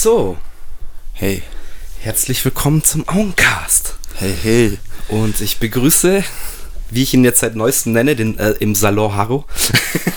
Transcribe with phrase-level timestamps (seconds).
[0.00, 0.36] So,
[1.12, 1.42] Hey,
[1.98, 3.96] herzlich willkommen zum Augencast.
[4.14, 4.78] hey, hey.
[5.08, 6.22] Und ich begrüße,
[6.90, 9.44] wie ich ihn jetzt seit neuestem nenne, den äh, im Salon Harro,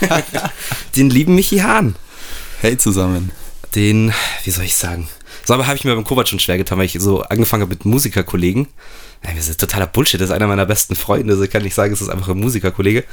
[0.95, 1.95] den lieben Michi Hahn.
[2.59, 3.31] Hey zusammen.
[3.73, 4.13] Den,
[4.43, 5.09] wie soll ich sagen?
[5.47, 7.73] So, aber habe ich mir beim Kovac schon schwer getan, weil ich so angefangen habe
[7.73, 8.67] mit Musikerkollegen.
[9.23, 10.19] Nein, das ist totaler Bullshit.
[10.19, 11.33] Das ist einer meiner besten Freunde.
[11.33, 13.03] Also kann ich sagen, es ist einfach ein Musikerkollege.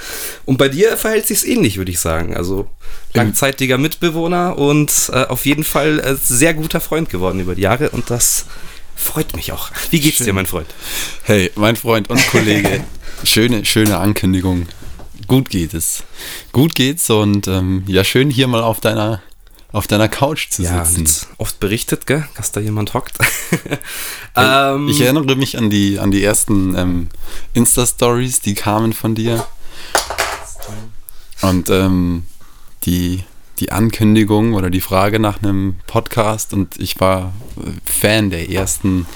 [0.46, 2.34] Und bei dir verhält sich's ähnlich, würde ich sagen.
[2.34, 2.68] Also
[3.12, 7.90] langzeitiger Mitbewohner und äh, auf jeden Fall äh, sehr guter Freund geworden über die Jahre.
[7.90, 8.46] Und das
[8.96, 9.70] freut mich auch.
[9.90, 10.34] Wie geht's dir, Schön.
[10.34, 10.68] mein Freund?
[11.24, 12.84] Hey, mein Freund und Kollege.
[13.24, 14.66] schöne, schöne Ankündigung.
[15.26, 16.04] Gut geht es.
[16.52, 19.22] Gut geht's und ähm, ja, schön hier mal auf deiner,
[19.72, 21.26] auf deiner Couch zu Ja, sitzen.
[21.36, 23.18] oft berichtet, gell, dass da jemand hockt.
[24.36, 27.08] ähm, Ich erinnere mich an die, an die ersten ähm,
[27.52, 29.46] Insta-Stories, die kamen von dir.
[31.42, 32.24] Und ähm,
[32.84, 33.22] die,
[33.60, 39.06] die Ankündigung oder die Frage nach einem Podcast und ich war äh, Fan der ersten,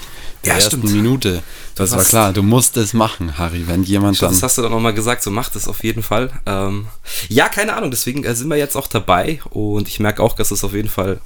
[0.45, 0.93] der Ja, ersten stimmt.
[0.93, 1.43] Minute.
[1.75, 4.31] Das war klar, du musst es machen, Harry, wenn jemand dann.
[4.31, 6.31] das hast du doch nochmal gesagt, so macht es auf jeden Fall.
[6.45, 6.87] Ähm,
[7.29, 10.51] ja, keine Ahnung, deswegen äh, sind wir jetzt auch dabei und ich merke auch, dass
[10.51, 11.19] es auf jeden Fall,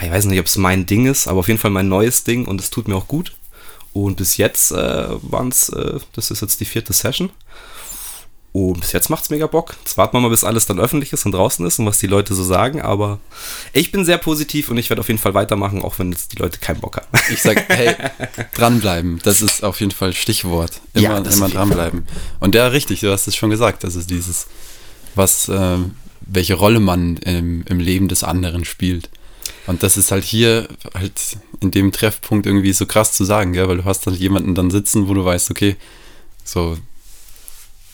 [0.00, 2.46] ich weiß nicht, ob es mein Ding ist, aber auf jeden Fall mein neues Ding
[2.46, 3.32] und es tut mir auch gut.
[3.92, 7.30] Und bis jetzt äh, waren es, äh, das ist jetzt die vierte Session.
[8.52, 9.76] Und bis jetzt macht's mega Bock.
[9.78, 12.08] Jetzt warten wir mal, bis alles dann öffentlich ist und draußen ist und was die
[12.08, 12.82] Leute so sagen.
[12.82, 13.20] Aber
[13.72, 16.38] ich bin sehr positiv und ich werde auf jeden Fall weitermachen, auch wenn jetzt die
[16.38, 17.06] Leute keinen Bock haben.
[17.32, 17.94] Ich sag, hey,
[18.54, 19.20] dranbleiben.
[19.22, 20.80] Das ist auf jeden Fall Stichwort.
[20.94, 22.06] Immer, Ja, immer dranbleiben.
[22.40, 23.84] Und ja, richtig, du hast es schon gesagt.
[23.84, 24.48] Das ist dieses,
[25.14, 29.10] was, ähm, welche Rolle man im, im Leben des anderen spielt.
[29.68, 33.68] Und das ist halt hier halt in dem Treffpunkt irgendwie so krass zu sagen, gell?
[33.68, 35.76] weil du hast halt jemanden dann sitzen, wo du weißt, okay,
[36.42, 36.76] so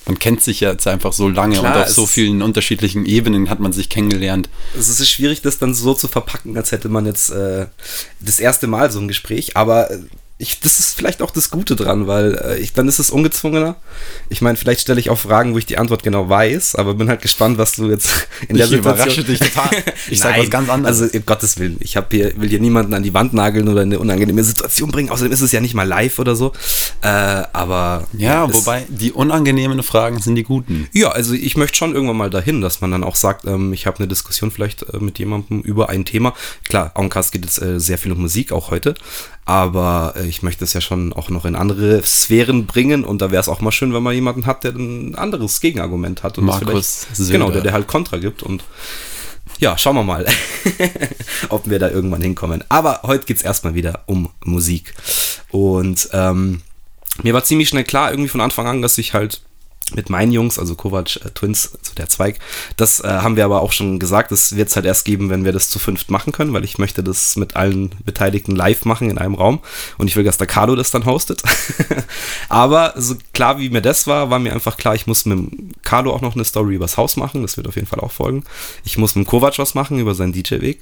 [0.07, 3.51] man kennt sich ja jetzt einfach so lange Klar, und auf so vielen unterschiedlichen Ebenen
[3.51, 4.48] hat man sich kennengelernt.
[4.79, 7.67] Es ist schwierig, das dann so zu verpacken, als hätte man jetzt äh,
[8.21, 9.57] das erste Mal so ein Gespräch.
[9.57, 9.98] Aber äh,
[10.39, 13.77] ich, das ist vielleicht auch das Gute dran, weil äh, ich, dann ist es ungezwungener.
[14.29, 17.08] Ich meine, vielleicht stelle ich auch Fragen, wo ich die Antwort genau weiß, aber bin
[17.08, 18.11] halt gespannt, was du jetzt
[18.48, 19.39] in der Ich überrasche Situation...
[19.39, 19.70] dich total.
[20.11, 21.01] Ich sag Nein, was ganz anderes.
[21.01, 23.83] Also, um Gottes Willen, ich hab hier, will hier niemanden an die Wand nageln oder
[23.83, 25.08] in eine unangenehme Situation bringen.
[25.11, 26.53] Außerdem ist es ja nicht mal live oder so.
[27.01, 28.07] Äh, aber...
[28.13, 30.86] Ja, es- wobei die unangenehmen Fragen sind die guten.
[30.92, 33.86] ja, also ich möchte schon irgendwann mal dahin, dass man dann auch sagt, ähm, ich
[33.86, 36.35] habe eine Diskussion vielleicht äh, mit jemandem über ein Thema.
[36.68, 38.95] Klar, Augencast geht jetzt äh, sehr viel um Musik, auch heute.
[39.46, 43.30] Aber äh, ich möchte es ja schon auch noch in andere Sphären bringen und da
[43.30, 46.36] wäre es auch mal schön, wenn man jemanden hat, der ein anderes Gegenargument hat.
[46.36, 47.33] Und Markus Söder.
[47.33, 48.64] Genau, der, der halt Kontra gibt und
[49.58, 50.27] ja, schauen wir mal,
[51.48, 52.64] ob wir da irgendwann hinkommen.
[52.68, 54.92] Aber heute geht's erstmal wieder um Musik.
[55.51, 56.62] Und ähm,
[57.23, 59.42] mir war ziemlich schnell klar, irgendwie von Anfang an, dass ich halt
[59.95, 62.39] mit meinen Jungs, also Kovac äh, Twins, also der Zweig,
[62.77, 65.45] das äh, haben wir aber auch schon gesagt, das wird es halt erst geben, wenn
[65.45, 69.11] wir das zu fünft machen können, weil ich möchte das mit allen Beteiligten live machen
[69.11, 69.61] in einem Raum
[69.97, 71.42] und ich will, dass der Carlo das dann hostet.
[72.48, 75.70] aber so klar wie mir das war, war mir einfach klar, ich muss mit dem
[75.83, 78.42] Carlo auch noch eine Story übers Haus machen, das wird auf jeden Fall auch folgen.
[78.85, 80.80] Ich muss mit Kovac was machen über seinen DJ-Weg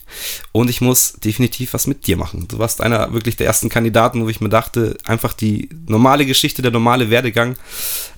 [0.53, 2.49] und ich muss definitiv was mit dir machen.
[2.49, 6.63] Du warst einer wirklich der ersten Kandidaten, wo ich mir dachte, einfach die normale Geschichte,
[6.63, 7.57] der normale Werdegang,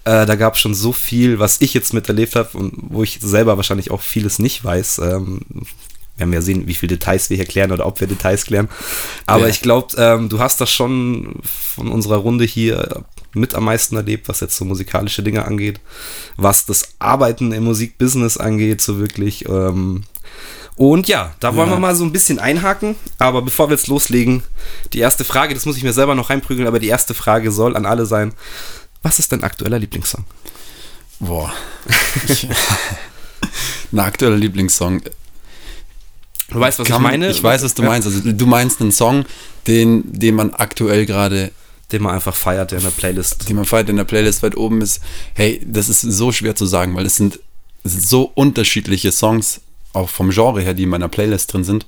[0.07, 3.19] äh, da gab es schon so viel, was ich jetzt miterlebt habe und wo ich
[3.21, 4.99] selber wahrscheinlich auch vieles nicht weiß.
[4.99, 8.47] Ähm, wir werden ja sehen, wie viele Details wir hier klären oder ob wir Details
[8.47, 8.69] klären.
[9.27, 9.49] Aber Ja.
[9.49, 14.29] ich glaube, ähm, du hast das schon von unserer Runde hier mit am meisten erlebt,
[14.31, 15.79] was jetzt so musikalische Dinge angeht,
[16.39, 19.47] was das Arbeiten im Musikbusiness angeht, so wirklich.
[19.47, 20.05] Ähm,
[20.77, 21.75] und ja, da wollen Ja.
[21.77, 22.97] wir mal so ein bisschen einhaken.
[23.19, 24.43] Aber bevor wir jetzt loslegen,
[24.95, 27.77] die erste Frage, das muss ich mir selber noch reinprügeln, aber die erste Frage soll
[27.77, 28.33] an alle sein:
[29.07, 30.25] Was ist dein aktueller Lieblingssong?
[31.21, 31.53] Boah.
[33.93, 35.01] Ein aktueller Lieblingssong.
[36.49, 37.31] Du weißt, was Kann ich meine?
[37.31, 38.09] Ich weiß, was du meinst.
[38.09, 39.25] Also du meinst einen Song,
[39.69, 41.53] den, den man aktuell gerade,
[41.93, 43.49] Den man einfach feiert, der in der Playlist.
[43.49, 45.01] den man feiert in der Playlist weit oben ist.
[45.35, 47.39] Hey, das ist so schwer zu sagen, weil es sind,
[47.85, 49.61] es sind so unterschiedliche Songs,
[49.93, 51.87] auch vom Genre her, die in meiner Playlist drin sind.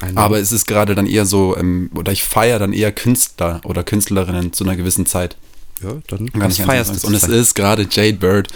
[0.00, 3.62] Ein- Aber es ist gerade dann eher so, ähm, oder ich feiere dann eher Künstler
[3.64, 5.36] oder Künstlerinnen zu einer gewissen Zeit.
[5.82, 8.48] Ja, dann was nicht feierst du Und es ist gerade Jade Bird.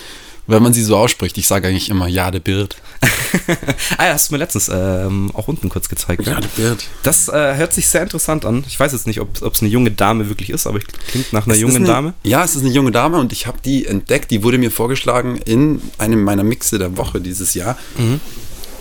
[0.48, 2.76] Wenn man sie so ausspricht, ich sage eigentlich immer Jade Bird.
[3.98, 6.24] ah, ja, hast du mir letztens ähm, auch unten kurz gezeigt.
[6.24, 6.38] ne?
[6.54, 6.84] Bird.
[7.02, 8.62] Das äh, hört sich sehr interessant an.
[8.68, 11.46] Ich weiß jetzt nicht, ob es eine junge Dame wirklich ist, aber ich- klingt nach
[11.46, 12.14] einer Es jungen eine, Dame.
[12.22, 14.30] Ja, es ist eine junge Dame und ich habe die entdeckt.
[14.30, 17.76] Die wurde mir vorgeschlagen in einem meiner Mixe der Woche dieses Jahr.
[17.98, 18.20] Mhm.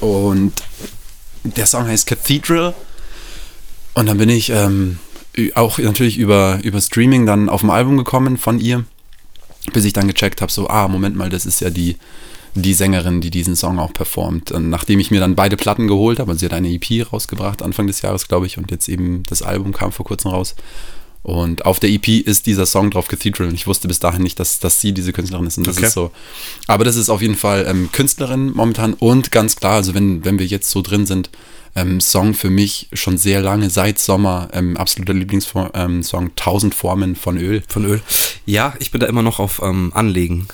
[0.07, 0.53] Und
[1.43, 2.75] der Song heißt Cathedral.
[3.95, 4.99] Und dann bin ich ähm,
[5.55, 8.85] auch natürlich über, über Streaming dann auf ein Album gekommen von ihr,
[9.73, 11.97] bis ich dann gecheckt habe, so, ah, Moment mal, das ist ja die,
[12.53, 14.51] die Sängerin, die diesen Song auch performt.
[14.51, 17.61] Und nachdem ich mir dann beide Platten geholt habe, also sie hat eine EP rausgebracht,
[17.61, 20.55] Anfang des Jahres, glaube ich, und jetzt eben das Album kam vor kurzem raus.
[21.23, 23.47] Und auf der EP ist dieser Song drauf, Cathedral.
[23.49, 25.57] Und ich wusste bis dahin nicht, dass, dass sie diese Künstlerin ist.
[25.57, 25.87] Und das Okay.
[25.87, 26.11] ist so.
[26.67, 28.93] Aber das ist auf jeden Fall ähm, Künstlerin momentan.
[28.93, 31.31] Und ganz klar, also wenn, wenn wir jetzt so drin sind,
[31.75, 36.73] ähm, Song für mich schon sehr lange, seit Sommer, ähm, absoluter Lieblingssong, ähm, Song, 1000
[36.73, 37.63] Formen von Öl.
[37.67, 38.01] Von Öl.
[38.45, 40.47] Ja, ich bin da immer noch auf ähm, Anlegen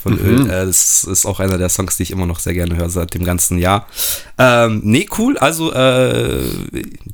[0.00, 0.18] von Mhm.
[0.24, 0.40] Öl.
[0.50, 3.14] Äh, das ist auch einer der Songs, die ich immer noch sehr gerne höre seit
[3.14, 3.88] dem ganzen Jahr.
[4.38, 5.36] Ähm, nee, cool.
[5.38, 6.44] Also äh,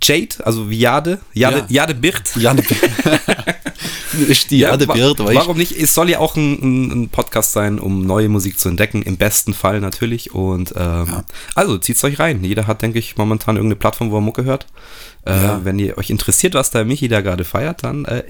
[0.02, 1.64] Jade, also wie Jade, Jade, Ja.
[1.68, 2.36] Jade Birt.
[2.36, 2.54] Ja,
[4.50, 5.72] die Erde wa- wird, weißt warum nicht?
[5.72, 9.16] Es soll ja auch ein, ein, ein Podcast sein, um neue Musik zu entdecken, im
[9.16, 10.34] besten Fall natürlich.
[10.34, 11.24] Und ähm, Ja.
[11.54, 12.42] also zieht's euch rein.
[12.44, 14.66] Jeder hat, denke ich, momentan irgendeine Plattform, wo er Mucke hört.
[15.26, 15.60] Äh, Ja.
[15.64, 18.22] Wenn ihr euch interessiert, was der Michi da gerade feiert, dann äh,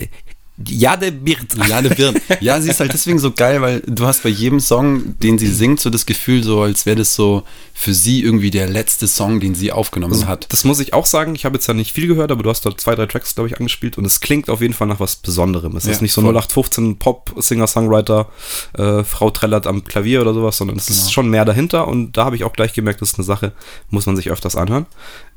[0.57, 1.57] Jade Birt.
[1.69, 2.15] Jade Birn.
[2.41, 5.49] Ja, sie ist halt deswegen so geil, weil du hast bei jedem Song, den sie
[5.49, 7.43] singt, so das Gefühl, so als wäre das so
[7.73, 10.47] für sie irgendwie der letzte Song, den sie aufgenommen hat.
[10.53, 11.35] Das muss ich auch sagen.
[11.35, 13.49] Ich habe jetzt ja nicht viel gehört, aber du hast da zwei, drei Tracks, glaube
[13.49, 15.77] ich, angespielt und es klingt auf jeden Fall nach was Besonderem.
[15.77, 16.31] Es Ja, ist nicht so voll.
[16.35, 18.29] 0815 Pop, Singer, Songwriter,
[18.79, 21.11] äh, Frau trällert am Klavier oder sowas, sondern es ist Genau.
[21.11, 23.53] schon mehr dahinter und da habe ich auch gleich gemerkt, das ist eine Sache,
[23.91, 24.87] muss man sich öfters anhören.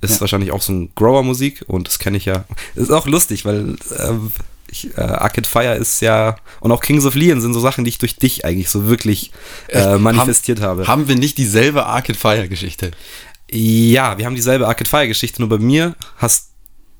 [0.01, 0.21] Ist Ja.
[0.21, 2.45] wahrscheinlich auch so ein Grower-Musik und das kenne ich ja.
[2.75, 4.31] Ist auch lustig, weil ähm,
[4.69, 7.89] ich, äh, Arcade Fire ist ja und auch Kings of Leon sind so Sachen, die
[7.89, 9.31] ich durch dich eigentlich so wirklich
[9.69, 10.87] äh, manifestiert habe.
[10.87, 12.91] Haben wir nicht dieselbe Arcade Fire Geschichte?
[13.49, 16.47] Ja, wir haben dieselbe Arcade Fire Geschichte, nur bei mir hast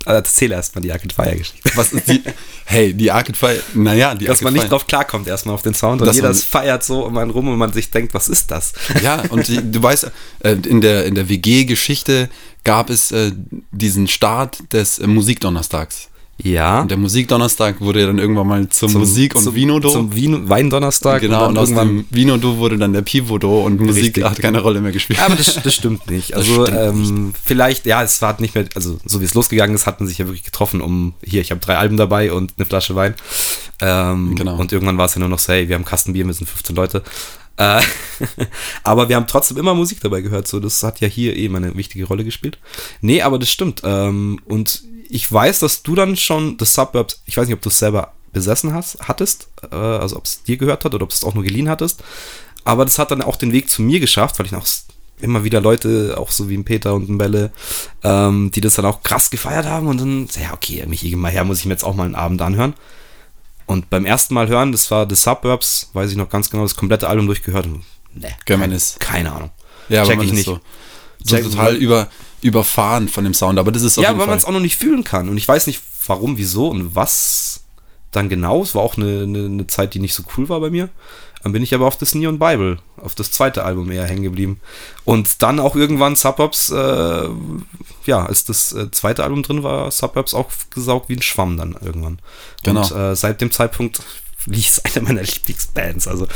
[0.06, 1.69] äh, erzähl erstmal die Arcade Fire Geschichte.
[1.75, 2.24] Was ist die?
[2.66, 4.69] hey, die Arcade Fire, naja, die Dass Arcade man nicht Fire.
[4.69, 7.58] drauf klarkommt erstmal auf den Sound und Dass jeder feiert so um einen rum und
[7.58, 8.74] man sich denkt, was ist das?
[9.04, 12.30] Ja, und die, du weißt, äh, in der, in der WG-Geschichte
[12.64, 13.31] gab es äh,
[13.72, 16.08] diesen Start des äh, Musikdonnerstags.
[16.44, 16.81] Ja.
[16.81, 19.89] Und der Musikdonnerstag wurde ja dann irgendwann mal zum, Musik- und zum, Vinodo.
[19.89, 21.22] Zum Vino, Weindonnerstag.
[21.22, 24.24] genau, und, und aus dem Vinodo wurde dann der Pivodo und Musik Richtig.
[24.24, 25.19] hat keine Rolle mehr gespielt.
[25.19, 26.28] Aber das, das stimmt nicht.
[26.38, 29.88] Also stimmt ähm, vielleicht, ja, es hat nicht mehr, also so wie es losgegangen ist,
[29.88, 32.66] hat man sich ja wirklich getroffen, um hier, ich habe drei Alben dabei und eine
[32.66, 33.16] Flasche Wein.
[33.81, 34.57] Ähm, Genau.
[34.57, 36.75] Und irgendwann war es ja nur noch so, hey, wir haben Kastenbier, wir sind 15
[36.75, 37.04] Leute.
[37.57, 37.81] Äh,
[38.83, 41.75] aber wir haben trotzdem immer Musik dabei gehört, so das hat ja hier eben eine
[41.75, 42.60] wichtige Rolle gespielt.
[43.01, 43.81] Nee, aber das stimmt.
[43.83, 47.69] Ähm, und ich weiß, dass du dann schon das Suburbs, ich weiß nicht, ob du
[47.69, 51.24] es selber besessen hast, hattest, äh, also ob es dir gehört hat oder ob es
[51.24, 52.04] auch nur geliehen hattest.
[52.63, 54.68] Aber das hat dann auch den Weg zu mir geschafft, weil ich noch
[55.19, 57.51] immer wieder Leute, auch so wie ein Peter und ein Bälle,
[58.04, 61.31] ähm, die das dann auch krass gefeiert haben und dann, ja, okay, Michi, geh mal
[61.31, 62.74] her, muss ich mir jetzt auch mal einen Abend anhören.
[63.65, 66.75] Und beim ersten Mal hören, das war The Suburbs, weiß ich noch ganz genau, das
[66.75, 67.65] komplette Album durchgehört.
[67.65, 67.83] Und,
[68.13, 69.50] ne, man keine, keine Ahnung.
[69.89, 70.45] Ja, aber Check ich nicht.
[70.45, 70.59] so,
[71.24, 72.09] so total über,
[72.42, 73.60] überfahren von dem Sound.
[73.60, 75.30] Aber das ist auf Ja, weil man es auch noch nicht fühlen kann.
[75.30, 77.62] Und ich weiß nicht, warum, wieso und was
[78.12, 78.62] dann genau.
[78.62, 80.89] Es war auch eine, eine, eine Zeit, die nicht so cool war bei mir.
[81.44, 84.60] Dann bin ich aber auf das Neon Bible, auf das zweite Album eher hängen geblieben.
[85.06, 87.30] Und dann auch irgendwann Suburbs, äh,
[88.06, 91.78] ja, als das äh, zweite Album drin war, Suburbs auch gesaugt wie ein Schwamm dann
[91.80, 92.19] irgendwann.
[92.63, 92.81] Genau.
[92.81, 94.01] Und äh, seit dem Zeitpunkt
[94.52, 96.08] es eine meiner Lieblingsbands.
[96.08, 96.28] Also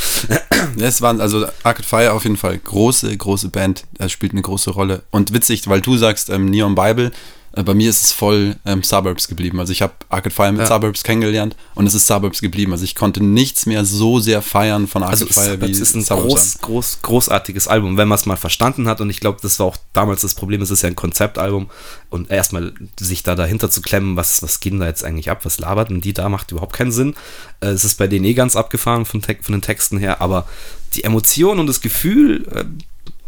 [0.77, 3.85] es waren also Arcade Fire auf jeden Fall große, große Band.
[3.97, 5.03] Er spielt eine große Rolle.
[5.11, 7.11] Und witzig, weil du sagst ähm, Neon Bible, äh,
[7.53, 9.59] bei mir ist es voll ähm, Suburbs geblieben.
[9.59, 10.67] Also ich habe Arcade Fire mit Ja.
[10.67, 12.71] Suburbs kennengelernt und es ist Suburbs geblieben.
[12.71, 16.01] Also ich konnte nichts mehr so sehr feiern von Arcade Also Fire es ist ein
[16.01, 19.01] Suburbs groß, groß, großartiges Album, wenn man es mal verstanden hat.
[19.01, 20.61] Und ich glaube, das war auch damals das Problem.
[20.61, 21.69] Es ist ja ein Konzeptalbum.
[22.09, 25.43] Und erstmal sich da dahinter zu klemmen, was, was geht denn da jetzt eigentlich ab?
[25.43, 26.29] Was labert denn die da?
[26.29, 27.15] Macht überhaupt keinen Sinn.
[27.59, 30.21] Äh, es ist bei denen eh ganz abgefahren von, von den Texten her.
[30.21, 30.45] Aber
[30.93, 32.63] die Emotion und das Gefühl, äh,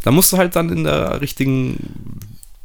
[0.04, 1.78] da musst du halt dann in der richtigen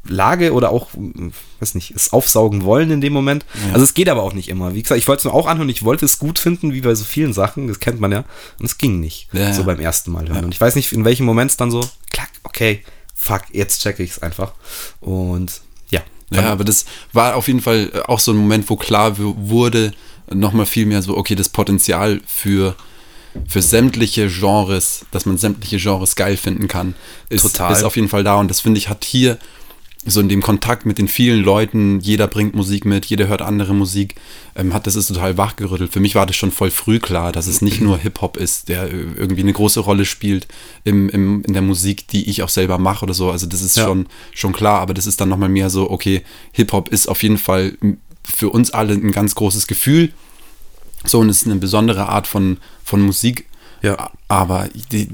[0.09, 3.45] Lage oder auch, äh, weiß nicht, es aufsaugen wollen in dem Moment.
[3.67, 3.75] Ja.
[3.75, 4.75] Also es geht aber auch nicht immer.
[4.75, 6.95] Wie gesagt, ich wollte es mir auch anhören, ich wollte es gut finden, wie bei
[6.95, 8.25] so vielen Sachen, das kennt man ja.
[8.59, 9.29] Und es ging nicht.
[9.33, 10.45] Ja, so beim ersten Mal hören.
[10.45, 12.83] Und ich weiß nicht, in welchem Moment es dann so, klack, okay,
[13.15, 14.53] fuck, jetzt checke ich es einfach.
[15.01, 15.61] Und
[15.91, 16.01] ja.
[16.31, 19.93] Ja, aber das war auf jeden Fall äh, auch so ein Moment, wo klar wurde,
[20.31, 22.77] nochmal viel mehr so, okay, das Potenzial für,
[23.47, 26.95] für sämtliche Genres, dass man sämtliche Genres geil finden kann,
[27.29, 28.37] ist, ist auf jeden Fall da.
[28.37, 29.39] Und das finde ich, hat hier
[30.07, 33.75] so in dem Kontakt mit den vielen Leuten, jeder bringt Musik mit, jeder hört andere
[33.75, 34.15] Musik,
[34.55, 35.93] ähm, hat das ist total wachgerüttelt.
[35.93, 38.85] Für mich war das schon voll früh klar, dass es nicht nur Hip-Hop ist, der
[38.85, 40.47] äh, irgendwie eine große Rolle spielt
[40.85, 43.31] im, im, in der Musik, die ich auch selber mache oder so.
[43.31, 43.85] Also das ist Ja.
[43.85, 47.39] schon, schon klar, aber das ist dann nochmal mehr so, okay, Hip-Hop ist auf jeden
[47.39, 47.77] Fall
[48.25, 50.13] für uns alle ein ganz großes Gefühl.
[51.05, 53.47] So, und es ist eine besondere Art von, von Musik.
[53.83, 54.11] Ja.
[54.29, 55.09] Aber die,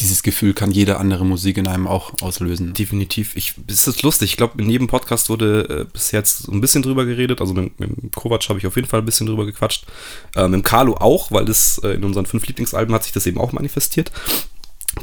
[0.00, 2.72] dieses Gefühl kann jede andere Musik in einem auch auslösen.
[2.72, 3.36] Definitiv.
[3.36, 4.30] Ich, es ist lustig.
[4.30, 7.40] Ich glaube, in jedem Podcast wurde äh, bis jetzt so ein bisschen drüber geredet.
[7.40, 9.86] Also mit, mit Kovac habe ich auf jeden Fall ein bisschen drüber gequatscht.
[10.34, 13.38] Äh, mit Carlo auch, weil das äh, in unseren fünf Lieblingsalben hat sich das eben
[13.38, 14.10] auch manifestiert.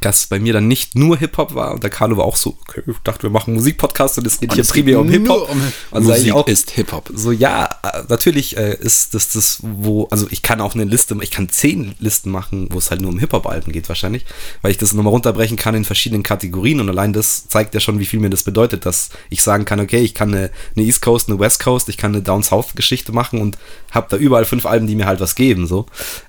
[0.01, 2.82] Dass bei mir dann nicht nur Hip-Hop war und der Carlo war auch so, okay,
[2.86, 5.50] ich dachte, wir machen Musikpodcast und es geht Und hier primär um Hip-Hop.
[5.50, 5.62] um
[6.01, 7.10] ich Musik auch, ist Hip-Hop.
[7.13, 11.18] so, ja, äh, natürlich äh, ist das das, wo, also ich kann auch eine Liste,
[11.22, 14.25] ich kann zehn Listen machen, wo es halt nur um Hip-Hop-Alben geht wahrscheinlich,
[14.62, 18.00] weil ich das nochmal runterbrechen kann in verschiedenen Kategorien und allein das zeigt ja schon,
[18.00, 21.01] wie viel mir das bedeutet, dass ich sagen kann, okay, ich kann eine, eine East
[21.01, 23.58] Coast, eine West Coast, ich kann eine Down-South-Geschichte machen und
[23.92, 25.86] habe da überall fünf Alben, die mir halt was geben, so.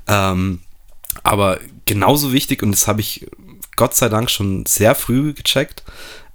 [0.07, 0.61] Ähm,
[1.23, 3.27] aber genauso wichtig, und das habe ich
[3.79, 5.85] Gott sei Dank schon sehr früh gecheckt,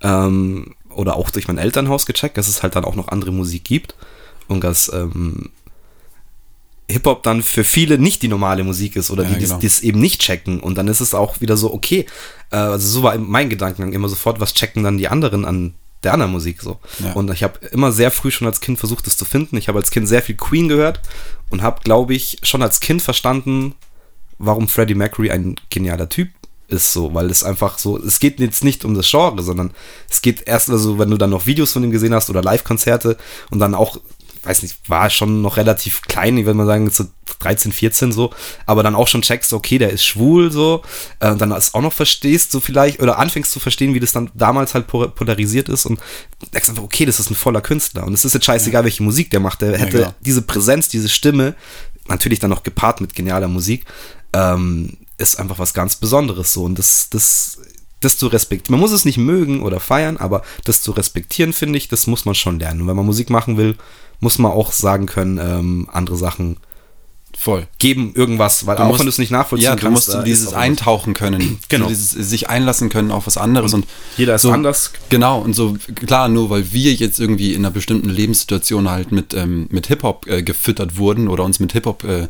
[0.02, 3.64] ähm, oder auch durch mein Elternhaus gecheckt, dass es halt dann auch noch andere Musik
[3.64, 3.96] gibt
[4.48, 5.50] und dass ähm,
[6.90, 9.60] Hip-Hop dann für viele nicht die normale Musik ist oder Ja, die genau.
[9.60, 10.60] das eben nicht checken.
[10.60, 12.06] Und dann ist es auch wieder so, okay,
[12.52, 15.74] äh, also so war mein Gedankengang immer sofort, was checken dann die anderen an
[16.04, 16.80] der anderen Musik so.
[17.00, 17.14] Ja.
[17.14, 19.56] Und ich habe immer sehr früh schon als Kind versucht, das zu finden.
[19.56, 21.00] Ich habe als Kind sehr viel Queen gehört
[21.50, 23.76] und habe, glaube ich, schon als Kind verstanden,
[24.38, 26.30] warum Freddie Mercury ein genialer Typ
[26.74, 29.72] ist so, weil es einfach so, es geht jetzt nicht um das Genre, sondern
[30.10, 33.18] es geht erst, also wenn du dann noch Videos von ihm gesehen hast oder Live-Konzerte
[33.50, 33.98] und dann auch,
[34.44, 37.06] weiß nicht, war schon noch relativ klein, ich würde mal sagen, so
[37.40, 38.32] 13, 14 so,
[38.66, 40.82] aber dann auch schon checkst, okay, der ist schwul so,
[41.20, 44.12] äh, und dann das auch noch verstehst, so vielleicht, oder anfängst zu verstehen, wie das
[44.12, 46.00] dann damals halt po- polarisiert ist und
[46.54, 49.30] denkst einfach, okay, das ist ein voller Künstler und es ist jetzt scheißegal, welche Musik
[49.32, 50.16] der macht, der hätte klar.
[50.22, 51.56] diese Präsenz, diese Stimme,
[52.08, 53.86] natürlich dann noch gepaart mit genialer Musik,
[54.34, 56.64] ähm, ist einfach was ganz Besonderes so.
[56.64, 57.60] Und das, das,
[58.00, 58.74] das zu respektieren.
[58.74, 62.26] Man muss es nicht mögen oder feiern, aber das zu respektieren, finde ich, das muss
[62.26, 62.82] man schon lernen.
[62.82, 63.78] Und wenn man Musik machen will,
[64.20, 66.58] muss man auch sagen können, ähm, andere Sachen
[67.44, 67.68] Voll.
[67.78, 70.08] geben irgendwas, weil Du auch musst- wenn du es nicht nachvollziehen Ja, du kannst.
[70.08, 70.54] musst da ist dieses.
[70.54, 71.60] Eintauchen können.
[71.70, 71.86] Genau.
[71.86, 73.74] So dieses sich einlassen können auf was anderes.
[73.74, 73.86] Und,
[74.18, 74.92] jeder ist so, anders.
[75.10, 79.34] Genau, und so, klar, nur weil wir jetzt irgendwie in einer bestimmten Lebenssituation halt mit,
[79.34, 82.28] ähm, mit Hip-Hop äh, gefüttert wurden oder uns mit Hip-Hop äh,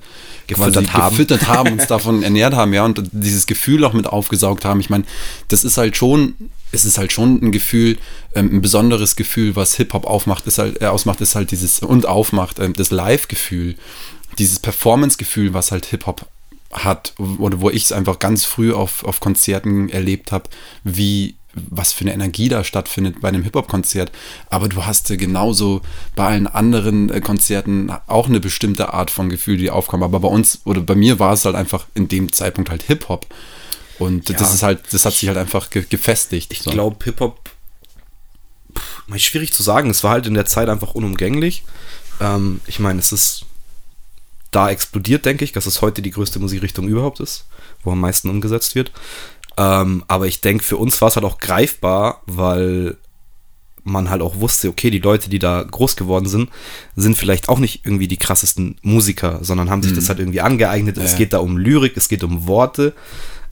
[0.48, 1.12] Gefüttert haben.
[1.16, 4.80] gefüttert haben, uns davon ernährt haben, ja, und dieses Gefühl auch mit aufgesaugt haben.
[4.80, 5.04] Ich meine,
[5.50, 6.34] das ist halt schon,
[6.72, 7.98] es ist halt schon ein Gefühl,
[8.34, 12.08] ähm, ein besonderes Gefühl, was Hip-Hop aufmacht, ist halt, äh, ausmacht, ist halt dieses und
[12.08, 13.76] aufmacht, ähm, das Live-Gefühl,
[14.38, 16.26] dieses Performance-Gefühl, was halt Hip-Hop
[16.72, 20.50] hat, oder wo ich es einfach ganz früh auf, auf Konzerten erlebt habe,
[20.84, 24.12] wie was für eine Energie da stattfindet bei einem Hip-Hop-Konzert.
[24.50, 25.82] Aber du hast ja genauso
[26.16, 30.02] bei allen anderen äh, Konzerten auch eine bestimmte Art von Gefühl, die aufkam.
[30.02, 33.28] Aber bei uns oder bei mir war es halt einfach in dem Zeitpunkt halt Hip-Hop.
[34.00, 34.38] Und Ja.
[34.38, 36.52] das ist halt, das hat sich halt einfach ge gefestigt.
[36.52, 37.52] Ich glaube, Hip-Hop,
[39.18, 39.92] schwierig zu sagen.
[39.92, 41.64] Es war halt in der Zeit einfach unumgänglich.
[42.20, 43.46] Ähm, ich meine, es ist
[44.56, 47.46] da explodiert, denke ich, dass es heute die größte Musikrichtung überhaupt ist,
[47.84, 48.92] wo am meisten umgesetzt wird.
[49.58, 52.98] Ähm, aber ich denke, für uns war es halt auch greifbar, weil
[53.84, 56.50] man halt auch wusste, okay, die Leute, die da groß geworden sind,
[56.96, 60.98] sind vielleicht auch nicht irgendwie die krassesten Musiker, sondern haben sich das halt irgendwie angeeignet.
[60.98, 61.18] Es Ja.
[61.18, 62.94] geht da um Lyrik, es geht um Worte.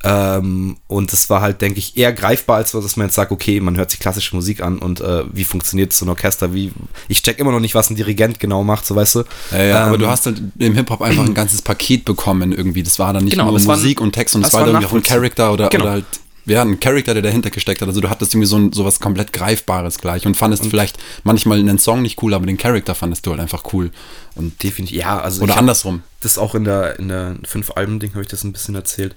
[0.03, 3.59] Ähm, und es war halt, denke ich, eher greifbar, als dass man jetzt sagt, okay,
[3.59, 6.71] man hört sich klassische Musik an und äh, wie funktioniert so ein Orchester, wie,
[7.07, 9.23] ich check immer noch nicht, was ein Dirigent genau macht, so weißt du.
[9.51, 12.81] Ja, ja, aber Ähm, du hast halt im Hip-Hop einfach ein ganzes Paket bekommen irgendwie.
[12.83, 14.61] Das war dann nicht Genau, nur das war Musik und Text und es das war
[14.61, 15.03] war irgendwie auch ein.
[15.03, 15.83] Charakter oder, Genau.
[15.83, 16.05] oder halt,
[16.47, 17.87] ja, ein Charakter, der dahinter gesteckt hat.
[17.87, 21.77] Also du hattest irgendwie so ein, sowas komplett Greifbares gleich und fandest vielleicht manchmal einen
[21.77, 23.91] Song nicht cool, aber den Charakter fandest du halt einfach cool.
[24.33, 26.01] Und Definitiv, ja, also oder andersrum.
[26.21, 29.15] das auch in der, in der fünf Alben-Ding habe ich das ein bisschen erzählt.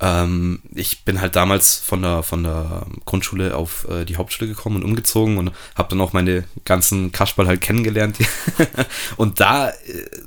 [0.00, 4.76] Ähm, ich bin halt damals von der, von der Grundschule auf äh, die Hauptschule gekommen
[4.76, 8.16] und umgezogen und habe dann auch meine ganzen Kasperl halt kennengelernt.
[9.16, 9.74] und da, äh,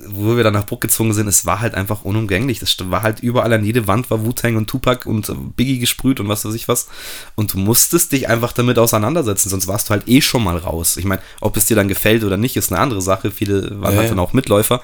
[0.08, 2.60] wo wir dann nach Bruck gezogen sind, es war halt einfach unumgänglich.
[2.60, 6.28] Das war halt überall an jede Wand war Wu-Tang und Tupac und Biggie gesprüht und
[6.28, 6.88] was weiß ich was.
[7.36, 10.98] Und du musstest dich einfach damit auseinandersetzen, sonst warst du halt eh schon mal raus.
[10.98, 13.32] Ich meine, ob es dir dann gefällt oder nicht, ist eine andere Sache.
[13.32, 14.10] Viele waren Ja, halt ja.
[14.10, 14.82] dann auch Mitläufer.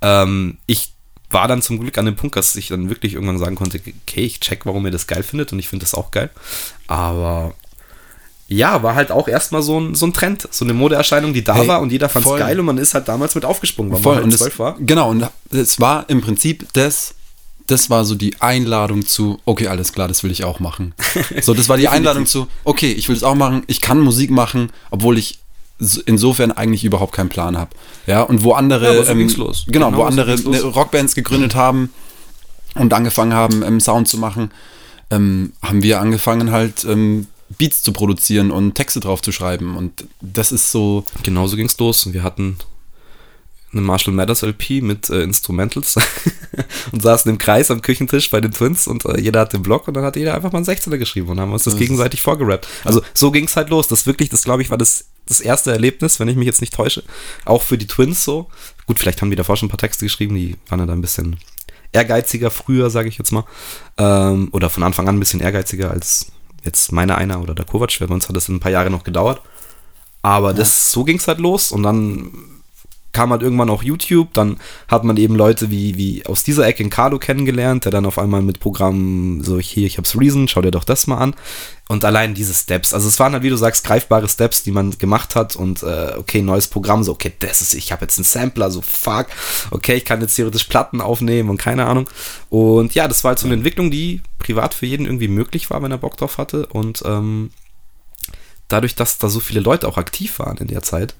[0.00, 0.94] Ähm, ich
[1.30, 4.24] war dann zum Glück an dem Punkt, dass ich dann wirklich irgendwann sagen konnte, okay,
[4.24, 6.30] ich check, warum ihr das geil findet und ich finde das auch geil.
[6.86, 7.54] Aber
[8.48, 11.54] ja, war halt auch erstmal so ein, so ein Trend, so eine Modeerscheinung, die da
[11.54, 14.00] Hey, war und jeder fand es geil und man ist halt damals mit aufgesprungen, weil
[14.00, 14.76] Voll, man und halt das, zwölf war.
[14.80, 17.14] Genau, und es war im Prinzip das,
[17.68, 20.94] das war so die Einladung zu, okay, alles klar, das will ich auch machen.
[21.42, 24.30] So, das war die Einladung zu, okay, ich will es auch machen, ich kann Musik
[24.30, 25.38] machen, obwohl ich
[26.06, 27.70] insofern eigentlich überhaupt keinen Plan habe.
[28.06, 31.90] Ja, und wo andere, Ja, ähm, genau, Genau wo andere ne, Rockbands gegründet haben
[32.74, 34.50] und angefangen haben, ähm, Sound zu machen,
[35.10, 37.26] ähm, haben wir angefangen halt ähm,
[37.58, 39.76] Beats zu produzieren und Texte drauf zu schreiben.
[39.76, 42.56] Und das ist so, Genauso ging es los und wir hatten
[43.72, 45.96] eine Marshall Mathers LP mit äh, Instrumentals
[46.92, 49.86] und saßen im Kreis am Küchentisch bei den Twins und äh, jeder hat den Block
[49.86, 52.20] und dann hat jeder einfach mal einen 16er geschrieben und haben uns das Das gegenseitig
[52.20, 52.66] vorgerappt.
[52.84, 53.86] Also so ging es halt los.
[53.86, 56.74] Das wirklich, das glaube ich, war das, das erste Erlebnis, wenn ich mich jetzt nicht
[56.74, 57.02] täusche.
[57.44, 58.48] Auch für die Twins so.
[58.86, 61.00] Gut, vielleicht haben die davor schon ein paar Texte geschrieben, die waren ja da ein
[61.00, 61.36] bisschen
[61.92, 63.44] ehrgeiziger früher, sage ich jetzt mal.
[63.98, 66.26] Ähm, oder von Anfang an ein bisschen ehrgeiziger als
[66.64, 67.98] jetzt meine einer oder der Kovac.
[67.98, 69.40] Bei uns hat das ein paar Jahre noch gedauert.
[70.22, 72.30] Aber das, so ging es halt los und dann
[73.20, 74.56] kam halt irgendwann auch YouTube, dann
[74.88, 78.18] hat man eben Leute wie, wie aus dieser Ecke in Carlo kennengelernt, der dann auf
[78.18, 81.34] einmal mit Programmen so, hier, ich hab's Reason, schau dir doch das mal an.
[81.90, 84.96] Und allein diese Steps, also es waren halt, wie du sagst, greifbare Steps, die man
[84.96, 88.24] gemacht hat und äh, okay, neues Programm, so, okay, das ist, ich habe jetzt einen
[88.24, 89.26] Sampler, so fuck,
[89.70, 92.08] okay, ich kann jetzt theoretisch Platten aufnehmen und keine Ahnung.
[92.48, 95.82] Und ja, das war halt so eine Entwicklung, die privat für jeden irgendwie möglich war,
[95.82, 96.68] wenn er Bock drauf hatte.
[96.68, 97.50] Und ähm,
[98.72, 101.14] dadurch, dass da so viele Leute auch aktiv waren in der Zeit,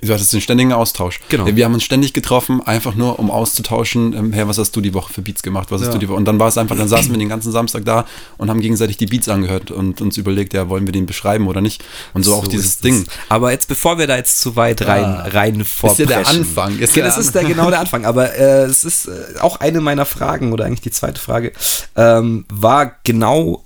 [0.00, 1.20] Du hattest den ständigen Austausch.
[1.28, 1.44] Genau.
[1.54, 4.94] Wir haben uns ständig getroffen, einfach nur um auszutauschen, ähm, hey, was hast du die
[4.94, 5.70] Woche für Beats gemacht?
[5.70, 5.92] Was hast Ja.
[5.92, 6.16] du die Woche?
[6.16, 8.06] Und dann war es einfach, dann saßen wir den ganzen Samstag da
[8.38, 11.60] und haben gegenseitig die Beats angehört und uns überlegt, ja, wollen wir den beschreiben oder
[11.60, 11.84] nicht?
[12.14, 13.04] Und so, auch So dieses ist Ding.
[13.28, 15.28] Aber jetzt, bevor wir da jetzt zu weit rein, Ah.
[15.30, 16.08] rein vorpreschen.
[16.08, 18.06] der Anfang, ist Okay, der das ist der, genau der Anfang.
[18.06, 21.52] Aber äh, es ist äh, auch eine meiner Fragen, oder eigentlich die zweite Frage,
[21.96, 23.65] ähm, war genau,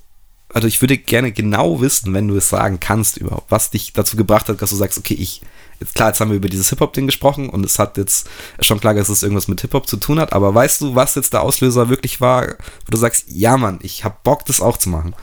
[0.53, 4.17] also ich würde gerne genau wissen, wenn du es sagen kannst überhaupt, was dich dazu
[4.17, 5.41] gebracht hat, dass du sagst, okay, ich,
[5.79, 8.27] jetzt klar, jetzt haben wir über dieses Hip-Hop-Ding gesprochen und es hat jetzt
[8.59, 11.33] schon klar, dass es irgendwas mit Hip-Hop zu tun hat, aber weißt du, was jetzt
[11.33, 14.89] der Auslöser wirklich war, wo du sagst, ja Mann, ich hab Bock, das auch zu
[14.89, 15.15] machen?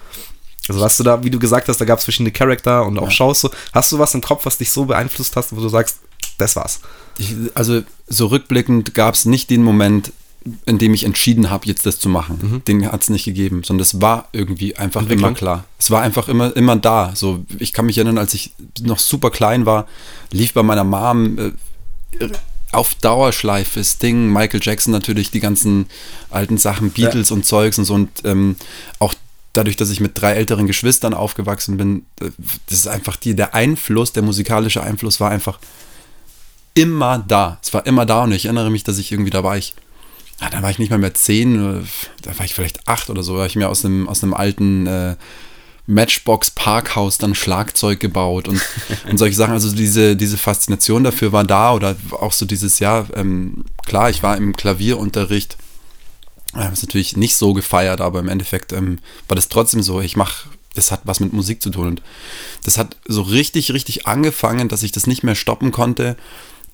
[0.69, 3.05] Also hast du da, wie du gesagt hast, da gab es verschiedene Charakter und auch
[3.05, 3.11] Ja.
[3.11, 3.51] Shows so.
[3.73, 6.01] Hast du was im Kopf, was dich so beeinflusst hast, wo du sagst,
[6.37, 6.81] das war's?
[7.17, 10.13] Ich, also so rückblickend gab es nicht den Moment,
[10.67, 12.63] in dem ich entschieden habe, jetzt das zu machen.
[12.67, 15.65] Den hat es nicht gegeben, sondern es war irgendwie einfach immer klar.
[15.79, 17.13] Es war einfach immer, immer da.
[17.15, 19.87] So, ich kann mich erinnern, als ich noch super klein war,
[20.31, 22.29] lief bei meiner Mom äh,
[22.73, 25.87] auf Dauerschleife Sting, Michael Jackson natürlich, die ganzen
[26.31, 28.57] alten Sachen, Beatles und Zeugs und so und ähm,
[28.99, 29.15] auch
[29.53, 32.31] dadurch, dass ich mit drei älteren Geschwistern aufgewachsen bin, äh,
[32.69, 35.59] das ist einfach die, der Einfluss, der musikalische Einfluss war einfach
[36.75, 37.59] immer da.
[37.63, 39.75] Es war immer da und ich erinnere mich, dass ich irgendwie, da war ich,
[40.41, 41.85] ja, da war ich nicht mal mehr zehn, äh,
[42.23, 44.35] da war ich vielleicht acht oder so, da habe ich mir aus einem, aus einem
[44.35, 45.17] alten äh,
[45.87, 48.61] Matchbox Parkhaus dann Schlagzeug gebaut und,
[49.11, 49.55] und solche Sachen.
[49.55, 54.23] Also diese, diese Faszination dafür war da oder auch so dieses Jahr, ähm, klar, ich
[54.23, 55.57] war im Klavierunterricht,
[56.55, 58.99] wir haben es natürlich nicht so gefeiert, aber im Endeffekt ähm,
[59.29, 62.03] war das trotzdem so, ich mache, das hat was mit Musik zu tun und
[62.65, 66.17] das hat so richtig, richtig angefangen, dass ich das nicht mehr stoppen konnte,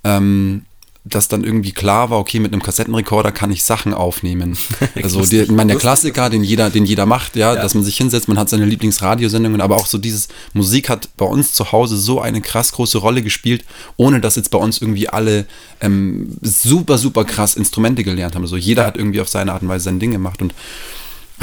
[0.03, 0.65] ähm,
[1.07, 4.57] dass dann irgendwie klar war, okay, mit einem Kassettenrekorder kann ich Sachen aufnehmen.
[5.03, 7.61] Also die, ich meine, der Klassiker, den jeder, den jeder macht, ja, Ja.
[7.63, 11.27] dass man sich hinsetzt, man hat seine Lieblingsradiosendungen, aber auch so dieses Musik hat bei
[11.27, 13.65] uns zu Hause so eine krass große Rolle gespielt,
[13.97, 15.47] ohne dass jetzt bei uns irgendwie alle
[15.83, 18.43] ähm, super, super krass Instrumente gelernt haben.
[18.43, 20.55] Also jeder hat irgendwie auf seine Art und Weise sein Ding gemacht und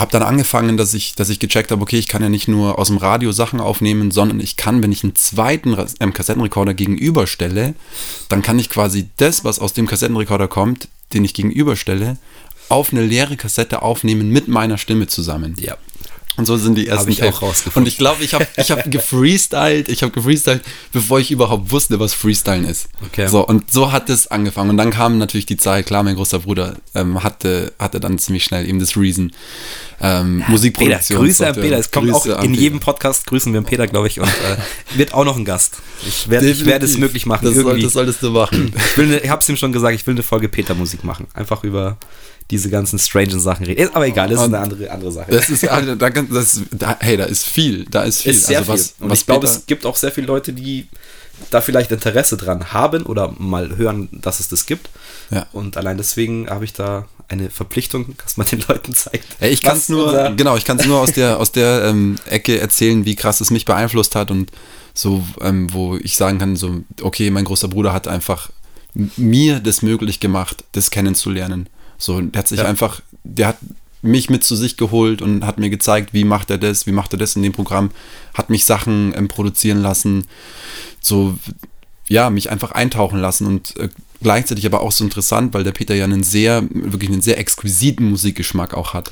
[0.01, 2.77] habe dann angefangen, dass ich, dass ich gecheckt habe, okay, ich kann ja nicht nur
[2.77, 7.75] aus dem Radio Sachen aufnehmen, sondern ich kann, wenn ich einen zweiten ähm, Kassettenrekorder gegenüberstelle,
[8.27, 12.17] dann kann ich quasi das, was aus dem Kassettenrekorder kommt, den ich gegenüberstelle,
[12.67, 15.55] auf eine leere Kassette aufnehmen mit meiner Stimme zusammen.
[15.59, 15.77] Ja.
[16.37, 17.83] Und so sind die ersten ich auch rausgefunden.
[17.83, 20.61] Und ich glaube, ich habe ich hab gefreestylt, ich habe gefreestylt,
[20.93, 22.87] bevor ich überhaupt wusste, was Freestylen ist.
[23.05, 23.27] Okay.
[23.27, 24.69] So, und so hat es angefangen.
[24.69, 28.45] Und dann kam natürlich die Zeit, klar, mein großer Bruder ähm, hatte, hatte dann ziemlich
[28.45, 29.33] schnell eben das Reason.
[29.99, 31.19] Ähm, Peter, Musikproduktion.
[31.19, 31.53] Grüße an.
[31.53, 31.77] Peter.
[31.77, 32.63] Es kommt Grüße auch an in Peter.
[32.63, 34.57] jedem Podcast grüßen wir einen Peter, glaube ich, und äh,
[34.97, 35.77] wird auch noch ein Gast.
[36.07, 37.45] Ich werde ich werde es möglich machen.
[37.45, 38.73] Das, soll, das solltest du machen.
[38.75, 41.27] ich will ich habe es ihm schon gesagt, ich will eine Folge Peter Musik machen.
[41.33, 41.97] Einfach über
[42.51, 43.81] diese ganzen strangen Sachen reden.
[43.81, 45.31] Ist Aber egal, das ist eine andere, andere Sache.
[45.31, 48.33] Das ist, also, da, das, da, hey, da ist viel, da ist viel.
[48.33, 49.03] ist sehr also was, viel.
[49.05, 50.87] Und was ich glaube, es gibt auch sehr viele Leute, die
[51.49, 54.89] da vielleicht Interesse dran haben oder mal hören, dass es das gibt.
[55.31, 55.47] Ja.
[55.53, 59.25] Und allein deswegen habe ich da eine Verpflichtung, dass man den Leuten zeigt.
[59.39, 62.17] Ja, ich kann es nur, genau, ich kann es nur aus der, aus der ähm,
[62.25, 64.51] Ecke erzählen, wie krass es mich beeinflusst hat und
[64.93, 68.49] so, ähm, wo ich sagen kann, so, okay, mein großer Bruder hat einfach
[68.93, 71.69] mir das möglich gemacht, das kennenzulernen.
[72.01, 72.65] So, der hat sich Ja.
[72.65, 73.57] einfach, der hat
[74.01, 77.13] mich mit zu sich geholt und hat mir gezeigt, wie macht er das, wie macht
[77.13, 77.91] er das in dem Programm,
[78.33, 80.25] hat mich Sachen ähm, produzieren lassen,
[80.99, 81.37] so,
[82.07, 83.89] ja, mich einfach eintauchen lassen und äh,
[84.23, 88.09] gleichzeitig aber auch so interessant, weil der Peter ja einen sehr, wirklich einen sehr exquisiten
[88.09, 89.11] Musikgeschmack auch hat.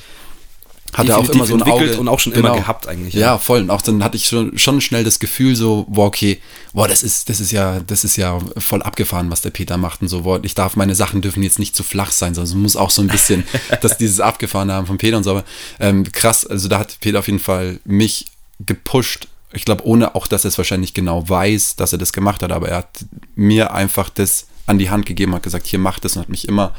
[0.92, 3.20] Hat er auch immer so ein Auge und auch schon immer gehabt eigentlich, ja.
[3.20, 3.60] Ja, voll.
[3.60, 6.40] Und auch dann hatte ich schon, schon schnell das Gefühl so, boah, okay,
[6.72, 10.02] boah, das ist, das ist ja, das ist ja voll abgefahren, was der Peter macht
[10.02, 12.56] und so, boah, ich darf, meine Sachen dürfen jetzt nicht zu flach sein, sondern es
[12.56, 13.44] muss auch so ein bisschen,
[13.82, 15.44] dass dieses Abgefahrene haben von Peter und so, aber
[15.78, 18.26] ähm, krass, also da hat Peter auf jeden Fall mich
[18.58, 19.28] gepusht.
[19.52, 22.52] Ich glaube, ohne auch, dass er es wahrscheinlich genau weiß, dass er das gemacht hat,
[22.52, 26.16] aber er hat mir einfach das an die Hand gegeben, hat gesagt, hier mach das
[26.16, 26.72] und hat mich immer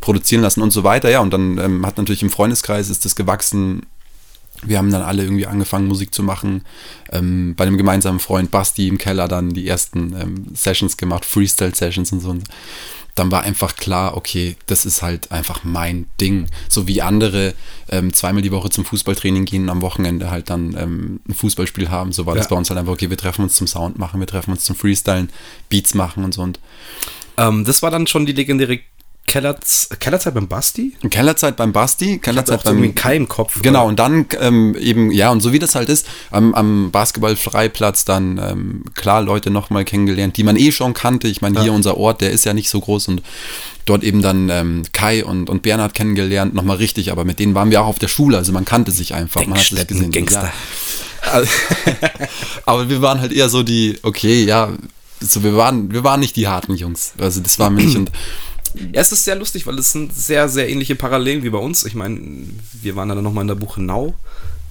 [0.00, 1.10] produzieren lassen und so weiter.
[1.10, 3.82] Ja, und dann ähm, hat natürlich im Freundeskreis ist das gewachsen.
[4.62, 6.64] Wir haben dann alle irgendwie angefangen, Musik zu machen.
[7.12, 12.12] Ähm, bei einem gemeinsamen Freund Basti im Keller dann die ersten ähm, Sessions gemacht, Freestyle-Sessions
[12.12, 12.30] und so.
[12.30, 12.44] Und
[13.16, 16.46] dann war einfach klar, okay, das ist halt einfach mein Ding.
[16.68, 17.54] So wie andere
[17.88, 21.90] ähm, zweimal die Woche zum Fußballtraining gehen und am Wochenende halt dann ähm, ein Fußballspiel
[21.90, 22.12] haben.
[22.12, 22.40] So war ja.
[22.40, 24.64] das bei uns halt einfach, okay, wir treffen uns zum Sound machen, wir treffen uns
[24.64, 25.30] zum Freestylen,
[25.70, 26.42] Beats machen und so.
[26.42, 26.60] Und
[27.38, 28.80] ähm, das war dann schon die legendäre
[29.26, 30.96] Kellerz Kellerzeit beim Basti?
[31.10, 33.60] Kellerzeit beim Basti, Kellerzeit beim im Kopf.
[33.60, 33.88] Genau, oder?
[33.88, 38.38] und dann ähm, eben, ja, und so wie das halt ist, am, am Basketballfreiplatz dann
[38.38, 41.28] ähm, klar Leute nochmal kennengelernt, die man eh schon kannte.
[41.28, 41.74] Ich meine, hier ja.
[41.74, 43.22] unser Ort, der ist ja nicht so groß und
[43.84, 47.70] dort eben dann ähm, Kai und, und Bernhard kennengelernt, nochmal richtig, aber mit denen waren
[47.70, 50.12] wir auch auf der Schule, also man kannte sich einfach, man hat sich gesehen.
[50.12, 50.44] Gangster.
[50.44, 50.52] Ja.
[52.66, 54.70] aber wir waren halt eher so die, okay, ja,
[55.20, 57.12] so wir waren, wir waren nicht die harten Jungs.
[57.18, 58.10] Also das war mir nicht und
[58.74, 61.84] ja, es ist sehr lustig, weil es sind sehr, sehr ähnliche Parallelen wie bei uns.
[61.84, 62.20] Ich meine,
[62.82, 64.14] wir waren dann nochmal in der Buchenau.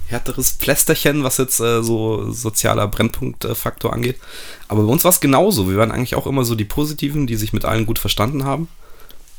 [0.07, 4.17] Härteres Plästerchen, was jetzt äh, so sozialer Brennpunktfaktor angeht.
[4.67, 5.67] Aber bei uns war es genauso.
[5.67, 8.67] Wir waren eigentlich auch immer so die Positiven, die sich mit allen gut verstanden haben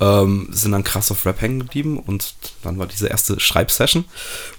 [0.01, 4.05] ähm, sind dann krass auf Rap hängen geblieben und dann war diese erste Schreibsession.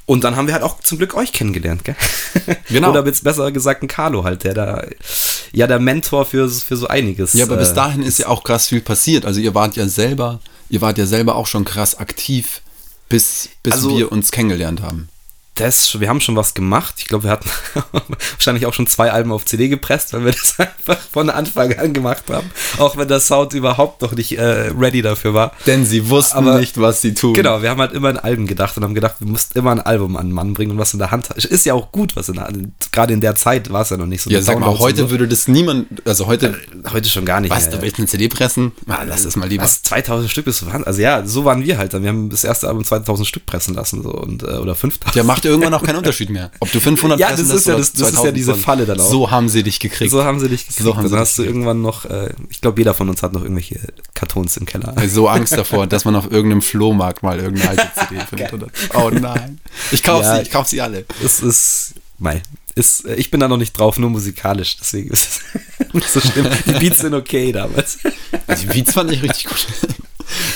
[0.05, 1.95] Und dann haben wir halt auch zum Glück euch kennengelernt, gell?
[2.69, 2.89] Genau.
[2.89, 4.85] Oder jetzt besser gesagt ein Carlo halt, der da,
[5.51, 7.33] ja, der Mentor für, für so einiges.
[7.33, 9.25] Ja, aber äh, bis dahin ist ja auch krass viel passiert.
[9.25, 12.61] Also ihr wart ja selber, ihr wart ja selber auch schon krass aktiv,
[13.09, 15.09] bis, bis also, wir uns kennengelernt haben
[15.57, 16.95] das, wir haben schon was gemacht.
[16.97, 17.49] Ich glaube, wir hatten
[18.35, 21.93] wahrscheinlich auch schon zwei Alben auf CD gepresst, weil wir das einfach von Anfang an
[21.93, 22.49] gemacht haben.
[22.77, 25.51] Auch wenn der Sound überhaupt noch nicht äh, ready dafür war.
[25.65, 27.33] Denn sie wussten Aber, nicht, was sie tun.
[27.33, 29.81] Genau, wir haben halt immer an Alben gedacht und haben gedacht, wir mussten immer ein
[29.81, 31.37] Album an den Mann bringen und was in der Hand hat.
[31.37, 33.97] Ist ja auch gut, was in der Hand Gerade in der Zeit war es ja
[33.97, 34.29] noch nicht so.
[34.29, 35.09] Ja, sag mal, heute so.
[35.11, 36.47] würde das niemand, also heute.
[36.47, 37.51] Äh, heute schon gar nicht.
[37.51, 38.71] Was, du willst eine CD pressen?
[38.87, 39.63] Ah, lass das mal lieber.
[39.63, 41.93] Was, 2000 Stück ist Also ja, so waren wir halt.
[41.93, 45.15] Wir haben das erste Album 2000 Stück pressen lassen so, und, äh, oder 5000.
[45.15, 46.51] Ja, macht irgendwann auch keinen Unterschied mehr.
[46.59, 49.09] Ob du 500 Ja, das ist ja, das, das ist ja diese Falle dann auch.
[49.09, 50.11] So haben sie dich gekriegt.
[50.11, 50.83] So haben sie dich gekriegt.
[50.83, 53.41] So haben dann hast du irgendwann noch, äh, ich glaube, jeder von uns hat noch
[53.41, 53.79] irgendwelche
[54.13, 54.93] Kartons im Keller.
[55.07, 58.53] So Angst davor, dass man auf irgendeinem Flohmarkt mal irgendeine alte CD findet.
[58.53, 59.59] Oder, oh nein.
[59.91, 61.05] Ich kaufe ja, sie, ich kaufe sie alle.
[61.23, 62.41] Es ist, mei,
[62.75, 65.41] ist, äh, ich bin da noch nicht drauf, nur musikalisch, deswegen ist
[65.79, 66.47] es nicht so schlimm.
[66.65, 67.99] Die Beats sind okay damals.
[68.61, 69.67] Die Beats fand ich richtig gut.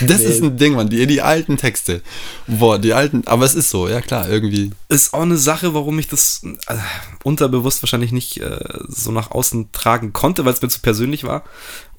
[0.02, 0.26] Das nee.
[0.26, 2.02] ist ein Ding, man, die, die alten Texte.
[2.48, 4.72] Boah, die alten, aber es ist so, ja klar, irgendwie.
[4.90, 6.76] Ist auch eine Sache, warum ich das äh,
[7.24, 11.44] unterbewusst wahrscheinlich nicht äh, so nach außen tragen konnte, weil es mir zu persönlich war.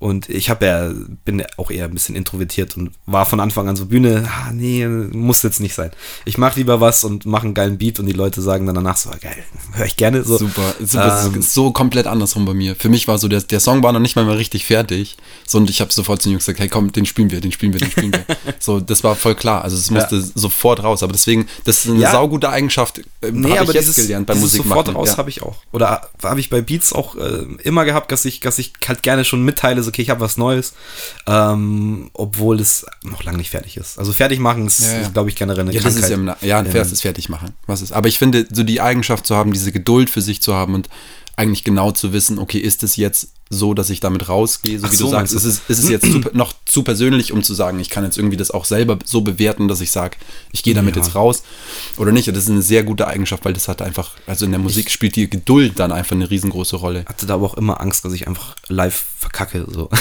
[0.02, 0.90] Und ich habe ja,
[1.24, 4.84] bin auch eher ein bisschen introvertiert und war von Anfang an so Bühne, ah, nee,
[4.84, 5.92] muss jetzt nicht sein.
[6.24, 8.96] Ich mache lieber was und mache einen geilen Beat und die Leute sagen dann danach
[8.96, 9.36] so, geil,
[9.74, 10.24] höre ich gerne.
[10.24, 10.38] So.
[10.38, 12.74] Super, super ähm, so komplett andersrum bei mir.
[12.74, 15.18] Für mich war so, der, der Song war noch nicht mal mehr richtig fertig.
[15.46, 17.52] So, und ich habe sofort zu den Jungs gesagt, hey komm, den spielen wir, den
[17.52, 18.24] spielen wir, den spielen wir.
[18.58, 19.62] so, das war voll klar.
[19.62, 20.22] Also es musste ja.
[20.34, 21.04] sofort raus.
[21.04, 22.10] Aber deswegen, das ist eine ja.
[22.10, 24.86] saugute Eigenschaft, äh, nee, habe ich jetzt gelernt beim Musikmachen.
[24.86, 25.18] Sofort raus ja.
[25.18, 25.58] habe ich auch.
[25.70, 29.24] Oder habe ich bei Beats auch äh, immer gehabt, dass ich, dass ich halt gerne
[29.24, 30.72] schon mitteile, so okay, ich habe was Neues
[31.26, 33.98] ähm, obwohl es noch lange nicht fertig ist.
[33.98, 35.08] Also fertig machen ist, ja, ja.
[35.08, 36.02] glaube ich, generell eine ja, Krankheit.
[36.02, 37.50] Das ist ja, ja ein Vers ist fertig machen.
[37.66, 37.92] Was ist.
[37.92, 40.88] Aber ich finde, so die Eigenschaft zu haben, diese Geduld für sich zu haben und
[41.36, 44.92] eigentlich genau zu wissen, okay, ist es jetzt so, dass ich damit rausgehe, so Ach
[44.92, 47.54] wie so, du sagst, ist es, ist es jetzt zu, noch zu persönlich, um zu
[47.54, 50.16] sagen, ich kann jetzt irgendwie das auch selber so bewerten, dass ich sage,
[50.52, 51.02] ich gehe damit ja.
[51.02, 51.42] jetzt raus
[51.98, 52.28] oder nicht.
[52.28, 54.86] Und das ist eine sehr gute Eigenschaft, weil das hat einfach, also in der Musik
[54.86, 57.04] ich spielt die Geduld dann einfach eine riesengroße Rolle.
[57.06, 59.88] Hatte da aber auch immer Angst, dass ich einfach live verkacke, so.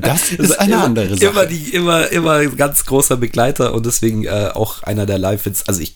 [0.00, 1.26] Das ist eine immer, andere Sache.
[1.26, 5.66] Immer, die, immer, immer ganz großer Begleiter und deswegen äh, auch einer der Live-Hits.
[5.66, 5.94] Also ich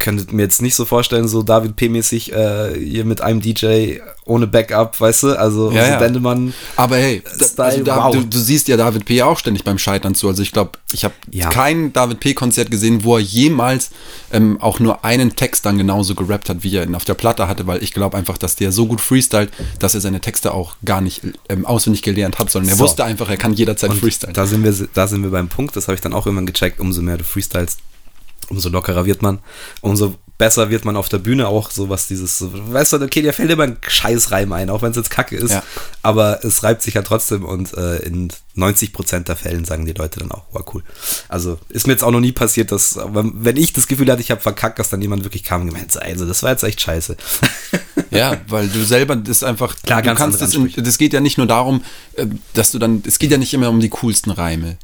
[0.00, 4.46] könntet mir jetzt nicht so vorstellen, so David P-mäßig äh, hier mit einem DJ ohne
[4.46, 5.38] Backup, weißt du?
[5.38, 5.98] Also ja, so ja.
[5.98, 6.54] Dendemann.
[6.76, 8.14] Aber hey, Style, also da, wow.
[8.14, 9.22] du, du, siehst ja David P.
[9.22, 10.28] auch ständig beim Scheitern zu.
[10.28, 11.48] Also ich glaube, ich habe ja.
[11.50, 13.90] kein David P-Konzert gesehen, wo er jemals
[14.32, 17.46] ähm, auch nur einen Text dann genauso gerappt hat, wie er ihn auf der Platte
[17.48, 20.76] hatte, weil ich glaube einfach, dass der so gut freestylt, dass er seine Texte auch
[20.84, 22.84] gar nicht ähm, auswendig gelernt hat, sondern er so.
[22.84, 24.34] wusste einfach, er kann jederzeit freestylen.
[24.34, 26.80] Da sind wir, da sind wir beim Punkt, das habe ich dann auch irgendwann gecheckt,
[26.80, 27.80] umso mehr du freestylst,
[28.50, 29.38] umso lockerer wird man,
[29.80, 33.34] umso besser wird man auf der Bühne auch so was dieses, weißt du, okay, dir
[33.34, 35.62] fällt immer ein Scheißreim ein, auch wenn es jetzt kacke ist, ja.
[36.02, 40.20] aber es reibt sich ja trotzdem und äh, in 90% der Fällen sagen die Leute
[40.20, 40.82] dann auch, war cool.
[41.28, 44.30] Also ist mir jetzt auch noch nie passiert, dass, wenn ich das Gefühl hatte, ich
[44.30, 47.16] habe verkackt, dass dann jemand wirklich kam und gemeint, also das war jetzt echt scheiße.
[48.10, 51.46] Ja, weil du selber das einfach, Klar, du kannst das, das geht ja nicht nur
[51.46, 51.84] darum,
[52.14, 54.78] äh, dass du dann, es geht ja nicht immer um die coolsten Reime.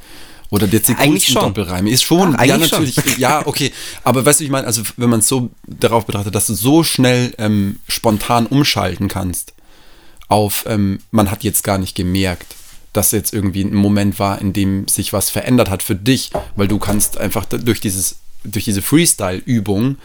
[0.51, 1.91] Oder coolsten Doppelreime.
[1.91, 2.95] Ist schon, Ach, ja, natürlich.
[2.95, 3.19] Schon.
[3.19, 3.73] Ja, okay.
[4.05, 6.83] Aber weißt du, ich meine, also wenn man es so darauf betrachtet, dass du so
[6.83, 9.55] schnell ähm, spontan umschalten kannst
[10.29, 12.47] auf, ähm, man hat jetzt gar nicht gemerkt,
[12.93, 16.69] dass jetzt irgendwie ein Moment war, in dem sich was verändert hat für dich, weil
[16.69, 19.97] du kannst einfach durch dieses, durch diese Freestyle-Übung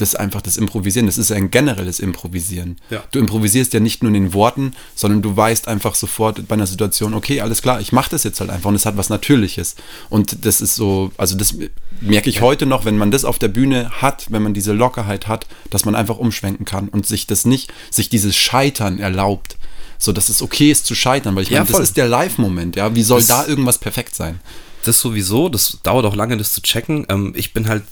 [0.00, 1.06] das einfach das Improvisieren.
[1.06, 2.78] Das ist ein generelles Improvisieren.
[2.90, 3.02] Ja.
[3.12, 6.66] Du improvisierst ja nicht nur in den Worten, sondern du weißt einfach sofort bei einer
[6.66, 9.76] Situation, okay, alles klar, ich mache das jetzt halt einfach und es hat was Natürliches.
[10.08, 11.54] Und das ist so, also das
[12.00, 15.28] merke ich heute noch, wenn man das auf der Bühne hat, wenn man diese Lockerheit
[15.28, 19.56] hat, dass man einfach umschwenken kann und sich das nicht, sich dieses Scheitern erlaubt.
[19.98, 21.82] So, dass es okay ist zu scheitern, weil ich Ja, meine, das voll.
[21.84, 22.94] ist der Live-Moment, ja.
[22.94, 24.40] Wie soll Das- da irgendwas perfekt sein?
[24.84, 27.04] Das sowieso, das dauert auch lange, das zu checken.
[27.10, 27.82] Ähm, ich bin halt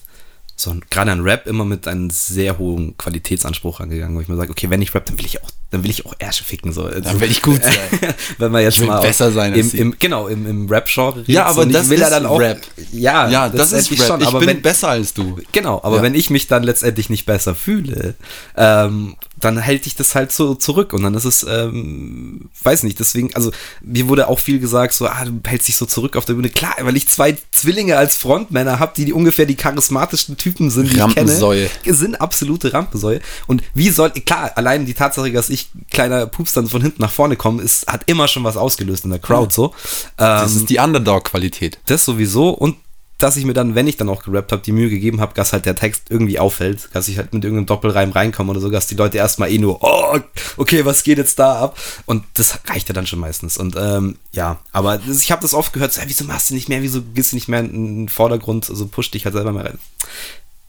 [0.61, 4.37] so ein- gerade an Rap immer mit einem sehr hohen Qualitätsanspruch angegangen, wo ich mir
[4.37, 6.73] sage, okay, wenn ich rap, dann will ich auch, dann will ich auch Ärsche ficken.
[6.73, 6.88] So.
[6.88, 7.75] Dann will ich gut sein.
[8.38, 11.47] wenn man jetzt will mal besser sein im, im, genau im, im Rap-Genre redet, Ja,
[11.47, 12.61] aber ich das will ist dann auch, Rap.
[12.92, 14.07] Ja, Ja, das, ist letztendlich Rap.
[14.09, 14.21] schon.
[14.23, 15.38] ich bin wenn, besser als du.
[15.53, 16.03] Genau, aber Ja.
[16.03, 18.14] wenn ich mich dann letztendlich nicht besser fühle,
[18.57, 22.98] ähm, dann hält ich das halt so zurück und dann ist es, ähm, weiß nicht,
[22.98, 26.24] deswegen, also mir wurde auch viel gesagt, so, ah, du hältst dich so zurück auf
[26.24, 26.48] der Bühne.
[26.51, 30.90] Klar, weil ich zwei Zwillinge als Frontmänner habe, die, die ungefähr die charismatischsten Typen sind,
[30.90, 31.68] die ich Rampensäue.
[31.85, 31.96] kenne.
[31.96, 33.20] Sind absolute Rampensäue.
[33.46, 37.12] Und wie soll, klar, allein die Tatsache, dass ich kleiner Pups dann von hinten nach
[37.12, 39.74] vorne komme, ist, hat immer schon was ausgelöst in der Crowd so.
[40.16, 41.79] Das Ähm, ist die Underdog-Qualität.
[41.87, 42.77] das sowieso und
[43.19, 45.53] dass ich mir dann, wenn ich dann auch gerappt habe, die Mühe gegeben habe, dass
[45.53, 48.87] halt der Text irgendwie auffällt, dass ich halt mit irgendeinem Doppelreim reinkomme oder so, dass
[48.87, 50.19] die Leute erstmal eh nur, oh,
[50.57, 51.79] okay, was geht jetzt da ab?
[52.07, 53.57] Und das reicht ja dann schon meistens.
[53.59, 56.69] Und ähm, ja, aber ich habe das oft gehört, so, ey, wieso machst du nicht
[56.69, 59.65] mehr, wieso gehst du nicht mehr in den Vordergrund, also push dich halt selber mehr
[59.65, 59.79] rein.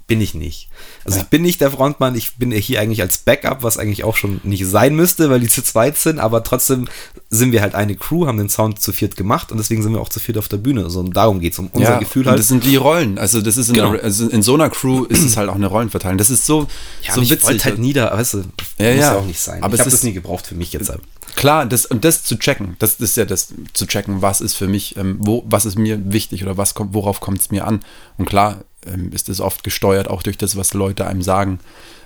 [0.09, 0.67] Bin ich nicht.
[1.05, 1.23] Also Ja.
[1.23, 4.41] ich bin nicht der Frontmann, ich bin hier eigentlich als Backup, was eigentlich auch schon
[4.43, 6.87] nicht sein müsste, weil die zu zweit sind, aber trotzdem
[7.29, 10.01] sind wir halt eine Crew, haben den Sound zu viert gemacht und deswegen sind wir
[10.01, 10.83] auch zu viert auf der Bühne.
[10.83, 12.39] Also, darum geht es, um unser Gefühl und halt.
[12.39, 13.17] Das sind die Rollen.
[13.19, 13.93] Also das ist in, Genau.
[13.93, 16.17] der, also in so einer Crew ist es halt auch eine Rollenverteilung.
[16.17, 16.67] Das ist so,
[17.03, 17.45] ja, so ich witzig.
[17.47, 18.37] wollte halt nieder, weißt du,
[18.79, 19.15] Ja, muss ja.
[19.15, 19.61] auch nicht sein.
[19.63, 20.89] Aber ich habe das nie gebraucht für mich jetzt.
[20.89, 21.01] halt.
[21.35, 24.67] Klar, das, und das zu checken, das, ist ja das zu checken, was ist für
[24.67, 27.81] mich, ähm, wo, was ist mir wichtig oder was kommt, worauf kommt es mir an.
[28.17, 31.59] Und klar ähm, ist es oft gesteuert, auch durch das, was Leute einem sagen.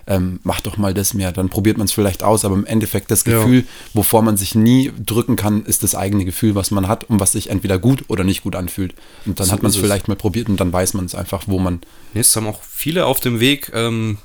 [0.05, 3.09] Ähm, mach doch mal das mehr, dann probiert man es vielleicht aus, aber im Endeffekt
[3.09, 3.37] das Ja.
[3.39, 7.21] Gefühl, wovor man sich nie drücken kann, ist das eigene Gefühl, was man hat und
[7.21, 8.95] was sich entweder gut oder nicht gut anfühlt.
[9.25, 9.77] Und dann So hat man es.
[9.77, 11.79] vielleicht mal probiert und dann weiß man es einfach, wo man.
[12.13, 14.17] Nee, es haben auch viele auf dem Weg, ähm,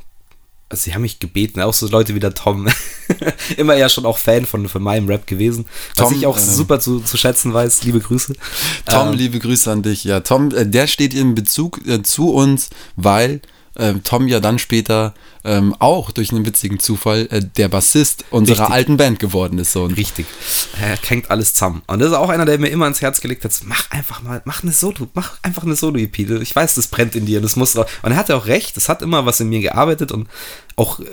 [0.70, 2.68] also sie haben mich gebeten, auch so Leute wie der Tom,
[3.56, 6.44] immer ja schon auch Fan von, von meinem Rap gewesen, was Tom, ich auch ähm,
[6.44, 8.34] super zu, zu schätzen weiß, liebe Grüße.
[8.84, 10.04] Tom, Ähm, liebe Grüße an dich.
[10.04, 13.40] Ja, Tom, äh, der steht in Bezug äh, zu uns, weil
[13.78, 15.14] äh, Tom ja dann später
[15.44, 18.74] ähm, auch durch einen witzigen Zufall äh, der Bassist unserer Richtig.
[18.74, 19.72] alten Band geworden ist.
[19.72, 19.86] So.
[19.86, 20.26] Richtig.
[20.80, 21.82] Er hängt alles zusammen.
[21.86, 24.42] Und das ist auch einer, der mir immer ans Herz gelegt hat, mach einfach mal,
[24.44, 26.18] mach eine Solo, mach einfach eine Solo-EP.
[26.42, 27.74] Ich weiß, das brennt in dir und das muss.
[27.76, 30.28] Und er hatte auch recht, es hat immer was in mir gearbeitet und
[30.76, 31.04] auch äh,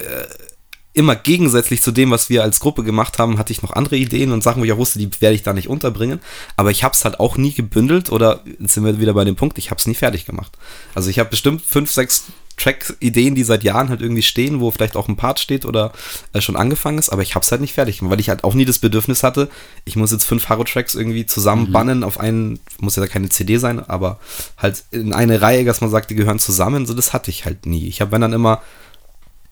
[0.95, 4.31] immer gegensätzlich zu dem, was wir als Gruppe gemacht haben, hatte ich noch andere Ideen
[4.31, 6.21] und Sachen, wo ich auch wusste, die werde ich da nicht unterbringen.
[6.55, 9.35] Aber ich habe es halt auch nie gebündelt oder jetzt sind wir wieder bei dem
[9.35, 10.57] Punkt, ich habe es nie fertig gemacht.
[10.95, 12.23] Also ich habe bestimmt fünf, sechs
[12.55, 15.91] Track-Ideen, die seit Jahren halt irgendwie stehen, wo vielleicht auch ein Part steht oder
[16.31, 18.45] äh, schon angefangen ist, aber ich habe es halt nicht fertig gemacht, weil ich halt
[18.45, 19.49] auch nie das Bedürfnis hatte,
[19.83, 24.19] ich muss jetzt fünf Haro-Tracks irgendwie zusammenbannen auf einen, muss ja keine CD sein, aber
[24.57, 27.65] halt in eine Reihe, dass man sagt, die gehören zusammen, so das hatte ich halt
[27.65, 27.87] nie.
[27.87, 28.61] Ich habe wenn dann immer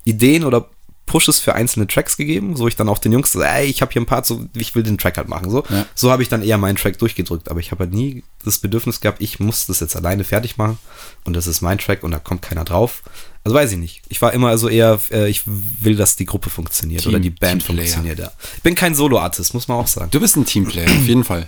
[0.05, 0.69] Ideen oder
[1.13, 4.01] Pushes für einzelne Tracks gegeben, so ich dann auch den Jungs ey, ich habe hier
[4.01, 5.63] ein Part, so, ich will den Track halt machen, so.
[5.69, 5.85] Ja.
[5.93, 8.99] So habe ich dann eher meinen Track durchgedrückt, aber ich habe halt nie das Bedürfnis
[8.99, 10.79] gehabt, ich muss das jetzt alleine fertig machen
[11.23, 13.03] und das ist mein Track und da kommt keiner drauf.
[13.43, 14.01] Also weiß ich nicht.
[14.09, 17.29] Ich war immer also eher, äh, ich will, dass die Gruppe funktioniert Team- oder die
[17.29, 17.85] Band Teamplayer.
[17.85, 18.31] funktioniert, ja.
[18.55, 20.09] Ich bin kein Solo-Artist, muss man auch sagen.
[20.09, 21.47] Du bist ein Teamplayer, auf jeden Fall.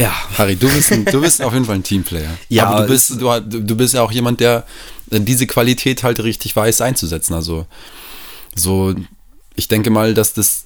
[0.00, 2.30] Ja, Harry, du bist, ein, du bist auf jeden Fall ein Teamplayer.
[2.48, 4.64] Ja, aber du bist, du, du bist ja auch jemand, der
[5.06, 7.34] diese Qualität halt richtig weiß einzusetzen.
[7.34, 7.66] Also
[8.54, 8.94] so,
[9.54, 10.64] ich denke mal, dass das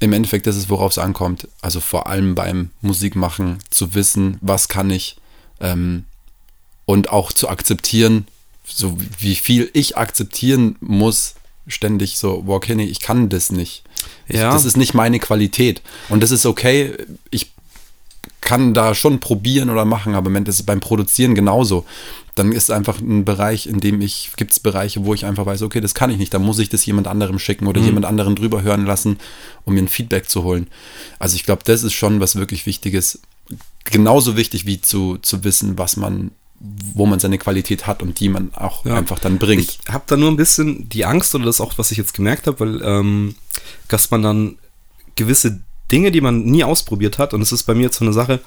[0.00, 1.48] im Endeffekt das ist, worauf es ankommt.
[1.62, 5.16] Also vor allem beim Musikmachen zu wissen, was kann ich
[5.60, 6.04] ähm,
[6.84, 8.26] und auch zu akzeptieren,
[8.66, 11.34] so wie viel ich akzeptieren muss,
[11.66, 13.84] ständig so, wow, Kenny, ich kann das nicht.
[14.26, 14.52] Ich, Ja.
[14.52, 15.82] Das ist nicht meine Qualität.
[16.08, 16.94] Und das ist okay.
[17.30, 17.52] Ich
[18.40, 21.86] kann da schon probieren oder machen, aber im Endeffekt ist es beim Produzieren genauso.
[22.34, 25.62] Dann ist einfach ein Bereich, in dem ich, gibt es Bereiche, wo ich einfach weiß,
[25.62, 28.34] okay, das kann ich nicht, da muss ich das jemand anderem schicken oder jemand anderen
[28.34, 29.18] drüber hören lassen,
[29.64, 30.66] um mir ein Feedback zu holen.
[31.18, 33.20] Also ich glaube, das ist schon was wirklich Wichtiges.
[33.84, 38.28] Genauso wichtig wie zu, zu wissen, was man, wo man seine Qualität hat und die
[38.28, 38.96] man auch Ja.
[38.96, 39.78] einfach dann bringt.
[39.86, 42.46] Ich habe da nur ein bisschen die Angst oder das auch, was ich jetzt gemerkt
[42.46, 43.34] habe, weil ähm,
[43.88, 44.58] dass man dann
[45.14, 45.60] gewisse
[45.92, 48.40] Dinge, die man nie ausprobiert hat, und es ist bei mir jetzt so eine Sache,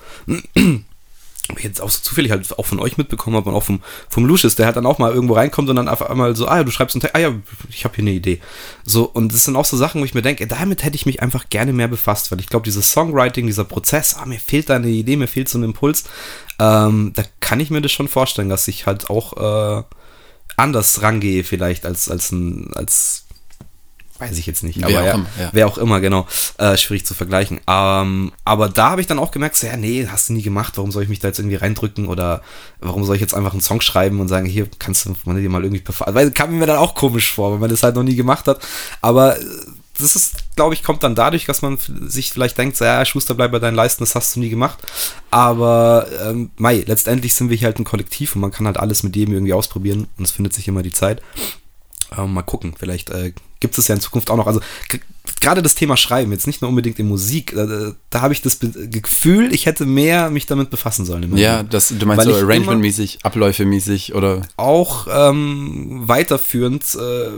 [1.60, 4.56] jetzt auch so zufällig halt auch von euch mitbekommen habe und auch vom, vom Lucius,
[4.56, 6.72] der halt dann auch mal irgendwo reinkommt und dann auf einmal so, ah ja, du
[6.72, 7.34] schreibst einen Text, ah ja,
[7.70, 8.40] ich habe hier eine Idee.
[8.84, 11.22] So, und das sind auch so Sachen, wo ich mir denke, damit hätte ich mich
[11.22, 14.76] einfach gerne mehr befasst, weil ich glaube, dieses Songwriting, dieser Prozess, ah, mir fehlt da
[14.76, 16.06] eine Idee, mir fehlt so ein Impuls,
[16.60, 19.84] ähm, da kann ich mir das schon vorstellen, dass ich halt auch äh,
[20.56, 23.27] anders rangehe vielleicht als, als ein, als
[24.20, 25.50] weiß ich jetzt nicht, Wer aber auch ja, immer, ja.
[25.54, 26.28] wer auch immer, genau,
[26.58, 27.60] äh, schwierig zu vergleichen.
[27.68, 30.74] Ähm, aber da habe ich dann auch gemerkt, so, ja, nee, hast du nie gemacht,
[30.78, 32.42] warum soll ich mich da jetzt irgendwie reindrücken oder
[32.80, 35.50] warum soll ich jetzt einfach einen Song schreiben und sagen, hier kannst du mal dir
[35.50, 38.04] mal irgendwie performen, weil kam mir dann auch komisch vor, wenn man das halt noch
[38.04, 38.60] nie gemacht hat,
[39.02, 39.46] aber äh,
[40.00, 43.34] das ist, glaube ich, kommt dann dadurch, dass man sich vielleicht denkt, so, ja, Schuster,
[43.34, 44.78] bleib bei deinen Leisten, das hast du nie gemacht.
[45.32, 49.04] Aber, ähm, Mai, letztendlich sind wir hier halt ein Kollektiv und man kann halt alles
[49.04, 51.22] mit jedem irgendwie ausprobieren und es findet sich immer die Zeit.
[52.16, 54.48] Ähm, mal gucken, vielleicht äh, gibt es ja in Zukunft auch noch.
[54.48, 54.62] Also
[55.42, 58.60] gerade das Thema Schreiben, jetzt nicht nur unbedingt in Musik, äh, da habe ich das
[58.60, 61.36] Gefühl, ich hätte mehr mich damit befassen sollen.
[61.38, 67.30] Ja, das, du meinst Weil so Arrangement-mäßig, Abläufe-mäßig oder Auch ähm, weiterführend äh,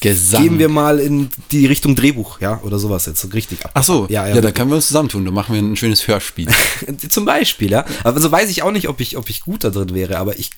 [0.00, 0.42] Gesang.
[0.42, 3.72] gehen wir mal in die Richtung Drehbuch, ja, oder sowas jetzt so richtig ab.
[3.74, 5.24] Ach so, Ja, ja, ja, da können wir uns zusammentun.
[5.24, 6.46] Da machen wir ein schönes Hörspiel.
[7.08, 7.84] Zum Beispiel, ja.
[8.04, 10.38] Aber so weiß ich auch nicht, ob ich, ob ich gut da drin wäre, aber
[10.38, 10.50] ich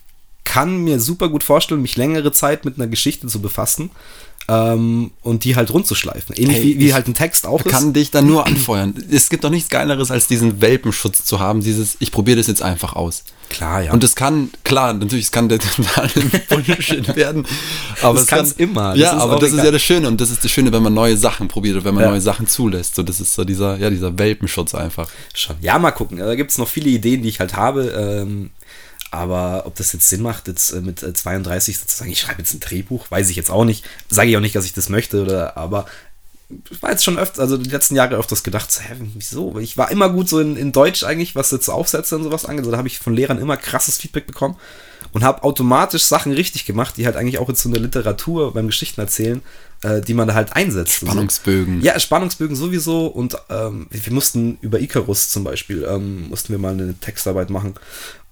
[0.44, 3.90] kann mir super gut vorstellen, mich längere Zeit mit einer Geschichte zu befassen
[4.48, 6.35] ähm, und die halt rundzuschleifen.
[6.37, 7.70] Ähnlich Hey, wie, wie halt ein Text auch ist.
[7.70, 8.94] kann dich dann nur anfeuern.
[9.11, 12.62] Es gibt doch nichts Geileres, als diesen Welpenschutz zu haben, dieses, ich probiere das jetzt
[12.62, 13.22] einfach aus.
[13.48, 13.92] Klar, ja.
[13.92, 16.11] Und es kann, klar, natürlich, es kann der totale
[16.48, 17.46] Bullshit werden.
[18.00, 19.66] Aber Das es kann immer, Ja, ist aber das ist egal.
[19.66, 20.07] ja das Schöne.
[20.09, 22.11] Und das ist das Schöne, wenn man neue Sachen probiert oder wenn man Ja.
[22.11, 22.94] neue Sachen zulässt.
[22.94, 25.09] So, das ist so dieser, ja, dieser Welpenschutz einfach.
[25.35, 25.57] Schon.
[25.61, 26.18] Ja, mal gucken.
[26.18, 27.88] Da gibt es noch viele Ideen, die ich halt habe.
[27.88, 28.50] Ähm,
[29.11, 32.55] aber ob das jetzt Sinn macht, jetzt äh, mit äh, 32 sozusagen, ich schreibe jetzt
[32.55, 33.85] ein Drehbuch, weiß ich jetzt auch nicht.
[34.09, 35.87] Sage ich auch nicht, dass ich das möchte, oder, aber
[36.70, 39.59] ich war jetzt schon öfter, also die letzten Jahre öfters gedacht, so, hä, wieso?
[39.59, 42.64] Ich war immer gut so in, in Deutsch eigentlich, was jetzt Aufsätze und sowas angeht.
[42.64, 44.57] So, da habe ich von Lehrern immer krasses Feedback bekommen
[45.12, 48.55] und habe automatisch Sachen richtig gemacht, die halt eigentlich auch jetzt so in der Literatur
[48.55, 49.42] beim Geschichten erzählen,
[49.83, 50.92] äh, die man da halt einsetzt.
[50.92, 51.83] Spannungsbögen.
[51.83, 56.59] Ja, Spannungsbögen sowieso und ähm, wir, wir mussten über Icarus zum Beispiel, ähm, mussten wir
[56.59, 57.75] mal eine Textarbeit machen.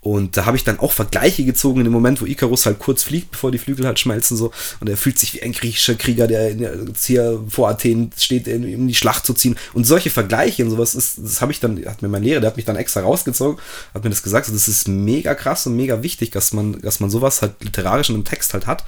[0.08, 3.02] Und da habe ich dann auch Vergleiche gezogen in dem Moment, wo Icarus halt kurz
[3.02, 4.52] fliegt, bevor die Flügel halt schmelzen so.
[4.80, 8.88] Und er fühlt sich wie ein griechischer Krieger, der jetzt hier vor Athen steht, um
[8.88, 9.56] die Schlacht zu ziehen.
[9.74, 12.48] Und solche Vergleiche und sowas, ist, das habe ich dann, hat mir mein Lehrer, der
[12.48, 13.60] hat mich dann extra rausgezogen,
[13.92, 14.46] hat mir das gesagt.
[14.46, 18.08] So, das ist mega krass und mega wichtig, dass man, dass man sowas halt literarisch
[18.08, 18.84] in einem Text halt hat.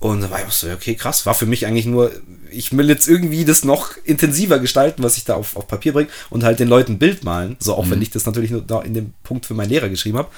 [0.00, 2.12] Und da war ich auch so, okay, krass, war für mich eigentlich nur,
[2.50, 6.08] ich will jetzt irgendwie das noch intensiver gestalten, was ich da auf, auf Papier bringe
[6.28, 7.56] und halt den Leuten ein Bild malen.
[7.58, 10.18] So, auch wenn ich das natürlich nur da in dem Punkt für meinen Lehrer geschrieben
[10.18, 10.28] habe.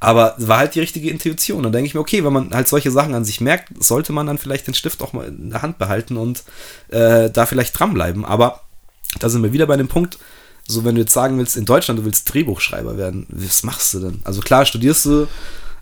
[0.00, 1.58] Aber es war halt die richtige Intuition.
[1.58, 4.12] Und dann denke ich mir, okay, wenn man halt solche Sachen an sich merkt, sollte
[4.12, 6.44] man dann vielleicht den Stift auch mal in der Hand behalten und
[6.88, 8.24] äh, da vielleicht dranbleiben.
[8.24, 8.62] Aber
[9.18, 10.18] da sind wir wieder bei dem Punkt,
[10.68, 14.00] so wenn du jetzt sagen willst, in Deutschland, du willst Drehbuchschreiber werden, was machst du
[14.00, 14.20] denn?
[14.24, 15.28] Also klar, studierst du.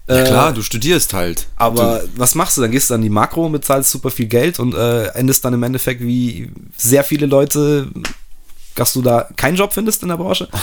[0.07, 1.47] Ja, äh, klar, du studierst halt.
[1.57, 2.61] aber was machst du?
[2.61, 5.55] Dann gehst du an die Makro und bezahlst super viel Geld und äh, endest dann
[5.55, 7.89] im Endeffekt wie sehr viele Leute,
[8.75, 10.49] dass du da keinen Job findest in der Branche.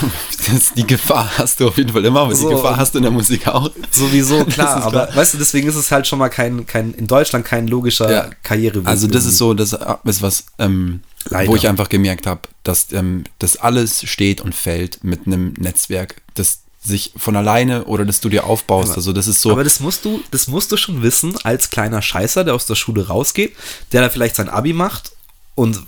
[0.52, 2.50] Das, die Gefahr hast du auf jeden Fall immer, aber So.
[2.50, 3.70] die Gefahr hast du in der Musik auch.
[3.92, 4.84] Sowieso, klar.
[4.84, 5.16] Aber klar.
[5.16, 8.30] weißt du, deswegen ist es halt schon mal kein, kein in Deutschland kein logischer Ja.
[8.44, 8.88] Karriereweg.
[8.88, 9.30] Also das irgendwie.
[9.30, 9.74] ist so, das
[10.06, 11.02] ist was, ähm,
[11.46, 16.22] wo ich einfach gemerkt habe, dass ähm, das alles steht und fällt mit einem Netzwerk,
[16.34, 18.90] das sich von alleine oder das du dir aufbaust.
[18.90, 19.52] Aber- also das ist so.
[19.52, 22.74] Aber das musst du, das musst du schon wissen als kleiner Scheißer, der aus der
[22.76, 23.56] Schule rausgeht,
[23.92, 25.12] der da vielleicht sein Abi macht
[25.54, 25.80] und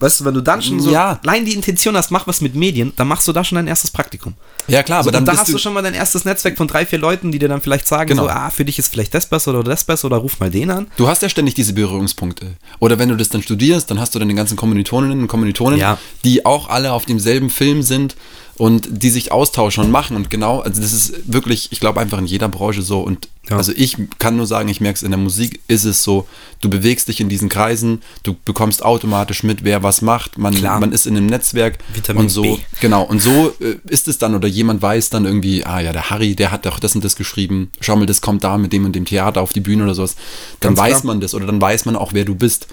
[0.00, 1.18] weißt du, wenn du dann schon so Ja.
[1.24, 3.90] allein die Intention hast, mach was mit Medien, dann machst du da schon dein erstes
[3.90, 4.34] Praktikum.
[4.68, 6.66] ja klar, aber So, dann und da hast du schon mal dein erstes Netzwerk von
[6.68, 8.24] drei, vier Leuten, die dir dann vielleicht sagen, Genau.
[8.24, 10.70] so, ah, für dich ist vielleicht das besser oder das besser oder ruf mal den
[10.70, 10.86] an.
[10.96, 12.56] Du hast ja ständig diese Berührungspunkte.
[12.78, 15.98] Oder wenn du das dann studierst, dann hast du deine ganzen Kommilitoninnen und Kommilitonen, Ja.
[16.24, 18.16] die auch alle auf demselben Film sind
[18.56, 20.16] und die sich austauschen und machen.
[20.16, 23.00] Und genau, also das ist wirklich, ich glaube einfach in jeder Branche so.
[23.00, 23.56] Und Ja.
[23.58, 26.26] also ich kann nur sagen, ich merke es in der Musik, ist es so,
[26.62, 30.80] du bewegst dich in diesen Kreisen, du bekommst automatisch mit, wer was macht, man, Klar.
[30.80, 32.42] man ist in einem Netzwerk Vitamin und so.
[32.42, 32.56] B.
[32.80, 36.10] Genau, und so äh, ist es dann, oder jemand weiß dann irgendwie, ah ja, der
[36.10, 38.84] Harry, der hat doch das und das geschrieben, schau mal, das kommt da mit dem
[38.84, 40.16] und dem Theater auf die Bühne oder sowas.
[40.60, 41.06] Dann Ganz weiß klar.
[41.14, 42.66] man das oder dann weiß man auch, wer du bist.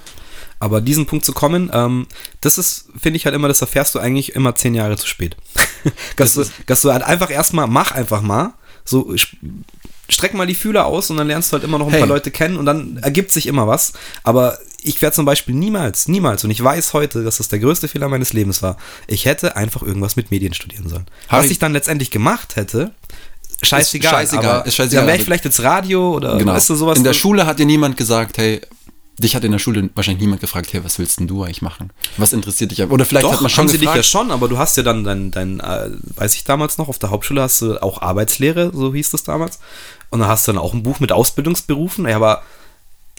[0.64, 2.08] Aber diesen Punkt zu kommen, ähm,
[2.40, 5.36] das ist, finde ich halt immer, das erfährst du eigentlich immer zehn Jahre zu spät.
[6.16, 8.54] dass, du, dass du halt einfach erstmal, mach einfach mal,
[8.86, 9.14] so
[10.08, 12.00] streck mal die Fühler aus und dann lernst du halt immer noch ein Hey.
[12.00, 13.92] paar Leute kennen und dann ergibt sich immer was.
[14.24, 17.90] Aber ich werde zum Beispiel niemals, niemals, und ich weiß heute, dass das der größte
[17.90, 21.08] Fehler meines Lebens war, ich hätte einfach irgendwas mit Medien studieren sollen.
[21.28, 22.92] Harry- Was ich dann letztendlich gemacht hätte,
[23.62, 24.12] scheißegal.
[24.12, 26.54] scheißegal, aber ist scheißegal, Dann wäre ich aber- vielleicht jetzt Radio oder Genau.
[26.54, 26.98] weißt du, sowas.
[26.98, 28.62] in der Schule hat dir niemand gesagt, hey,
[29.24, 31.92] dich hat in der Schule wahrscheinlich niemand gefragt, hey, was willst denn du eigentlich machen?
[32.18, 32.82] Was interessiert dich?
[32.84, 33.98] Oder vielleicht Doch, hat man schon haben sie dich gefragt.
[33.98, 37.00] ja schon, aber du hast ja dann dein, dein äh, weiß ich damals noch, auf
[37.00, 39.60] der Hauptschule hast du auch Arbeitslehre, so hieß das damals.
[40.10, 42.44] Und da hast du dann auch ein Buch mit Ausbildungsberufen, ja, aber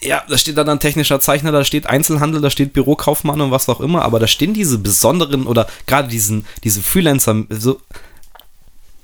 [0.02, 3.68] ja, da steht dann ein technischer Zeichner, da steht Einzelhandel, da steht Bürokaufmann und was
[3.68, 7.80] auch immer, aber da stehen diese besonderen oder gerade diesen, diese Freelancer, so,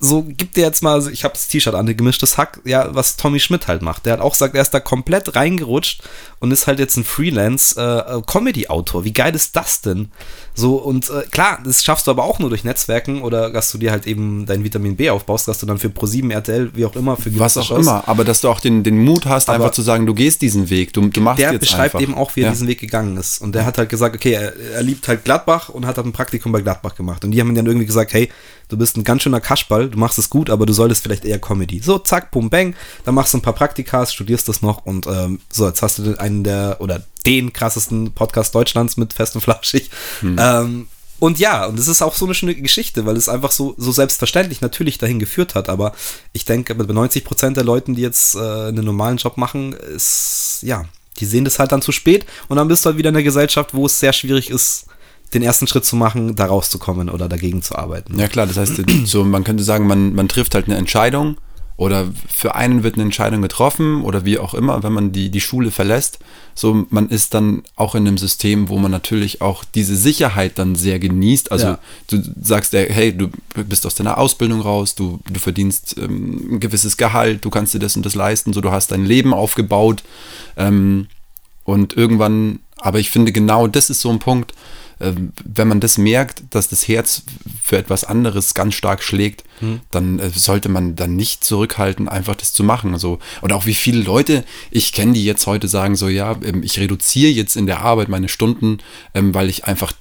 [0.03, 3.17] so gib dir jetzt mal, also ich habe das T-Shirt an, gemischtes Hack, ja, was
[3.17, 4.07] Tommy Schmidt halt macht.
[4.07, 6.03] Der hat auch gesagt, er ist da komplett reingerutscht
[6.39, 9.03] und ist halt jetzt ein Freelance-Comedy-Autor.
[9.03, 10.09] Äh, Wie geil ist das denn?
[10.55, 13.79] So, und äh, klar, das schaffst du aber auch nur durch Netzwerken oder dass du
[13.79, 16.97] dir halt eben dein Vitamin B aufbaust, dass du dann für Pro7, RTL, wie auch
[16.97, 19.83] immer, für Was auch immer, aber dass du auch den, den Mut hast, einfach zu
[19.83, 22.01] sagen, du gehst diesen Weg, du, du machst der jetzt beschreibt einfach.
[22.01, 22.51] eben auch, wie er Ja.
[22.53, 23.41] diesen Weg gegangen ist.
[23.41, 26.13] Und der hat halt gesagt, okay, er, er liebt halt Gladbach und hat halt ein
[26.13, 27.25] Praktikum bei Gladbach gemacht.
[27.25, 28.31] Und die haben ihm dann irgendwie gesagt, hey,
[28.69, 31.39] du bist ein ganz schöner Kaschball, du machst es gut, aber du solltest vielleicht eher
[31.39, 31.81] Comedy.
[31.81, 32.75] So, zack, bum, bang,
[33.05, 36.03] dann machst du ein paar Praktikas, studierst das noch und ähm, so, jetzt hast du
[36.03, 39.91] den- einen der, oder den krassesten Podcast Deutschlands mit Fest und Flauschig.
[40.23, 40.87] Ähm,
[41.19, 43.93] und ja, und es ist auch so eine schöne Geschichte, weil es einfach so, so
[43.93, 45.69] selbstverständlich natürlich dahin geführt hat.
[45.69, 45.93] Aber
[46.33, 50.61] ich denke, bei 90 Prozent der Leuten, die jetzt äh, einen normalen Job machen, ist,
[50.63, 50.87] ja,
[51.19, 52.25] die sehen das halt dann zu spät.
[52.49, 54.87] Und dann bist du halt wieder in einer Gesellschaft, wo es sehr schwierig ist,
[55.35, 58.19] den ersten Schritt zu machen, da rauszukommen oder dagegen zu arbeiten.
[58.19, 61.37] Ja klar, das heißt, so man könnte sagen, man, man trifft halt eine Entscheidung
[61.77, 65.41] oder für einen wird eine Entscheidung getroffen oder wie auch immer, wenn man die, die
[65.41, 66.19] Schule verlässt.
[66.55, 70.75] So, man ist dann auch in einem System, wo man natürlich auch diese Sicherheit dann
[70.75, 71.51] sehr genießt.
[71.51, 71.79] Also Ja.
[72.09, 76.61] du sagst, ja, hey, du bist aus deiner Ausbildung raus, du, du verdienst ähm, ein
[76.61, 80.03] gewisses Gehalt, du kannst dir das und das leisten, so du hast dein Leben aufgebaut.
[80.59, 81.07] Ähm,
[81.65, 84.53] und irgendwann, aber ich finde genau das ist so ein Punkt,
[85.01, 87.23] wenn man das merkt, dass das Herz
[87.63, 89.45] für etwas anderes ganz stark schlägt,
[89.91, 92.93] dann äh, sollte man dann nicht zurückhalten, einfach das zu machen.
[92.95, 96.63] Also, oder auch wie viele Leute ich kenne, die jetzt heute sagen, so ja, ähm,
[96.63, 98.79] ich reduziere jetzt in der Arbeit meine Stunden,
[99.15, 99.93] ähm, weil ich einfach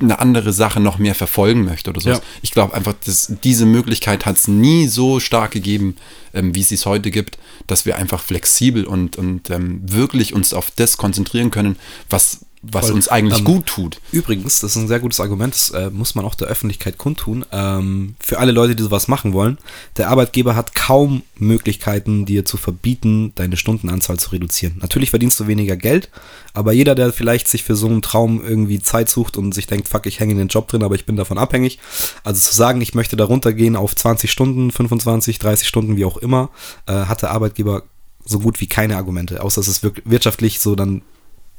[0.00, 2.10] eine andere Sache noch mehr verfolgen möchte oder so.
[2.10, 2.20] Ja.
[2.42, 5.96] Ich glaube einfach, dass diese Möglichkeit hat es nie so stark gegeben,
[6.34, 10.52] ähm, wie es es heute gibt, dass wir einfach flexibel und, und ähm, wirklich uns
[10.52, 11.76] auf das konzentrieren können,
[12.08, 12.96] was, was Voll.
[12.96, 14.00] uns eigentlich Ähm, gut tut.
[14.10, 17.44] Übrigens, das ist ein sehr gutes Argument, das äh, muss man auch der Öffentlichkeit kundtun.
[17.52, 19.58] Ähm, für alle Leute, die sowas machen wollen,
[19.96, 24.76] der Arbeitgeber hat kaum Möglichkeiten, dir zu verbieten, deine Stundenanzahl zu reduzieren.
[24.80, 26.10] Natürlich verdienst du weniger Geld,
[26.52, 29.88] aber jeder, der vielleicht sich für so einen Traum irgendwie Zeit sucht und sich denkt,
[29.88, 31.78] fuck, ich hänge in den Job drin, aber ich bin davon abhängig.
[32.24, 36.16] Also zu sagen, ich möchte da runtergehen auf 20 Stunden, 25, 30 Stunden, wie auch
[36.16, 36.50] immer,
[36.86, 37.84] äh, hat der Arbeitgeber
[38.24, 41.02] so gut wie keine Argumente, außer es ist wirtschaftlich so dann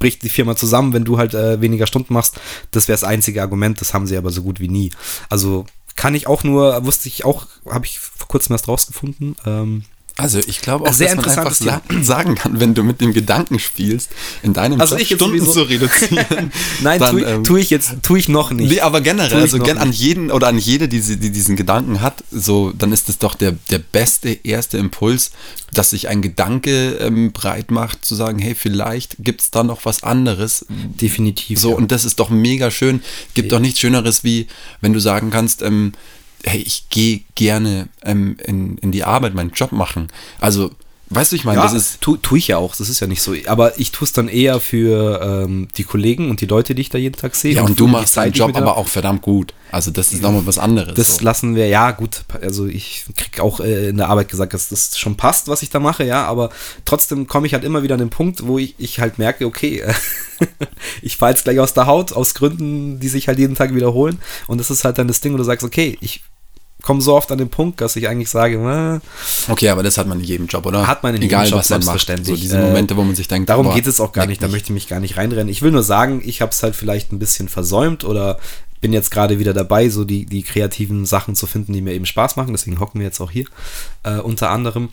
[0.00, 2.40] bricht die Firma zusammen, wenn du halt äh, weniger Stunden machst.
[2.72, 4.90] Das wäre das einzige Argument, das haben sie aber so gut wie nie.
[5.28, 9.36] Also kann ich auch nur, wusste ich auch, habe ich vor kurzem erst rausgefunden.
[9.46, 9.84] Ähm,
[10.20, 13.12] Also ich glaube auch, Sehr dass man einfach sa sagen kann, wenn du mit dem
[13.12, 14.10] Gedanken spielst,
[14.42, 16.52] in deinem Also Job Stunden zu reduzieren.
[16.80, 18.70] nein, dann, tue ähm, tu ich jetzt, tue ich noch nicht.
[18.70, 22.24] Nee, aber generell, also gern an jeden oder an jede, die, die diesen Gedanken hat,
[22.30, 25.30] so, dann ist es doch der, der beste erste Impuls,
[25.72, 29.84] dass sich ein Gedanke ähm, breit macht, zu sagen, hey, vielleicht gibt es da noch
[29.84, 30.66] was anderes.
[30.68, 31.58] Definitiv.
[31.58, 31.76] So, ja.
[31.76, 33.02] und das ist doch mega schön.
[33.34, 34.48] Gibt doch nichts Schöneres, wie
[34.80, 35.92] wenn du sagen kannst, ähm,
[36.44, 40.08] hey, ich gehe gerne ähm, in, in die Arbeit, meinen Job machen.
[40.40, 40.70] Also,
[41.10, 42.00] weißt du, ich meine, ja, das ist.
[42.00, 43.34] tu, tue ich ja auch, das ist ja nicht so.
[43.46, 46.88] Aber ich tue es dann eher für ähm, die Kollegen und die Leute, die ich
[46.88, 47.54] da jeden Tag sehe.
[47.54, 49.54] Ja, und für du machst deinen Job aber auch verdammt gut.
[49.72, 50.94] Also, das ist nochmal was anderes.
[50.94, 51.24] Das so.
[51.24, 54.98] lassen wir, ja gut, also ich krieg auch äh, in der Arbeit gesagt, dass das
[54.98, 56.50] schon passt, was ich da mache, ja, aber
[56.84, 59.84] trotzdem komme ich halt immer wieder an den Punkt, wo ich, ich halt merke, okay,
[61.02, 64.18] ich falle jetzt gleich aus der Haut, aus Gründen, die sich halt jeden Tag wiederholen
[64.48, 66.22] und das ist halt dann das Ding, wo du sagst, okay, ich
[66.82, 70.06] komme so oft an den Punkt, dass ich eigentlich sage, äh, Okay, aber das hat
[70.06, 70.86] man in jedem Job, oder?
[70.86, 71.84] Hat man in Egal, jedem Job, was man macht.
[71.84, 72.40] So selbstverständlich.
[72.40, 74.66] diese Momente, wo man sich denkt, Darum boah, geht es auch gar nicht, da möchte
[74.66, 75.48] ich mich gar nicht reinrennen.
[75.48, 78.38] Ich will nur sagen, ich habe es halt vielleicht ein bisschen versäumt oder
[78.80, 82.06] bin jetzt gerade wieder dabei, so die, die kreativen Sachen zu finden, die mir eben
[82.06, 82.52] Spaß machen.
[82.52, 83.44] Deswegen hocken wir jetzt auch hier
[84.04, 84.88] äh, unter anderem.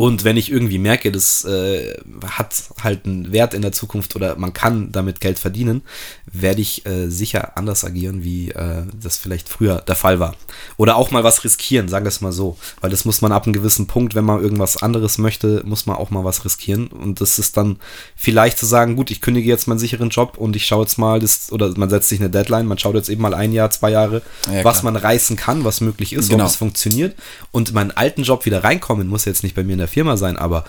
[0.00, 1.94] Und wenn ich irgendwie merke, das äh,
[2.24, 5.82] hat halt einen Wert in der Zukunft oder man kann damit Geld verdienen,
[6.24, 10.36] werde ich äh, sicher anders agieren, wie äh, das vielleicht früher der Fall war.
[10.78, 12.56] Oder auch mal was riskieren, sagen wir es mal so.
[12.80, 15.96] Weil das muss man ab einem gewissen Punkt, wenn man irgendwas anderes möchte, muss man
[15.96, 16.86] auch mal was riskieren.
[16.86, 17.76] Und das ist dann
[18.16, 21.20] vielleicht zu sagen, gut, ich kündige jetzt meinen sicheren Job und ich schaue jetzt mal,
[21.20, 23.90] das, oder man setzt sich eine Deadline, man schaut jetzt eben mal ein Jahr, zwei
[23.90, 26.44] Jahre, Ja, was man reißen kann, was möglich ist, Genau.
[26.44, 27.16] ob es funktioniert.
[27.50, 30.36] Und meinen alten Job wieder reinkommen, muss jetzt nicht bei mir in der Firma sein,
[30.36, 30.64] aber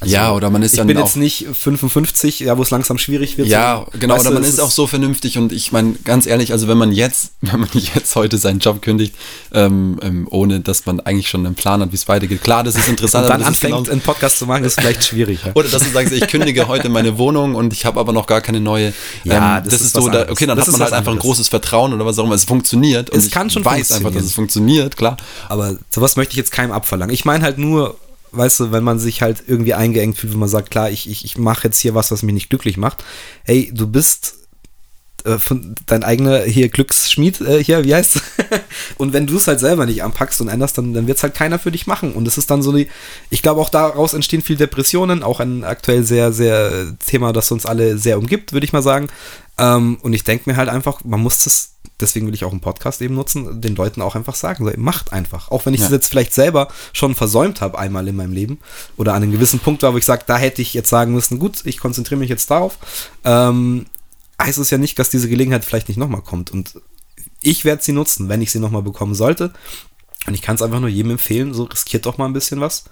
[0.00, 2.70] also Ja, oder man ist ich dann bin auch- jetzt nicht 55, ja, wo es
[2.70, 3.48] langsam schwierig wird.
[3.48, 6.52] Ja, so, genau, weißt oder man ist auch so vernünftig und ich meine, ganz ehrlich,
[6.52, 9.14] also wenn man jetzt, wenn man jetzt heute seinen Job kündigt,
[9.52, 12.76] ähm, ähm, ohne dass man eigentlich schon einen Plan hat, wie es weitergeht, klar, das
[12.76, 15.40] ist interessant, und dann anfängt, genau- einen Podcast zu machen, ist vielleicht schwierig.
[15.44, 15.52] Ja.
[15.54, 18.40] Oder dass du sagst, ich kündige heute meine Wohnung und ich habe aber noch gar
[18.40, 18.94] keine neue.
[19.24, 21.18] Ja, ähm, das das, ist so, da, okay, dann Das hat man halt einfach ein
[21.18, 22.34] großes Vertrauen oder was auch immer.
[22.34, 23.14] Es funktioniert.
[23.14, 25.18] Es kann ich schon weiß einfach, dass es funktioniert, klar.
[25.50, 27.12] Aber sowas möchte ich jetzt keinem abverlangen.
[27.12, 27.96] Ich meine halt nur,
[28.32, 31.24] weißt du, wenn man sich halt irgendwie eingeengt fühlt, wenn man sagt, klar, ich, ich,
[31.24, 33.04] ich mache jetzt hier was, was mich nicht glücklich macht.
[33.44, 34.36] Hey, du bist
[35.24, 38.22] äh, von dein eigener hier Glücksschmied äh, hier, wie heißt
[38.98, 41.34] Und wenn du es halt selber nicht anpackst und änderst, dann, dann wird es halt
[41.34, 42.12] keiner für dich machen.
[42.12, 42.88] Und es ist dann so die,
[43.28, 47.66] ich glaube auch daraus entstehen viel Depressionen, auch ein aktuell sehr, sehr Thema, das uns
[47.66, 49.08] alle sehr umgibt, würde ich mal sagen.
[49.58, 51.69] Ähm, und ich denke mir halt einfach, man muss das,
[52.00, 55.12] deswegen will ich auch einen Podcast eben nutzen, den Leuten auch einfach sagen, so, macht
[55.12, 55.50] einfach.
[55.50, 55.94] Auch wenn ich es Ja.
[55.94, 58.58] jetzt vielleicht selber schon versäumt habe einmal in meinem Leben
[58.96, 61.38] oder an einem gewissen Punkt war, wo ich sage, da hätte ich jetzt sagen müssen,
[61.38, 62.78] gut, ich konzentriere mich jetzt darauf.
[63.24, 63.86] Ähm,
[64.40, 66.50] heißt es ja nicht, dass diese Gelegenheit vielleicht nicht nochmal kommt.
[66.50, 66.80] Und
[67.42, 69.52] ich werde sie nutzen, wenn ich sie nochmal bekommen sollte.
[70.26, 72.84] Und ich kann es einfach nur jedem empfehlen, so riskiert doch mal ein bisschen was.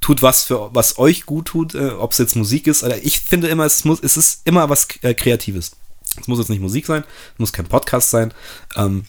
[0.00, 2.82] Tut was für was euch gut tut, äh, ob es jetzt Musik ist.
[2.82, 5.72] Oder ich finde immer, es muss, es ist immer was äh, Kreatives.
[6.18, 7.04] Es muss jetzt nicht Musik sein,
[7.34, 8.32] es muss kein Podcast sein.
[8.76, 9.04] Ähm,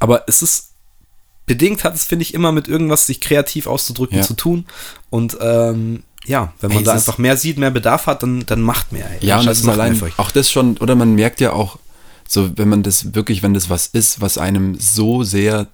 [0.00, 0.70] aber es ist
[1.46, 4.24] bedingt hat es, finde ich, immer mit irgendwas sich kreativ auszudrücken Ja.
[4.24, 4.66] zu tun.
[5.10, 8.60] Und ähm, ja, wenn man Ey, da einfach mehr sieht, mehr Bedarf hat, dann, dann
[8.62, 9.08] macht mehr.
[9.08, 9.24] ey.
[9.24, 10.18] Ja, und das ist allein für euch.
[10.18, 11.78] auch das schon, oder man merkt ja auch,
[12.28, 15.68] so wenn man das wirklich, wenn das was ist, was einem so sehr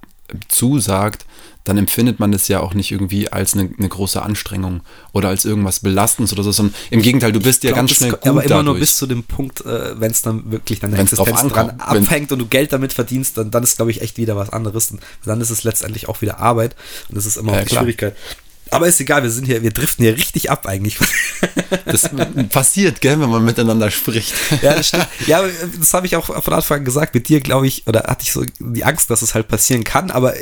[0.49, 1.27] zusagt,
[1.65, 4.81] dann empfindet man das ja auch nicht irgendwie als eine, eine große Anstrengung
[5.13, 8.11] oder als irgendwas Belastendes oder so, sondern im Gegenteil, du bist ja glaub, ganz schnell
[8.11, 8.81] gut aber immer nur dadurch.
[8.81, 12.41] bis zu dem Punkt, äh, wenn es dann wirklich deine Wenn's Existenz dran abhängt und
[12.41, 14.91] du Geld damit verdienst, dann, dann ist, glaube ich, echt wieder was anderes.
[14.91, 16.75] Und dann ist es letztendlich auch wieder Arbeit
[17.09, 17.83] und das ist immer Ja, auch die klar.
[17.83, 18.17] Schwierigkeit.
[18.73, 20.99] Aber ist egal, wir sind hier, wir driften hier richtig ab eigentlich.
[21.85, 22.09] Das
[22.51, 24.35] passiert, gell, wenn man miteinander spricht.
[24.63, 25.09] ja, das stimmt.
[25.27, 25.49] Ja, aber
[25.79, 27.15] das habe ich auch von Anfang an gesagt.
[27.15, 30.11] Mit dir, glaube ich, oder hatte ich so die Angst, dass es halt passieren kann,
[30.11, 30.35] aber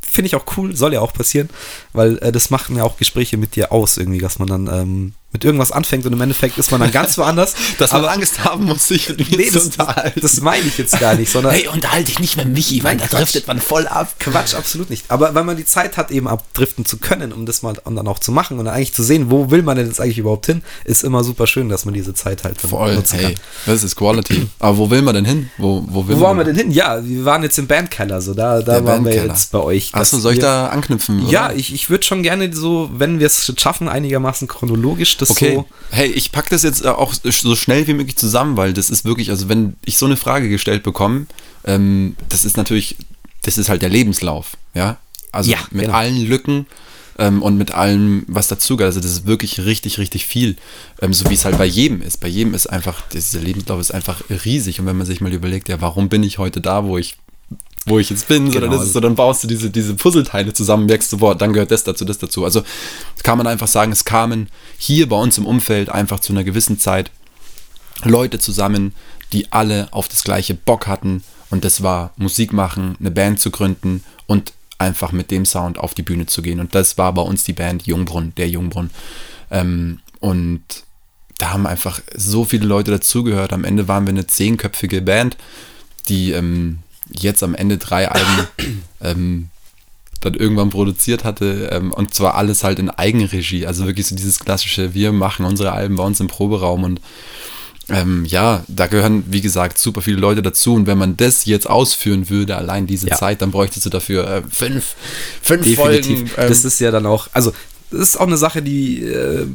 [0.00, 1.48] finde ich auch cool, soll ja auch passieren,
[1.92, 5.12] weil äh, das machen ja auch Gespräche mit dir aus irgendwie, dass man dann ähm,
[5.32, 7.54] mit irgendwas anfängt und im Endeffekt ist man dann ganz woanders.
[7.78, 10.20] Dass man aber Angst haben muss, sich mit mir nee, zu das, unterhalten.
[10.20, 13.06] das meine ich jetzt gar nicht, sondern hey, unterhalte dich nicht mit Michi, weil da
[13.06, 13.20] Quatsch.
[13.20, 14.12] driftet man voll ab.
[14.18, 15.04] Quatsch, absolut nicht.
[15.08, 18.08] Aber wenn man die Zeit hat, eben abdriften zu können, um das mal und dann
[18.08, 20.46] auch zu machen und dann eigentlich zu sehen, wo will man denn jetzt eigentlich überhaupt
[20.46, 23.34] hin, ist immer super schön, dass man diese Zeit halt Voll, nutzen hey,
[23.66, 24.48] das ist Quality.
[24.58, 25.50] Aber wo will man denn hin?
[25.58, 26.70] Wo, wo, will Wo man waren wir denn hin?
[26.72, 29.32] Ja, wir waren jetzt im Bandkeller, so da, da Der waren wir Bandkeller.
[29.32, 29.94] jetzt bei euch.
[29.94, 31.22] Achso, soll ich wir- da anknüpfen?
[31.22, 31.30] oder?
[31.30, 35.54] Ja, ich, ich würde schon gerne so, wenn wir es schaffen, einigermaßen chronologisch das Okay.
[35.54, 35.66] so.
[35.90, 39.04] Hey, ich packe das jetzt äh, auch so schnell wie möglich zusammen, weil das ist
[39.04, 41.26] wirklich, also wenn ich so eine Frage gestellt bekomme,
[41.64, 42.96] ähm, das ist natürlich,
[43.42, 44.98] das ist halt der Lebenslauf, ja.
[45.32, 45.96] Also Ja, mit genau.
[45.96, 46.66] allen Lücken
[47.18, 48.90] ähm, und mit allem, was dazugehört.
[48.96, 50.56] Also das ist wirklich richtig, richtig viel.
[51.00, 52.18] Ähm, so wie es halt bei jedem ist.
[52.20, 54.80] Bei jedem ist einfach, dieser Lebenslauf ist einfach riesig.
[54.80, 57.16] Und wenn man sich mal überlegt, ja, warum bin ich heute da, wo ich
[57.86, 58.82] wo ich jetzt bin, so, dann, Genau.
[58.82, 61.70] ist es so, dann baust du diese, diese Puzzleteile zusammen, merkst du, boah, dann gehört
[61.70, 62.44] das dazu, das dazu.
[62.44, 62.62] Also
[63.22, 66.78] kann man einfach sagen, es kamen hier bei uns im Umfeld einfach zu einer gewissen
[66.78, 67.10] Zeit
[68.04, 68.94] Leute zusammen,
[69.32, 73.50] die alle auf das gleiche Bock hatten und das war Musik machen, eine Band zu
[73.50, 76.60] gründen und einfach mit dem Sound auf die Bühne zu gehen.
[76.60, 78.90] Und das war bei uns die Band Jungbrunn, der Jungbrunn.
[79.50, 80.62] Ähm, und
[81.38, 83.52] da haben einfach so viele Leute dazugehört.
[83.52, 85.36] Am Ende waren wir eine zehnköpfige Band,
[86.08, 86.78] die ähm,
[87.12, 88.46] jetzt am Ende drei Alben
[89.00, 89.48] ähm,
[90.20, 91.70] dann irgendwann produziert hatte.
[91.72, 93.66] Ähm, und zwar alles halt in Eigenregie.
[93.66, 97.00] Also wirklich so dieses klassische, wir machen unsere Alben bei uns im Proberaum und
[97.88, 100.74] ähm, ja, da gehören, wie gesagt, super viele Leute dazu.
[100.74, 103.16] Und wenn man das jetzt ausführen würde, allein diese Ja.
[103.16, 104.94] Zeit, dann bräuchtest du dafür äh, fünf,
[105.42, 105.76] fünf Definitiv.
[105.76, 106.30] Folgen.
[106.36, 107.52] Ähm, das ist ja dann auch, also,
[107.90, 109.46] das ist auch eine Sache, die, äh,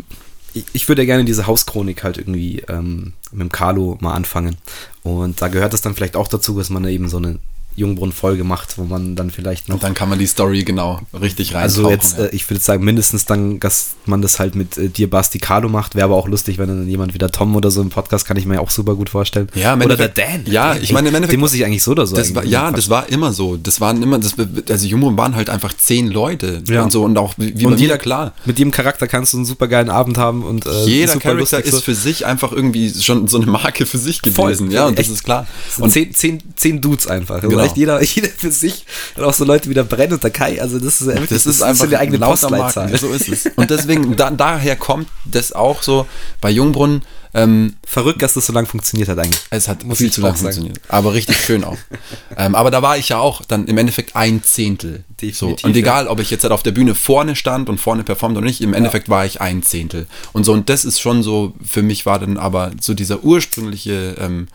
[0.73, 4.57] ich, würde ja gerne diese Hauschronik halt irgendwie ähm, mit dem Carlo mal anfangen.
[5.03, 7.39] Und da gehört es dann vielleicht auch dazu, dass man eben so eine
[7.75, 11.53] Jungbrunnen-Folge macht, wo man dann vielleicht noch und dann kann man die Story genau richtig
[11.53, 11.63] rein.
[11.63, 15.09] Also jetzt, äh, ich würde sagen, mindestens dann, dass man das halt mit äh, dir
[15.09, 15.95] Basti Carlo macht.
[15.95, 18.37] Wäre aber auch lustig, wenn dann jemand wie der Tom oder so im Podcast, kann
[18.37, 19.49] ich mir auch super gut vorstellen.
[19.55, 20.43] Ja, im oder der Dan.
[20.45, 22.71] Ja, ich meine, im Endeffekt- Den muss ich eigentlich so oder so das war, ja,
[22.71, 23.57] das war immer so.
[23.57, 24.35] Das waren immer, das,
[24.69, 26.83] also Jumbo waren halt einfach zehn Leute Ja.
[26.83, 28.33] und so und auch wie, und jeder, klar.
[28.45, 31.71] Mit jedem Charakter kannst du einen super geilen Abend haben und äh, Jeder Charakter ist
[31.73, 31.81] so.
[31.81, 34.71] für sich einfach irgendwie schon so eine Marke für sich Voll, gewesen.
[34.71, 35.45] ja, und das ist klar.
[35.77, 37.41] Und zehn, zehn, zehn Dudes einfach.
[37.41, 37.64] Genau.
[37.65, 38.85] Echt jeder, jeder für sich.
[39.15, 40.61] Und auch so Leute wie der Brenn und der Kai.
[40.61, 42.97] Also das ist ja wirklich, das ist einfach eine eigene Postleitzahl.
[42.97, 43.45] So ist es.
[43.55, 46.07] Und deswegen, da, daher kommt das auch so
[46.41, 47.03] bei Jungbrunnen.
[47.33, 49.41] Ähm, Verrückt, dass das so lange funktioniert hat eigentlich.
[49.49, 50.79] es hat Muss viel zu lange funktioniert.
[50.87, 51.77] Aber richtig schön auch.
[52.37, 55.03] ähm, aber da war ich ja auch dann im Endeffekt ein Zehntel.
[55.21, 55.67] Definitiv, so.
[55.67, 58.45] Und egal, ob ich jetzt halt auf der Bühne vorne stand und vorne performt oder
[58.45, 60.07] nicht, im Endeffekt war ich ein Zehntel.
[60.31, 64.15] Und so, und das ist schon so, für mich war dann aber so dieser ursprüngliche,
[64.17, 64.47] ähm,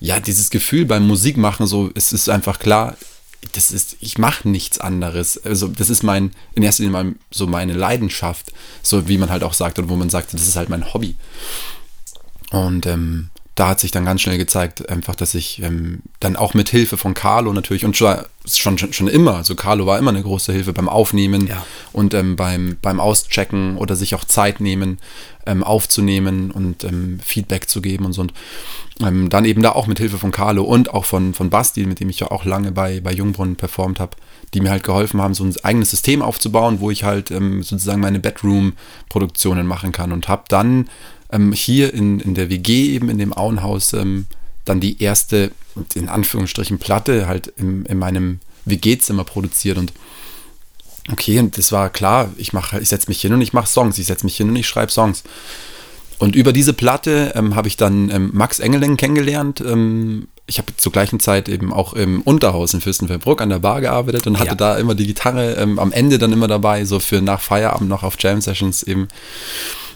[0.00, 2.96] ja, dieses Gefühl beim Musikmachen, so, es ist einfach klar,
[3.52, 5.42] das ist, ich mache nichts anderes.
[5.44, 9.42] Also, das ist mein, in erster Linie mal so meine Leidenschaft, so wie man halt
[9.42, 11.14] auch sagt, oder wo man sagt, das ist halt mein Hobby.
[12.50, 16.52] Und ähm, da hat sich dann ganz schnell gezeigt, einfach, dass ich ähm, dann auch
[16.52, 20.22] mit Hilfe von Carlo natürlich und schon, schon, schon immer, also Carlo war immer eine
[20.22, 21.64] große Hilfe beim Aufnehmen Ja.
[21.92, 24.98] und ähm, beim, beim Auschecken oder sich auch Zeit nehmen,
[25.46, 28.20] ähm, aufzunehmen und ähm, Feedback zu geben und so.
[28.20, 28.34] Und
[29.00, 31.98] ähm, dann eben da auch mit Hilfe von Carlo und auch von, von Basti, mit
[32.00, 34.16] dem ich ja auch lange bei, bei Jungbrunnen performt habe,
[34.52, 38.00] die mir halt geholfen haben, so ein eigenes System aufzubauen, wo ich halt ähm, sozusagen
[38.02, 40.90] meine Bedroom-Produktionen machen kann und habe dann
[41.30, 44.26] ähm, hier in, in der WG eben in dem Auenhaus ähm,
[44.64, 45.52] dann die erste,
[45.94, 49.92] in Anführungsstrichen, Platte halt im, in meinem WG-Zimmer produziert und
[51.12, 53.96] okay, und das war klar, ich mache, ich setze mich hin und ich mache Songs,
[53.98, 55.22] ich setze mich hin und ich schreibe Songs.
[56.18, 59.60] Und über diese Platte ähm, habe ich dann ähm, Max Engeling kennengelernt.
[59.60, 63.82] Ähm, ich habe zur gleichen Zeit eben auch im Unterhaus in Fürstenfeldbruck an der Bar
[63.82, 64.54] gearbeitet und hatte Ja.
[64.54, 68.02] da immer die Gitarre ähm, am Ende dann immer dabei, so für nach Feierabend noch
[68.02, 69.08] auf Jam Sessions eben.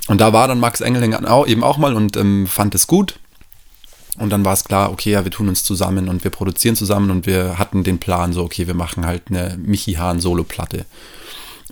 [0.09, 1.14] Und da war dann Max Engeling
[1.46, 3.18] eben auch mal und ähm, fand es gut.
[4.18, 7.11] Und dann war es klar, okay, ja, wir tun uns zusammen und wir produzieren zusammen
[7.11, 10.84] und wir hatten den Plan, so, okay, wir machen halt eine Michi Hahn Solo-Platte.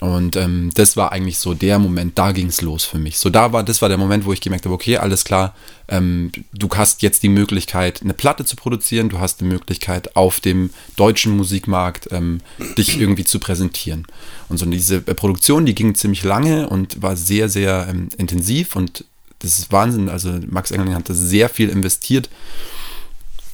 [0.01, 3.19] Und ähm, das war eigentlich so der Moment, da ging es los für mich.
[3.19, 5.55] So, da war, das war der Moment, wo ich gemerkt habe, okay, alles klar,
[5.89, 10.41] ähm, du hast jetzt die Möglichkeit, eine Platte zu produzieren, du hast die Möglichkeit, auf
[10.41, 12.41] dem deutschen Musikmarkt ähm,
[12.77, 14.07] dich irgendwie zu präsentieren.
[14.49, 18.77] Und so diese äh, Produktion, die ging ziemlich lange und war sehr, sehr ähm, intensiv
[18.77, 19.05] und
[19.41, 20.09] das ist Wahnsinn.
[20.09, 22.29] Also Max Engeling hat da sehr viel investiert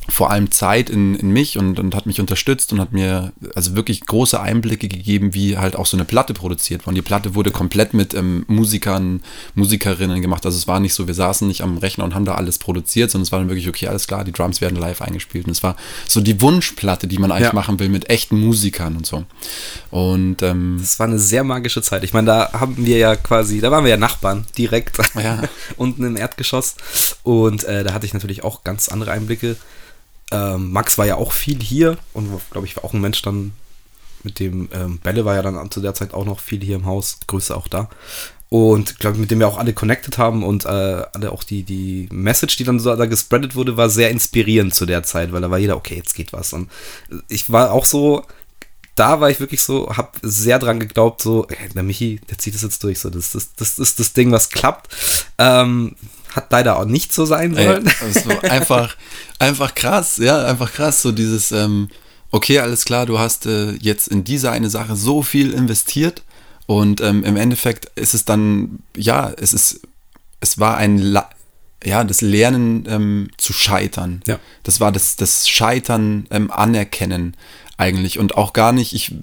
[0.08, 3.74] vor allem Zeit in, in mich und, und hat mich unterstützt und hat mir also
[3.74, 6.96] wirklich große Einblicke gegeben, wie halt auch so eine Platte produziert wurde.
[6.96, 9.22] Die Platte wurde komplett mit ähm, Musikern,
[9.54, 10.44] Musikerinnen gemacht.
[10.44, 13.10] Also es war nicht so, wir saßen nicht am Rechner und haben da alles produziert,
[13.10, 15.46] sondern es war dann wirklich, okay, alles klar, die Drums werden live eingespielt.
[15.46, 15.74] Und es war
[16.06, 17.54] so die Wunschplatte, die man eigentlich Ja.
[17.54, 19.24] machen will mit echten Musikern und so.
[19.90, 22.04] Und ähm, Das war eine sehr magische Zeit.
[22.04, 25.42] Ich meine, da haben wir ja quasi, da waren wir ja Nachbarn direkt Ja.
[25.76, 26.76] unten im Erdgeschoss.
[27.22, 29.56] Und äh, da hatte ich natürlich auch ganz andere Einblicke.
[30.30, 33.52] Ähm, Max war ja auch viel hier und glaube ich war auch ein Mensch dann
[34.24, 36.86] mit dem ähm, Bälle war ja dann zu der Zeit auch noch viel hier im
[36.86, 37.18] Haus.
[37.26, 37.90] Grüße auch da.
[38.48, 42.08] Und glaube mit dem wir auch alle connected haben und äh, alle auch die, die
[42.10, 45.50] Message, die dann so da gespreadet wurde, war sehr inspirierend zu der Zeit, weil da
[45.50, 46.52] war jeder, okay, jetzt geht was.
[46.52, 46.70] Und
[47.28, 48.24] ich war auch so,
[48.94, 52.54] da war ich wirklich so, hab sehr dran geglaubt, so, ey, der Michi, der zieht
[52.54, 54.94] das jetzt durch, so, das, das, das ist das Ding, was klappt.
[55.38, 55.96] Ähm,
[56.34, 57.84] hat leider auch nicht so sein Ey, sollen.
[57.84, 58.96] das war einfach,
[59.38, 61.88] einfach krass, ja, einfach krass, so dieses, ähm,
[62.30, 66.22] okay, alles klar, du hast äh, jetzt in diese eine Sache so viel investiert
[66.66, 69.80] und ähm, im Endeffekt ist es dann, ja, es ist,
[70.40, 71.30] es war ein, La
[71.84, 74.22] ja, das Lernen ähm, zu scheitern.
[74.26, 74.38] Ja.
[74.62, 77.36] Das war das, das Scheitern ähm, anerkennen
[77.76, 79.14] eigentlich und auch gar nicht, ich,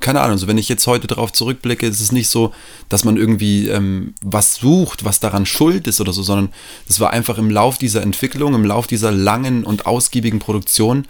[0.00, 2.52] keine Ahnung, so wenn ich jetzt heute darauf zurückblicke, ist es nicht so,
[2.88, 6.52] dass man irgendwie ähm, was sucht, was daran schuld ist oder so, sondern
[6.88, 11.06] das war einfach im Lauf dieser Entwicklung, im Lauf dieser langen und ausgiebigen Produktion,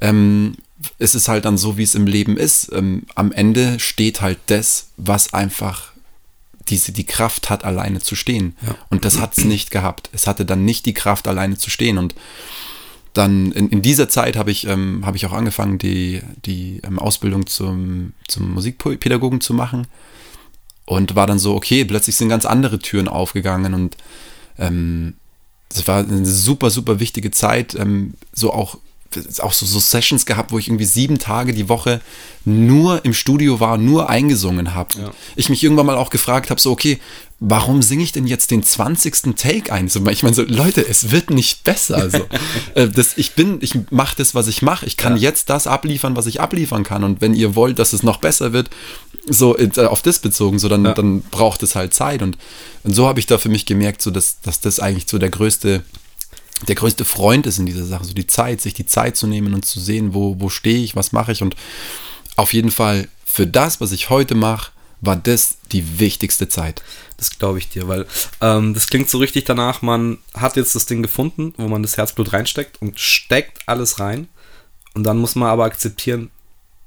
[0.00, 0.54] ähm,
[0.98, 2.70] ist es halt dann so, wie es im Leben ist.
[2.72, 5.90] Ähm, am Ende steht halt das, was einfach
[6.68, 8.56] diese, die Kraft hat, alleine zu stehen.
[8.64, 8.76] Ja.
[8.88, 10.08] Und das hat es nicht gehabt.
[10.12, 11.98] Es hatte dann nicht die Kraft, alleine zu stehen.
[11.98, 12.14] Und
[13.20, 16.98] dann in, in dieser Zeit habe ich, ähm, habe ich auch angefangen, die, die ähm,
[16.98, 19.86] Ausbildung zum, zum Musikpädagogen zu machen.
[20.86, 23.96] Und war dann so, okay, plötzlich sind ganz andere Türen aufgegangen und
[24.58, 25.14] ähm,
[25.84, 27.74] war eine super, super wichtige Zeit.
[27.74, 28.78] Ähm, so auch,
[29.40, 32.00] auch so, so Sessions gehabt, wo ich irgendwie sieben Tage die Woche
[32.44, 34.94] nur im Studio war, nur eingesungen habe.
[34.98, 35.10] Ja.
[35.36, 36.98] Ich mich irgendwann mal auch gefragt habe, so, okay,
[37.38, 39.34] warum singe ich denn jetzt den 20.
[39.36, 39.88] Take ein?
[39.88, 41.96] So, ich meine, so, Leute, es wird nicht besser.
[41.96, 42.18] Also,
[42.74, 44.86] äh, das, ich bin, ich mache das, was ich mache.
[44.86, 45.22] Ich kann Ja.
[45.22, 47.04] jetzt das abliefern, was ich abliefern kann.
[47.04, 48.70] Und wenn ihr wollt, dass es noch besser wird,
[49.26, 50.94] so äh, auf das bezogen, so dann, Ja.
[50.94, 52.22] dann braucht es halt Zeit.
[52.22, 52.38] Und,
[52.84, 55.30] und so habe ich da für mich gemerkt, so dass, dass das eigentlich so der
[55.30, 55.82] größte,
[56.68, 58.04] der größte Freund ist in dieser Sache.
[58.04, 60.96] So die Zeit, sich die Zeit zu nehmen und zu sehen, wo, wo stehe ich,
[60.96, 61.42] was mache ich.
[61.42, 61.56] Und
[62.36, 66.82] auf jeden Fall für das, was ich heute mache, war das die wichtigste Zeit.
[67.16, 68.06] Das glaube ich dir, weil
[68.40, 71.96] ähm, das klingt so richtig danach, man hat jetzt das Ding gefunden, wo man das
[71.96, 74.28] Herzblut reinsteckt und steckt alles rein.
[74.94, 76.30] Und dann muss man aber akzeptieren,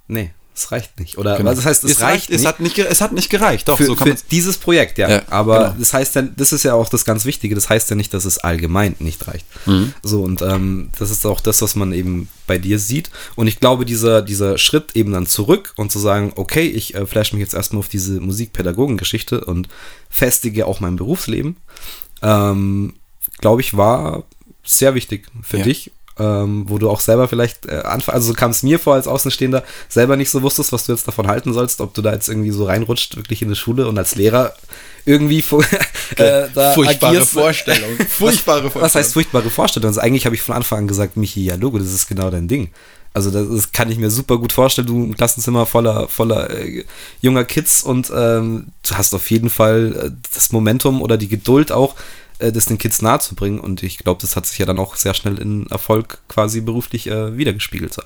[0.08, 1.18] nee, es reicht nicht.
[1.18, 1.50] Oder Genau.
[1.50, 2.48] also das heißt, es, reicht es nicht.
[2.48, 3.68] hat nicht, es hat nicht gereicht.
[3.68, 5.10] Doch, für, so kann für dieses Projekt, ja.
[5.10, 5.76] Ja, aber genau.
[5.80, 8.26] das heißt dann, das ist ja auch das ganz Wichtige, das heißt ja nicht, dass
[8.26, 9.46] es allgemein nicht reicht.
[9.66, 9.94] Mhm.
[10.04, 13.10] So, und ähm, das ist auch das, was man eben bei dir sieht.
[13.36, 17.06] Und ich glaube, dieser, dieser Schritt eben dann zurück und zu sagen, okay, ich äh,
[17.06, 19.68] flash mich jetzt erstmal auf diese Musikpädagogengeschichte und
[20.10, 21.58] festige auch mein Berufsleben,
[22.22, 22.94] ähm,
[23.40, 24.24] glaube ich, war
[24.64, 25.64] sehr wichtig für Ja.
[25.64, 25.92] dich.
[26.20, 29.08] Ähm, wo du auch selber vielleicht äh, anfängst, also so kam es mir vor als
[29.08, 32.30] Außenstehender, selber nicht so wusstest, was du jetzt davon halten sollst, ob du da jetzt
[32.30, 34.54] irgendwie so reinrutscht, wirklich in die Schule und als Lehrer
[35.06, 35.40] irgendwie
[36.18, 37.32] äh, da furchtbare agierst.
[37.32, 37.98] Vorstellung.
[38.08, 38.86] furchtbare Vorstellung.
[38.86, 39.88] Was heißt furchtbare Vorstellung?
[39.88, 42.48] Also eigentlich habe ich von Anfang an gesagt, Michi, ja Logo, das ist genau dein
[42.48, 42.70] Ding.
[43.16, 44.88] Also das, das, kann ich mir super gut vorstellen.
[44.88, 46.84] Du ein Klassenzimmer voller, voller äh,
[47.22, 51.72] junger Kids und ähm, du hast auf jeden Fall äh, das Momentum oder die Geduld
[51.72, 51.96] auch,
[52.40, 53.60] äh, das den Kids nahezubringen.
[53.60, 57.08] Und ich glaube, das hat sich ja dann auch sehr schnell in Erfolg quasi beruflich
[57.08, 57.94] äh, wiedergespiegelt.
[57.94, 58.02] So.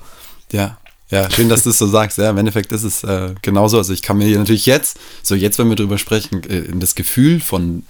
[0.52, 0.78] Ja,
[1.10, 2.18] ja, schön, dass du es so sagst.
[2.18, 3.78] Ja, im Endeffekt ist es äh, genauso.
[3.78, 6.94] Also ich kann mir hier natürlich jetzt, so jetzt, wenn wir drüber sprechen, äh, das
[6.94, 7.84] Gefühl von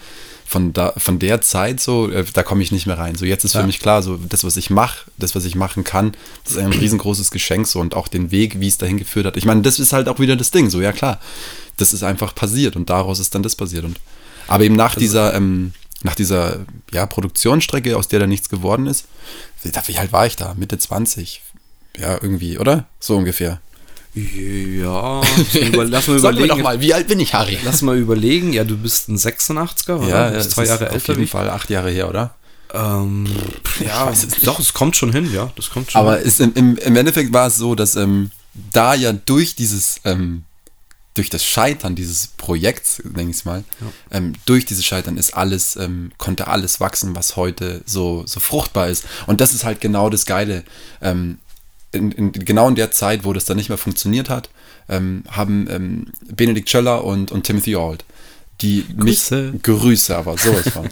[0.49, 3.17] von, da, von der Zeit so, äh, da komme ich nicht mehr rein.
[3.17, 3.67] So jetzt ist für ja.
[3.67, 6.13] mich klar, so das, was ich mache, das, was ich machen kann,
[6.45, 9.37] das ist ein riesengroßes Geschenk so und auch den Weg, wie es dahin geführt hat.
[9.37, 11.21] Ich meine, das ist halt auch wieder das Ding, so ja klar,
[11.77, 13.85] das ist einfach passiert und daraus ist dann das passiert.
[13.85, 14.01] Und,
[14.47, 16.61] aber eben nach also, dieser, ähm, nach dieser
[16.93, 19.07] ja, Produktionsstrecke, aus der da nichts geworden ist,
[19.63, 20.55] wie alt war ich da?
[20.55, 21.43] Mitte 20,
[21.99, 22.87] ja, irgendwie, oder?
[23.01, 23.61] So ungefähr.
[24.15, 25.21] Ja,
[25.73, 26.49] lass mal überlegen.
[26.49, 27.59] doch mal, wie alt bin ich, Harry?
[27.65, 28.53] Lass mal überlegen.
[28.53, 30.09] Ja, du bist ein 86er, oder?
[30.09, 30.97] Ja, du bist zwei Jahre älter.
[30.97, 32.35] Auf jeden Fall acht Jahre her, oder?
[32.73, 33.27] Ähm,
[33.85, 36.01] ja, es doch, es kommt schon hin, ja, das kommt schon.
[36.01, 38.31] Aber ist im, im, im Endeffekt war es so, dass ähm,
[38.73, 40.45] da ja durch dieses, ähm,
[41.19, 43.87] durch das Scheitern dieses Projekts, denke ich mal, ja.
[44.13, 48.89] ähm, durch dieses Scheitern ist alles, ähm, konnte alles wachsen, was heute so, so fruchtbar
[48.89, 49.05] ist.
[49.27, 50.63] Und das ist halt genau das Geile.
[51.03, 51.39] Ähm,
[51.91, 54.49] in, in, genau in der Zeit, wo das dann nicht mehr funktioniert hat,
[54.89, 58.05] ähm, haben ähm, Benedikt Schöller und, und Timothy Auld,
[58.61, 59.53] die Grüße.
[59.53, 60.89] mich, Grüße, aber sowas von,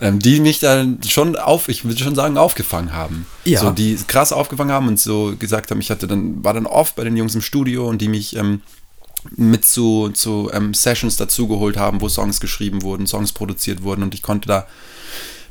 [0.00, 3.26] ähm, die mich dann schon auf, ich würde schon sagen, aufgefangen haben.
[3.46, 3.60] Ja.
[3.60, 6.96] So, die krass aufgefangen haben und so gesagt haben, ich hatte dann, war dann oft
[6.96, 8.60] bei den Jungs im Studio und die mich ähm,
[9.36, 14.14] mit zu, zu ähm, Sessions dazugeholt haben, wo Songs geschrieben wurden, Songs produziert wurden und
[14.14, 14.66] ich konnte da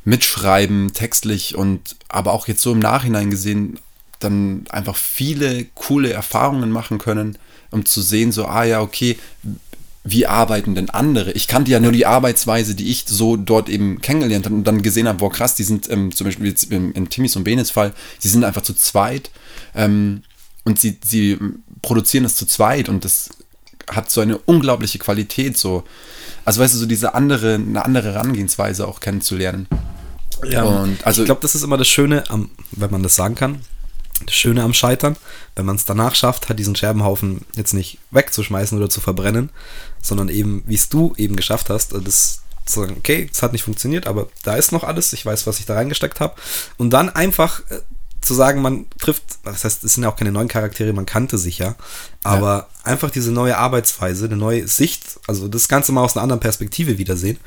[0.05, 3.79] mitschreiben, textlich und aber auch jetzt so im Nachhinein gesehen
[4.19, 7.37] dann einfach viele coole Erfahrungen machen können,
[7.71, 9.17] um zu sehen, so, ah ja, okay,
[10.03, 11.31] wie arbeiten denn andere?
[11.33, 14.81] Ich kannte ja nur die Arbeitsweise, die ich so dort eben kennengelernt habe und dann
[14.81, 17.93] gesehen habe, wow, krass, die sind ähm, zum Beispiel jetzt in Timmys und Benes Fall,
[18.17, 19.29] sie sind einfach zu zweit
[19.75, 20.23] ähm,
[20.63, 21.37] und sie, sie
[21.81, 23.29] produzieren das zu zweit und das
[23.89, 25.83] hat so eine unglaubliche Qualität, so.
[26.45, 29.67] Also weißt du, so diese andere, eine andere Herangehensweise auch kennenzulernen.
[30.47, 32.23] Ja, und also, ich glaube, das ist immer das Schöne,
[32.71, 33.61] wenn man das sagen kann,
[34.25, 35.15] das Schöne am Scheitern,
[35.55, 39.49] wenn man es danach schafft, hat diesen Scherbenhaufen jetzt nicht wegzuschmeißen oder zu verbrennen,
[40.01, 43.63] sondern eben, wie es du eben geschafft hast, das zu sagen, okay, es hat nicht
[43.63, 46.35] funktioniert, aber da ist noch alles, ich weiß, was ich da reingesteckt habe.
[46.77, 47.79] Und dann einfach äh,
[48.21, 51.37] zu sagen, man trifft, das heißt, es sind ja auch keine neuen Charaktere, man kannte
[51.37, 51.75] sich ja,
[52.23, 52.91] aber ja.
[52.91, 56.97] einfach diese neue Arbeitsweise, eine neue Sicht, also das Ganze mal aus einer anderen Perspektive
[56.97, 57.39] wiedersehen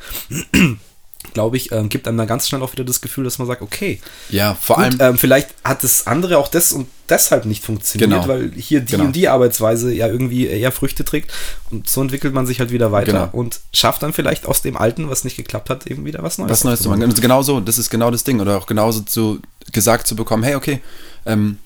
[1.33, 3.63] glaube ich, ähm, gibt einem dann ganz schnell auch wieder das Gefühl, dass man sagt,
[3.63, 4.01] okay.
[4.29, 4.99] Ja, vor gut, allem.
[5.01, 8.29] Ähm, vielleicht hat das andere auch das und deshalb nicht funktioniert, genau.
[8.29, 9.05] weil hier die genau.
[9.05, 11.33] und die Arbeitsweise ja irgendwie eher Früchte trägt.
[11.71, 13.29] Und so entwickelt man sich halt wieder weiter genau.
[13.33, 16.51] und schafft dann vielleicht aus dem Alten, was nicht geklappt hat, eben wieder was Neues.
[16.51, 17.03] Was Neues zu machen.
[17.03, 18.41] Also genau so, das ist genau das Ding.
[18.41, 19.41] Oder auch genauso zu
[19.73, 20.81] gesagt zu bekommen, hey, okay,
[21.25, 21.59] ähm,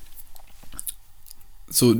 [1.69, 1.97] so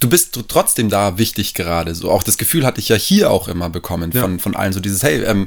[0.00, 1.94] du bist trotzdem da wichtig gerade.
[1.94, 4.22] So auch das Gefühl hatte ich ja hier auch immer bekommen ja.
[4.22, 4.72] von, von allen.
[4.72, 5.46] So dieses, hey, ähm,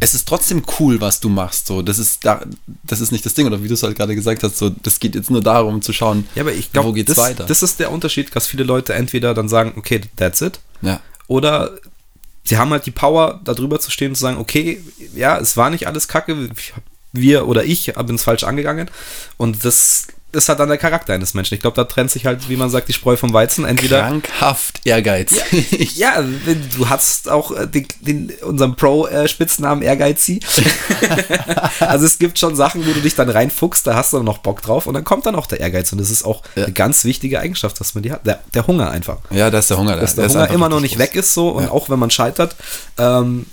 [0.00, 1.66] es ist trotzdem cool, was du machst.
[1.66, 2.44] So, das ist da,
[2.84, 5.00] das ist nicht das Ding, oder wie du es halt gerade gesagt hast, so, das
[5.00, 7.44] geht jetzt nur darum zu schauen, ja, aber ich glaub, wo geht's das, weiter.
[7.44, 10.60] Das ist der Unterschied, dass viele Leute entweder dann sagen, okay, that's it.
[10.82, 11.00] Ja.
[11.26, 11.72] Oder
[12.44, 14.82] sie haben halt die Power, da drüber zu stehen und zu sagen, okay,
[15.14, 16.48] ja, es war nicht alles kacke,
[17.12, 18.90] wir oder ich haben es falsch angegangen.
[19.36, 21.54] Und das ist halt dann der Charakter eines Menschen.
[21.54, 23.64] Ich glaube, da trennt sich halt, wie man sagt, die Spreu vom Weizen.
[23.64, 24.00] Entweder.
[24.00, 25.34] Krankhaft Ehrgeiz.
[25.94, 26.24] Ja, ja
[26.76, 30.40] du hast auch äh, den, den, unseren Pro-Spitznamen Ehrgeizi.
[31.80, 34.60] also es gibt schon Sachen, wo du dich dann reinfuchst, da hast du noch Bock
[34.60, 35.92] drauf und dann kommt dann auch der Ehrgeiz.
[35.92, 36.64] Und das ist auch ja.
[36.64, 38.26] eine ganz wichtige Eigenschaft, dass man die hat.
[38.26, 39.18] Der, der Hunger einfach.
[39.30, 39.96] Ja, da ist der Hunger.
[39.96, 41.70] Dass der, der Hunger immer noch nicht weg ist so und ja.
[41.70, 42.54] auch wenn man scheitert,
[42.98, 43.46] ähm,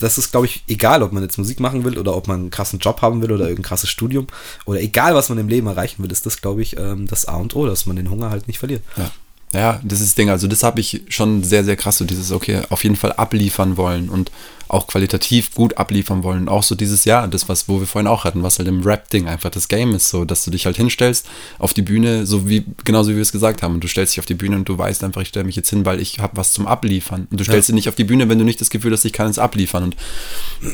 [0.00, 2.50] das ist, glaube ich, egal, ob man jetzt Musik machen will oder ob man einen
[2.50, 4.26] krassen Job haben will oder irgendein krasses Studium
[4.64, 7.36] oder egal, was man im Leben erreichen will, ist das, glaube ich, ähm, das A
[7.36, 8.82] und O, dass man den Hunger halt nicht verliert.
[8.96, 9.10] Ja.
[9.54, 10.28] Ja, das ist das Ding.
[10.28, 13.76] Also das habe ich schon sehr, sehr krass, so dieses, okay, auf jeden Fall abliefern
[13.76, 14.30] wollen und
[14.68, 16.48] auch qualitativ gut abliefern wollen.
[16.48, 19.26] Auch so dieses Jahr, das, was, wo wir vorhin auch hatten, was halt im Rap-Ding
[19.26, 21.26] einfach das Game ist, so, dass du dich halt hinstellst
[21.58, 23.74] auf die Bühne, so wie, genauso wie wir es gesagt haben.
[23.74, 25.70] Und du stellst dich auf die Bühne und du weißt einfach, ich stelle mich jetzt
[25.70, 27.26] hin, weil ich habe was zum Abliefern.
[27.30, 27.72] Und du stellst ja.
[27.72, 29.84] dich nicht auf die Bühne, wenn du nicht das Gefühl hast, ich kann es abliefern.
[29.84, 29.96] Und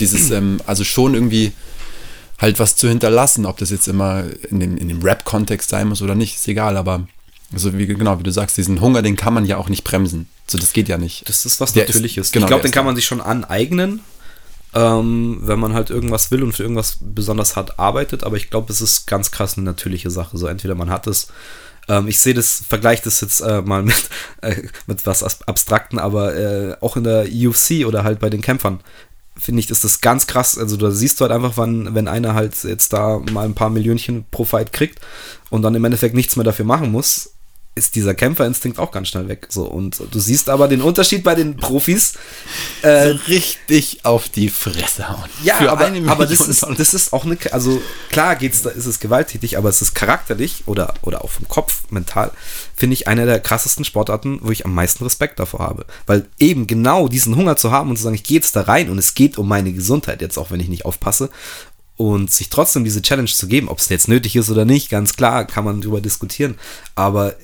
[0.00, 1.52] dieses, ähm, also schon irgendwie
[2.38, 6.02] halt was zu hinterlassen, ob das jetzt immer in dem, in dem Rap-Kontext sein muss
[6.02, 7.06] oder nicht, ist egal, aber
[7.52, 10.28] also wie genau, wie du sagst, diesen Hunger, den kann man ja auch nicht bremsen.
[10.46, 11.28] So, das geht ja nicht.
[11.28, 12.32] Das ist was Natürliches.
[12.32, 14.00] Genau, ich glaube, den kann man sich schon aneignen.
[14.74, 18.24] ähm, wenn man halt irgendwas will und für irgendwas besonders hart arbeitet.
[18.24, 20.36] Aber ich glaube, es ist ganz krass eine natürliche Sache.
[20.36, 21.28] So entweder man hat es.
[21.88, 24.08] Ähm, ich sehe das, vergleiche das jetzt äh, mal mit,
[24.42, 28.80] äh, mit was Abstrakten, aber äh, auch in der UFC oder halt bei den Kämpfern
[29.36, 30.56] finde ich, ist das ganz krass.
[30.56, 33.70] Also da siehst du halt einfach, wann, wenn einer halt jetzt da mal ein paar
[33.70, 35.00] Millionchen pro Fight kriegt
[35.50, 37.33] und dann im Endeffekt nichts mehr dafür machen muss,
[37.76, 39.48] ist dieser Kämpferinstinkt auch ganz schnell weg.
[39.50, 42.14] So, und du siehst aber den Unterschied bei den Profis.
[42.82, 45.28] Äh, so richtig auf die Fresse hauen.
[45.42, 48.86] Ja, Für aber, aber das, ist, das ist auch eine, also klar geht's, da ist
[48.86, 52.30] es gewalttätig, aber es ist charakterlich oder, oder auch vom Kopf, mental,
[52.76, 55.84] finde ich eine der krassesten Sportarten, wo ich am meisten Respekt davor habe.
[56.06, 58.88] Weil eben genau diesen Hunger zu haben und zu sagen, ich gehe jetzt da rein
[58.88, 61.28] und es geht um meine Gesundheit, jetzt auch wenn ich nicht aufpasse
[61.96, 65.14] und sich trotzdem diese Challenge zu geben, ob es jetzt nötig ist oder nicht, ganz
[65.14, 66.56] klar, kann man darüber diskutieren.
[66.94, 67.34] Aber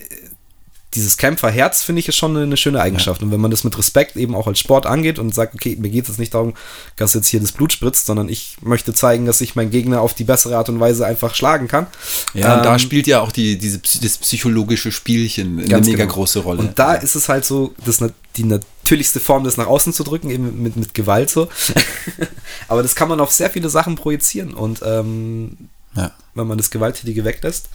[0.94, 3.20] dieses Kämpferherz finde ich ist schon eine, schöne Eigenschaft.
[3.20, 3.26] Ja.
[3.26, 5.88] Und wenn man das mit Respekt eben auch als Sport angeht und sagt, okay, mir
[5.88, 6.54] geht es jetzt nicht darum,
[6.96, 10.14] dass jetzt hier das Blut spritzt, sondern ich möchte zeigen, dass ich meinen Gegner auf
[10.14, 11.86] die bessere Art und Weise einfach schlagen kann.
[12.34, 16.04] Ja, ähm, und da ähm, spielt ja auch die, diese, das psychologische Spielchen eine mega
[16.04, 16.12] genau.
[16.12, 16.58] große Rolle.
[16.58, 17.00] Und da ja.
[17.00, 18.02] ist es halt so, das,
[18.36, 21.48] die natürlichste Form, das nach außen zu drücken, eben mit, mit Gewalt so.
[22.68, 24.54] Aber das kann man auf sehr viele Sachen projizieren.
[24.54, 25.56] Und ähm,
[25.94, 26.10] ja.
[26.34, 27.68] wenn man das Gewalttätige weglässt,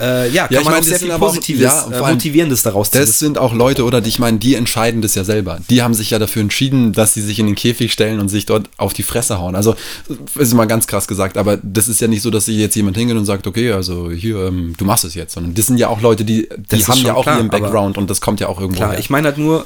[0.00, 2.90] äh, ja, kann ja, ich man meine, sehr viel Positives, auch, ja, äh, Motivierendes daraus
[2.90, 3.00] ziehen.
[3.00, 5.60] Das sind auch Leute, oder die, ich meine, die entscheiden das ja selber.
[5.70, 8.46] Die haben sich ja dafür entschieden, dass sie sich in den Käfig stellen und sich
[8.46, 9.54] dort auf die Fresse hauen.
[9.54, 9.76] Also,
[10.36, 12.96] ist mal ganz krass gesagt, aber das ist ja nicht so, dass sich jetzt jemand
[12.96, 15.88] hingeht und sagt, okay, also hier, ähm, du machst es jetzt, sondern das sind ja
[15.88, 18.60] auch Leute, die, die haben ja auch klar, ihren Background und das kommt ja auch
[18.60, 18.98] irgendwo Klar, her.
[18.98, 19.64] ich meine halt nur,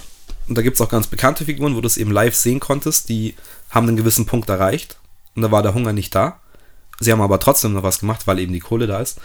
[0.49, 3.09] und da gibt es auch ganz bekannte Figuren, wo du es eben live sehen konntest,
[3.09, 3.35] die
[3.71, 4.99] haben einen gewissen Punkt erreicht
[5.35, 6.41] und da war der Hunger nicht da.
[7.01, 9.21] Sie haben aber trotzdem noch was gemacht, weil eben die Kohle da ist.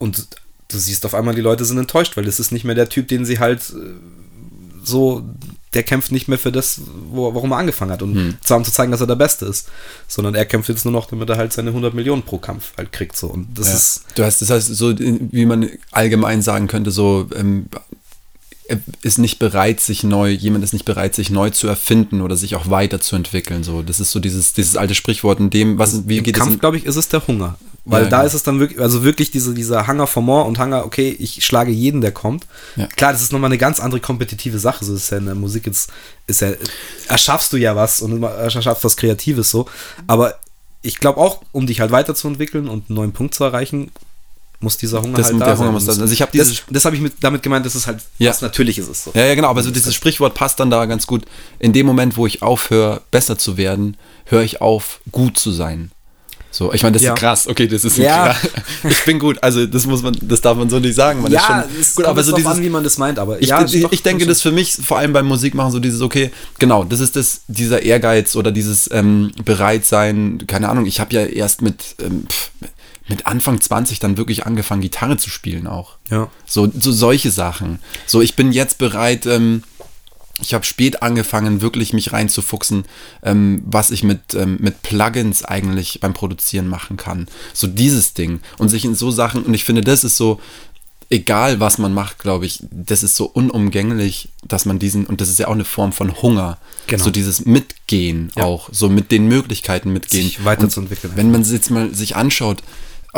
[0.00, 0.26] Und
[0.68, 3.06] du siehst auf einmal, die Leute sind enttäuscht, weil es ist nicht mehr der Typ,
[3.06, 3.94] den sie halt äh,
[4.82, 5.22] so,
[5.74, 6.80] der kämpft nicht mehr für das,
[7.10, 8.02] wo, warum er angefangen hat.
[8.02, 8.38] Und hm.
[8.42, 9.68] zwar um zu zeigen, dass er der Beste ist.
[10.08, 12.92] Sondern er kämpft jetzt nur noch, damit er halt seine 100 Millionen pro Kampf halt
[12.92, 13.16] kriegt.
[13.16, 13.28] So.
[13.28, 13.74] Und das ja.
[13.74, 14.04] ist.
[14.16, 17.66] Du hast, das heißt, so, wie man allgemein sagen könnte, so, ähm,
[19.02, 22.54] ist nicht bereit, sich neu, jemand ist nicht bereit, sich neu zu erfinden oder sich
[22.54, 23.62] auch weiterzuentwickeln.
[23.64, 26.58] So, das ist so dieses, dieses alte Sprichwort in dem, was, wie Im geht Kampf,
[26.60, 27.56] glaube ich, ist es der Hunger.
[27.84, 28.26] Weil ja, da genau.
[28.26, 31.44] ist es dann wirklich, also wirklich diese, dieser Hanger for more und Hanger, okay, ich
[31.44, 32.46] schlage jeden, der kommt.
[32.76, 32.86] Ja.
[32.86, 34.84] Klar, das ist nochmal eine ganz andere kompetitive Sache.
[34.84, 35.90] So ist ja in der Musik jetzt,
[36.26, 36.52] ist ja,
[37.08, 39.66] erschaffst du ja was und erschaffst was Kreatives so.
[40.06, 40.38] Aber
[40.82, 43.90] ich glaube auch, um dich halt weiterzuentwickeln und einen neuen Punkt zu erreichen,
[44.60, 45.72] muss dieser Hunger das, halt da sein.
[45.72, 48.00] Muss da, also ich habe das, das habe ich mit, damit gemeint, dass es halt
[48.18, 48.30] ja.
[48.30, 49.04] was Natürliches ist.
[49.04, 49.12] So.
[49.14, 51.24] Ja, ja, genau, aber so dieses Sprichwort passt dann da ganz gut.
[51.58, 53.96] In dem Moment, wo ich aufhöre, besser zu werden,
[54.26, 55.90] höre ich auf, gut zu sein.
[56.52, 57.14] So, ich meine, das ja.
[57.14, 57.46] ist krass.
[57.46, 58.34] Okay, das ist ja.
[58.34, 58.50] krass.
[58.90, 59.40] Ich bin gut.
[59.42, 61.22] Also das muss man, das darf man so nicht sagen.
[61.22, 63.18] Man ja, ist schon, gut, aber so dieses, an, wie man das meint.
[63.18, 66.00] Aber ich, ja, ich, ich denke, das für mich vor allem beim Musikmachen so dieses
[66.00, 70.44] okay, genau, das ist das dieser Ehrgeiz oder dieses ähm, Bereitsein.
[70.48, 70.86] Keine Ahnung.
[70.86, 72.26] Ich habe ja erst mit ähm,
[73.10, 75.96] mit Anfang 20 dann wirklich angefangen, Gitarre zu spielen auch.
[76.10, 76.30] Ja.
[76.46, 77.80] So, so solche Sachen.
[78.06, 79.26] So, ich bin jetzt bereit.
[79.26, 79.64] Ähm,
[80.40, 82.84] ich habe spät angefangen, wirklich mich reinzufuchsen,
[83.22, 87.26] ähm, was ich mit, ähm, mit Plugins eigentlich beim Produzieren machen kann.
[87.52, 88.40] So dieses Ding.
[88.56, 90.40] Und sich in so Sachen, und ich finde, das ist so,
[91.10, 95.28] egal was man macht, glaube ich, das ist so unumgänglich, dass man diesen, und das
[95.28, 97.04] ist ja auch eine Form von Hunger, genau.
[97.04, 98.44] so dieses Mitgehen ja.
[98.44, 100.22] auch, so mit den Möglichkeiten mitgehen.
[100.22, 101.10] Sich weiterzuentwickeln.
[101.10, 102.62] Und wenn man jetzt mal sich anschaut,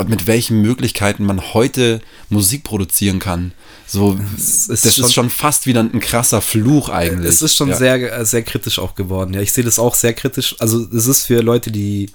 [0.06, 3.52] mit welchen Möglichkeiten man heute Musik produzieren kann.
[3.86, 7.28] So, ist das schon, ist schon fast wieder ein krasser Fluch eigentlich.
[7.28, 7.76] Es ist schon ja.
[7.76, 9.34] sehr, sehr kritisch auch geworden.
[9.34, 10.56] Ja, ich sehe das auch sehr kritisch.
[10.60, 12.10] Also, es ist für Leute, die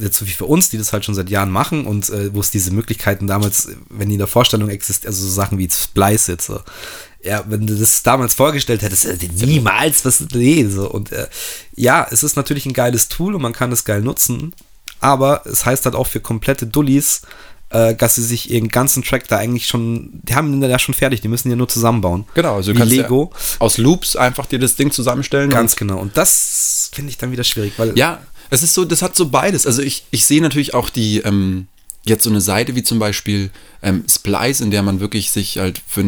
[0.00, 2.40] jetzt so wie für uns, die das halt schon seit Jahren machen und äh, wo
[2.40, 6.28] es diese Möglichkeiten damals, wenn die in der Vorstellung existieren, also so Sachen wie Splice
[6.28, 6.60] jetzt, so.
[7.22, 11.28] ja, wenn du das damals vorgestellt hättest, äh, niemals, was, nee, so, und äh,
[11.74, 14.54] ja, es ist natürlich ein geiles Tool und man kann es geil nutzen,
[15.02, 17.22] aber es heißt halt auch für komplette Dullis,
[17.70, 20.94] äh, dass sie sich ihren ganzen Track da eigentlich schon, die haben ihn ja schon
[20.94, 22.24] fertig, die müssen ja nur zusammenbauen.
[22.34, 23.30] Genau, also du kannst Lego.
[23.32, 25.50] Ja aus Loops einfach dir das Ding zusammenstellen.
[25.50, 25.98] Ganz genau.
[25.98, 27.96] Und das finde ich dann wieder schwierig, weil.
[27.96, 29.66] Ja, es ist so, das hat so beides.
[29.66, 31.68] Also ich, ich sehe natürlich auch die, ähm,
[32.04, 33.50] jetzt so eine Seite wie zum Beispiel
[33.82, 36.04] ähm, Splice, in der man wirklich sich halt für,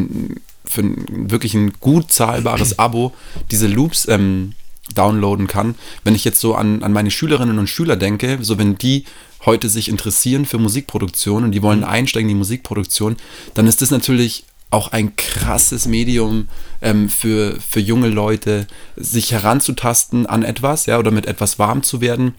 [0.64, 3.14] für ein, wirklich ein gut zahlbares Abo
[3.50, 4.52] diese Loops ähm,
[4.94, 5.74] downloaden kann.
[6.02, 9.04] Wenn ich jetzt so an, an meine Schülerinnen und Schüler denke, so wenn die
[9.46, 11.86] heute sich interessieren für Musikproduktion und die wollen mhm.
[11.86, 13.16] einsteigen in die Musikproduktion,
[13.54, 16.48] dann ist das natürlich auch ein krasses Medium
[16.82, 18.66] ähm, für, für junge Leute,
[18.96, 22.34] sich heranzutasten an etwas, ja, oder mit etwas warm zu werden.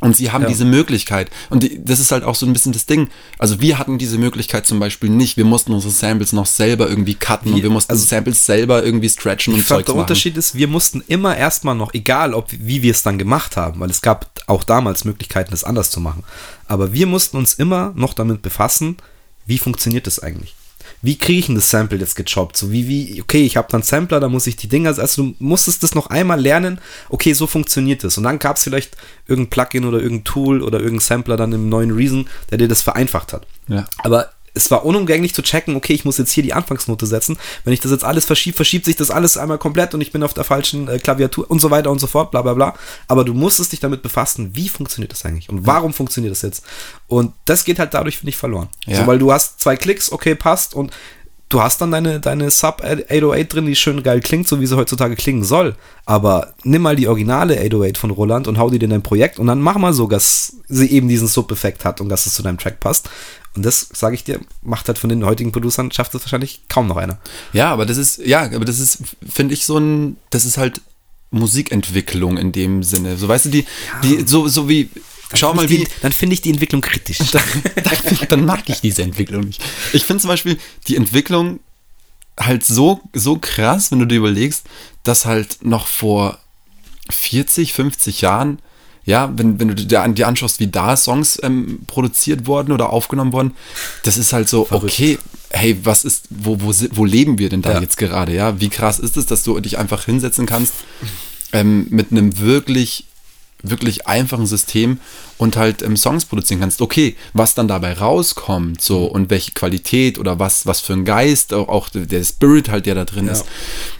[0.00, 0.48] Und sie haben Ja.
[0.48, 1.28] diese Möglichkeit.
[1.50, 3.08] Und die, das ist halt auch so ein bisschen das Ding.
[3.38, 5.36] Also wir hatten diese Möglichkeit zum Beispiel nicht.
[5.36, 9.08] Wir mussten unsere Samples noch selber irgendwie cutten und Wir- mussten also- Samples selber irgendwie
[9.08, 9.96] stretchen und Zeugs der.
[9.96, 13.80] Unterschied ist, wir mussten immer erstmal noch, egal ob wie wir es dann gemacht haben,
[13.80, 16.22] weil es gab auch damals Möglichkeiten, es anders zu machen.
[16.66, 18.96] Aber wir mussten uns immer noch damit befassen,
[19.46, 20.54] wie funktioniert das eigentlich?
[21.00, 22.56] Wie kriege ich denn das Sample jetzt gechoppt?
[22.56, 25.34] So wie, wie, okay, ich habe dann Sampler, da muss ich die Dinger, also du
[25.38, 28.18] musstest das noch einmal lernen, okay, so funktioniert das.
[28.18, 28.96] Und dann gab es vielleicht
[29.26, 32.82] irgendein Plugin oder irgendein Tool oder irgendein Sampler dann im neuen Reason, der dir das
[32.82, 33.46] vereinfacht hat.
[33.68, 33.86] Ja.
[33.98, 37.38] Aber es war unumgänglich zu checken, okay, ich muss jetzt hier die Anfangsnote setzen.
[37.64, 40.22] Wenn ich das jetzt alles verschiebe, verschiebt sich das alles einmal komplett und ich bin
[40.22, 42.74] auf der falschen äh, Klaviatur und so weiter und so fort, bla bla bla.
[43.06, 46.64] Aber du musstest dich damit befassen, wie funktioniert das eigentlich und warum funktioniert das jetzt?
[47.06, 48.68] Und das geht halt dadurch, finde ich, verloren.
[48.86, 48.98] Ja.
[48.98, 50.92] So, weil du hast zwei Klicks, okay, passt und
[51.48, 54.76] du hast dann deine, deine Sub 808 drin, die schön geil klingt, so wie sie
[54.76, 55.76] heutzutage klingen soll.
[56.04, 59.38] Aber nimm mal die originale 808 von Roland und hau die dir in dein Projekt
[59.38, 62.42] und dann mach mal so, dass sie eben diesen Sub-Effekt hat und dass es zu
[62.42, 63.08] deinem Track passt.
[63.58, 66.86] Und das, sage ich dir, macht halt von den heutigen Producern, schafft es wahrscheinlich kaum
[66.86, 67.18] noch einer.
[67.52, 68.98] Ja, aber das ist, ja, aber das ist,
[69.28, 70.80] finde ich, so ein, das ist halt
[71.32, 73.16] Musikentwicklung in dem Sinne.
[73.16, 73.66] So, weißt du, die,
[74.04, 74.90] die, so, so wie,
[75.34, 77.18] schau mal, die, wie, dann finde ich die Entwicklung kritisch.
[77.32, 77.42] dann,
[77.74, 79.60] dann, dann mag ich diese Entwicklung nicht.
[79.92, 80.56] Ich finde zum Beispiel
[80.86, 81.58] die Entwicklung
[82.38, 84.66] halt so, so krass, wenn du dir überlegst,
[85.02, 86.38] dass halt noch vor
[87.10, 88.60] 40, 50 Jahren,
[89.08, 93.32] ja, wenn, wenn du dir dir anschaust, wie da Songs ähm, produziert wurden oder aufgenommen
[93.32, 93.52] wurden,
[94.04, 94.92] das ist halt so, Verrückt.
[94.92, 95.18] okay,
[95.50, 97.80] hey, was ist, wo, wo, wo leben wir denn da Ja.
[97.80, 98.60] jetzt gerade, ja?
[98.60, 100.74] Wie krass ist es, dass du dich einfach hinsetzen kannst
[101.52, 103.06] ähm, mit einem wirklich
[103.62, 104.98] wirklich einfachen System
[105.36, 106.80] und halt ähm, Songs produzieren kannst.
[106.80, 111.52] Okay, was dann dabei rauskommt, so und welche Qualität oder was, was für ein Geist,
[111.54, 113.32] auch, auch der Spirit halt, der da drin Ja.
[113.32, 113.44] ist.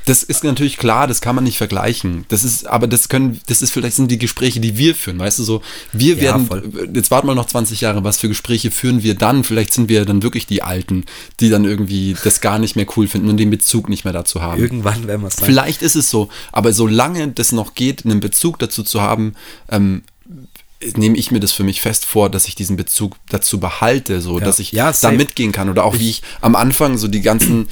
[0.04, 2.24] Das ist natürlich klar, das kann man nicht vergleichen.
[2.28, 5.38] Das ist, aber das können, das ist vielleicht sind die Gespräche, die wir führen, weißt
[5.40, 6.88] du so, wir Ja, werden, voll.
[6.94, 9.44] jetzt warten wir noch 20 Jahre, was für Gespräche führen wir dann?
[9.44, 11.04] Vielleicht sind wir dann wirklich die Alten,
[11.40, 14.40] die dann irgendwie das gar nicht mehr cool finden und den Bezug nicht mehr dazu
[14.42, 14.61] haben.
[14.61, 15.34] Irgendwann werden wir es.
[15.36, 19.34] Vielleicht ist es so, aber solange das noch geht, einen Bezug dazu zu haben,
[19.70, 20.03] ähm,
[20.96, 24.38] nehme ich mir das für mich fest vor, dass ich diesen Bezug dazu behalte, so
[24.38, 24.44] Ja.
[24.44, 27.66] dass ich Ja, da mitgehen kann oder auch wie ich am Anfang so die ganzen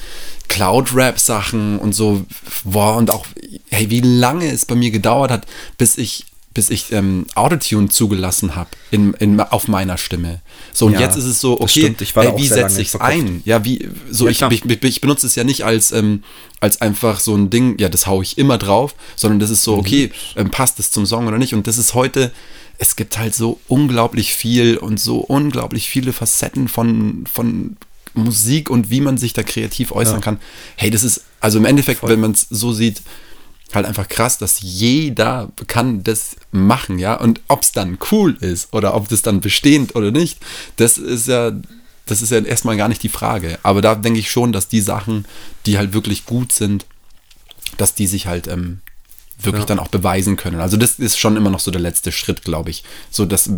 [0.49, 2.25] Cloud-Rap-Sachen und so,
[2.63, 3.25] boah, und auch,
[3.69, 5.45] hey, wie lange es bei mir gedauert hat,
[5.77, 6.25] bis ich
[6.57, 10.41] bis ich ähm, Autotune zugelassen habe in, in, auf meiner Stimme.
[10.73, 12.17] So, und Ja, jetzt ist es so, okay, stimmt.
[12.17, 13.43] Auch wie setze ich es ein?
[13.45, 16.23] Ja, wie, so, Ja, ich, ich, ich, ich benutze es ja nicht als, ähm,
[16.59, 19.71] als einfach so ein Ding, ja, das haue ich immer drauf, sondern das ist Mhm.
[19.71, 21.53] so, okay, ähm, passt es zum Song oder nicht?
[21.53, 22.31] Und das ist heute,
[22.79, 27.77] es gibt halt so unglaublich viel und so unglaublich viele Facetten von, von
[28.15, 30.21] Musik und wie man sich da kreativ äußern Ja.
[30.21, 30.39] kann.
[30.75, 32.09] Hey, das ist, also im Endeffekt, Voll.
[32.09, 33.03] wenn man es so sieht,
[33.73, 37.15] halt einfach krass, dass jeder kann das machen, ja.
[37.15, 40.39] Und ob es dann cool ist oder ob das dann bestehend oder nicht,
[40.77, 41.51] das ist ja,
[42.05, 43.59] das ist ja erstmal gar nicht die Frage.
[43.63, 45.25] Aber da denke ich schon, dass die Sachen,
[45.65, 46.85] die halt wirklich gut sind,
[47.77, 48.79] dass die sich halt ähm,
[49.39, 49.67] wirklich Ja.
[49.67, 50.61] dann auch beweisen können.
[50.61, 52.83] Also das ist schon immer noch so der letzte Schritt, glaube ich.
[53.11, 53.49] So dass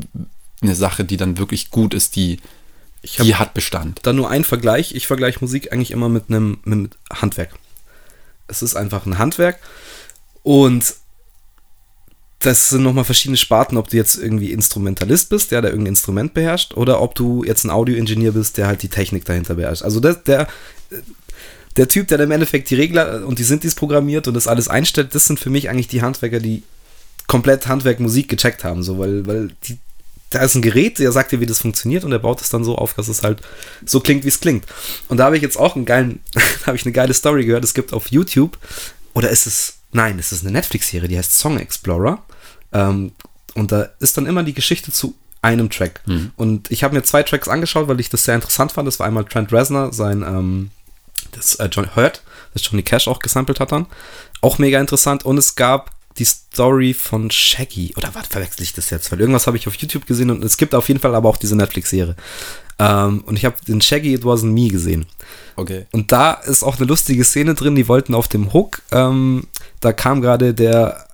[0.61, 2.39] eine Sache, die dann wirklich gut ist, die,
[3.03, 3.99] die hat Bestand.
[4.03, 4.93] dann nur ein Vergleich.
[4.95, 7.53] Ich vergleiche Musik eigentlich immer mit einem mit Handwerk.
[8.47, 9.59] Es ist einfach ein Handwerk
[10.43, 10.95] und
[12.39, 16.33] das sind nochmal verschiedene Sparten, ob du jetzt irgendwie Instrumentalist bist, der, der irgendein Instrument
[16.33, 19.83] beherrscht, oder ob du jetzt ein Audioingenieur bist, der halt die Technik dahinter beherrscht.
[19.83, 20.47] Also das, der,
[21.75, 25.13] der Typ, der im Endeffekt die Regler und die Synthes programmiert und das alles einstellt,
[25.15, 26.63] das sind für mich eigentlich die Handwerker, die
[27.27, 29.77] komplett Handwerk Musik gecheckt haben, so, weil, weil die,
[30.29, 32.63] da ist ein Gerät, der sagt dir, wie das funktioniert und der baut es dann
[32.63, 33.41] so auf, dass es halt
[33.85, 34.65] so klingt, wie es klingt.
[35.09, 36.21] Und da habe ich jetzt auch einen geilen,
[36.65, 37.63] habe ich eine geile Story gehört.
[37.63, 38.57] Es gibt auf YouTube,
[39.13, 42.23] oder ist es, nein, es ist eine Netflix-Serie, die heißt Song Explorer.
[42.73, 43.11] Ähm,
[43.55, 46.01] und da ist dann immer die Geschichte zu einem Track.
[46.35, 48.87] Und ich habe mir zwei Tracks angeschaut, weil ich das sehr interessant fand.
[48.87, 50.71] Das war einmal Trent Reznor, sein, ähm,
[51.31, 52.21] das äh, John Hurt,
[52.53, 53.85] das Johnny Cash auch gesampelt hat dann.
[54.41, 55.25] Auch mega interessant.
[55.25, 57.93] Und es gab die Story von Shaggy.
[57.95, 59.11] Oder was verwechsel ich das jetzt?
[59.11, 61.37] Weil irgendwas habe ich auf YouTube gesehen und es gibt auf jeden Fall aber auch
[61.37, 62.15] diese Netflix-Serie.
[62.79, 65.05] Ähm, und ich habe den Shaggy It Wasn't Me gesehen.
[65.55, 65.85] Okay.
[65.91, 69.43] Und da ist auch eine lustige Szene drin, die wollten auf dem Hook, ähm,
[69.81, 71.05] da kam gerade der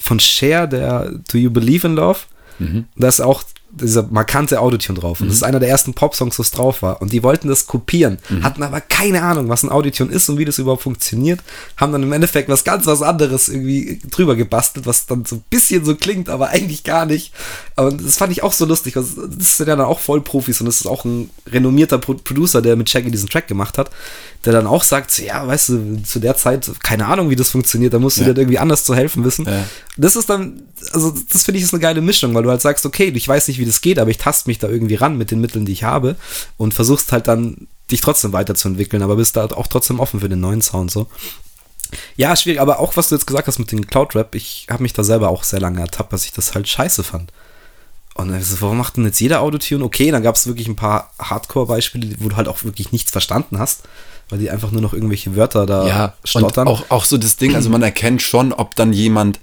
[0.00, 2.20] von Cher, der Do You Believe in Love?
[2.58, 2.86] Mhm.
[2.96, 3.42] Da ist auch
[3.80, 5.20] dieser markante Autotune drauf.
[5.20, 5.30] Und Mhm.
[5.30, 7.00] das ist einer der ersten Popsongs, was drauf war.
[7.02, 8.42] Und die wollten das kopieren, Mhm.
[8.44, 11.40] hatten aber keine Ahnung, was ein Autotune ist und wie das überhaupt funktioniert.
[11.76, 15.44] Haben dann im Endeffekt was ganz was anderes irgendwie drüber gebastelt, was dann so ein
[15.50, 17.32] bisschen so klingt, aber eigentlich gar nicht.
[17.76, 18.94] Und das fand ich auch so lustig.
[18.94, 22.76] Das sind ja dann auch Vollprofis und das ist auch ein renommierter Pro Producer, der
[22.76, 23.90] mit Shaggy diesen Track gemacht hat,
[24.44, 27.94] der dann auch sagt, ja, weißt du, zu der Zeit, keine Ahnung, wie das funktioniert,
[27.94, 28.32] da musst du Ja.
[28.32, 29.46] dir irgendwie anders zu helfen wissen.
[29.46, 29.64] Ja.
[29.96, 30.62] Das ist dann,
[30.92, 33.48] also das finde ich ist eine geile Mischung, weil du halt sagst, okay, ich weiß
[33.48, 35.72] nicht, wie das geht, aber ich taste mich da irgendwie ran mit den Mitteln, die
[35.72, 36.16] ich habe
[36.56, 40.28] und versuchst halt dann, dich trotzdem weiterzuentwickeln, aber bist da halt auch trotzdem offen für
[40.28, 41.06] den neuen Sound so.
[42.16, 44.92] Ja, schwierig, aber auch was du jetzt gesagt hast mit dem Cloud-Rap, ich habe mich
[44.92, 47.32] da selber auch sehr lange ertappt, dass ich das halt scheiße fand.
[48.14, 49.84] Und dann so, warum macht denn jetzt jeder Autotune?
[49.84, 53.58] Okay, dann gab es wirklich ein paar Hardcore-Beispiele, wo du halt auch wirklich nichts verstanden
[53.58, 53.84] hast,
[54.28, 56.66] weil die einfach nur noch irgendwelche Wörter da Ja, stottern.
[56.66, 59.38] und auch, auch so das Ding, also man erkennt schon, ob dann jemand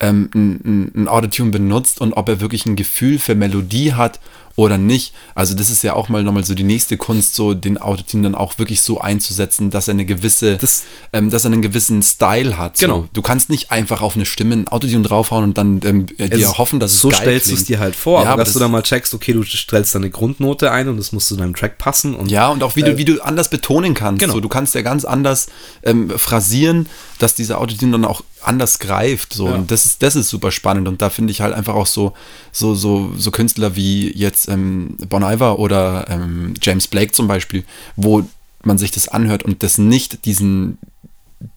[0.00, 4.20] ähm, ein, ein, Autotune benutzt und ob er wirklich ein Gefühl für Melodie hat
[4.54, 5.12] oder nicht.
[5.34, 8.34] Also das ist ja auch mal nochmal so die nächste Kunst, so den Autotune dann
[8.34, 12.56] auch wirklich so einzusetzen, dass er eine gewisse, Das- ähm, dass er einen gewissen Style
[12.56, 12.78] hat.
[12.78, 12.86] So.
[12.86, 13.08] Genau.
[13.12, 16.56] Du kannst nicht einfach auf eine Stimme ein Autotune draufhauen und dann ähm, dir Es-
[16.58, 18.58] hoffen, dass es so geil stellst du es dir halt vor, Ja, aber dass du
[18.58, 21.54] das- dann mal checkst, okay, du stellst deine Grundnote ein und das muss zu deinem
[21.54, 24.20] Track passen und Ja, und auch wie, du, wie du anders betonen kannst.
[24.20, 24.32] Genau.
[24.34, 25.48] So, du kannst ja ganz anders
[25.82, 26.86] ähm, phrasieren,
[27.18, 29.32] dass dieser Autotune dann auch anders greift.
[29.32, 29.48] So.
[29.48, 29.54] Ja.
[29.54, 30.88] Und das ist, das ist super spannend.
[30.88, 32.12] Und da finde ich halt einfach auch so,
[32.52, 37.64] so, so, so Künstler wie jetzt ähm, Bon Iver oder ähm, James Blake zum Beispiel,
[37.96, 38.22] wo
[38.64, 40.78] man sich das anhört und das nicht diesen,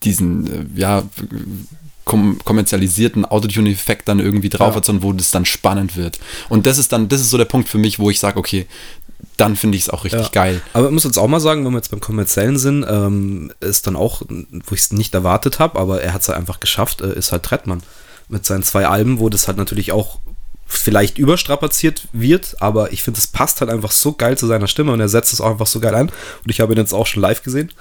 [0.03, 1.03] diesen, äh, ja,
[2.05, 4.75] kom kommerzialisierten Autotune-Effekt dann irgendwie drauf Ja.
[4.77, 6.19] hat, sondern wo das dann spannend wird.
[6.49, 8.65] Und das ist dann, das ist so der Punkt für mich, wo ich sage, okay,
[9.39, 10.29] dann finde ich es auch richtig Ja.
[10.31, 10.61] geil.
[10.73, 13.87] Aber ich muss jetzt auch mal sagen, wenn wir jetzt beim kommerziellen sind, ähm, ist
[13.87, 17.01] dann auch, wo ich es nicht erwartet habe, aber er hat es halt einfach geschafft,
[17.01, 17.81] äh, ist halt Trettmann.
[18.27, 20.19] Mit seinen zwei Alben, wo das halt natürlich auch
[20.67, 24.91] vielleicht überstrapaziert wird, aber ich finde, es passt halt einfach so geil zu seiner Stimme
[24.91, 26.09] und er setzt es auch einfach so geil an.
[26.09, 27.71] Und ich habe ihn jetzt auch schon live gesehen.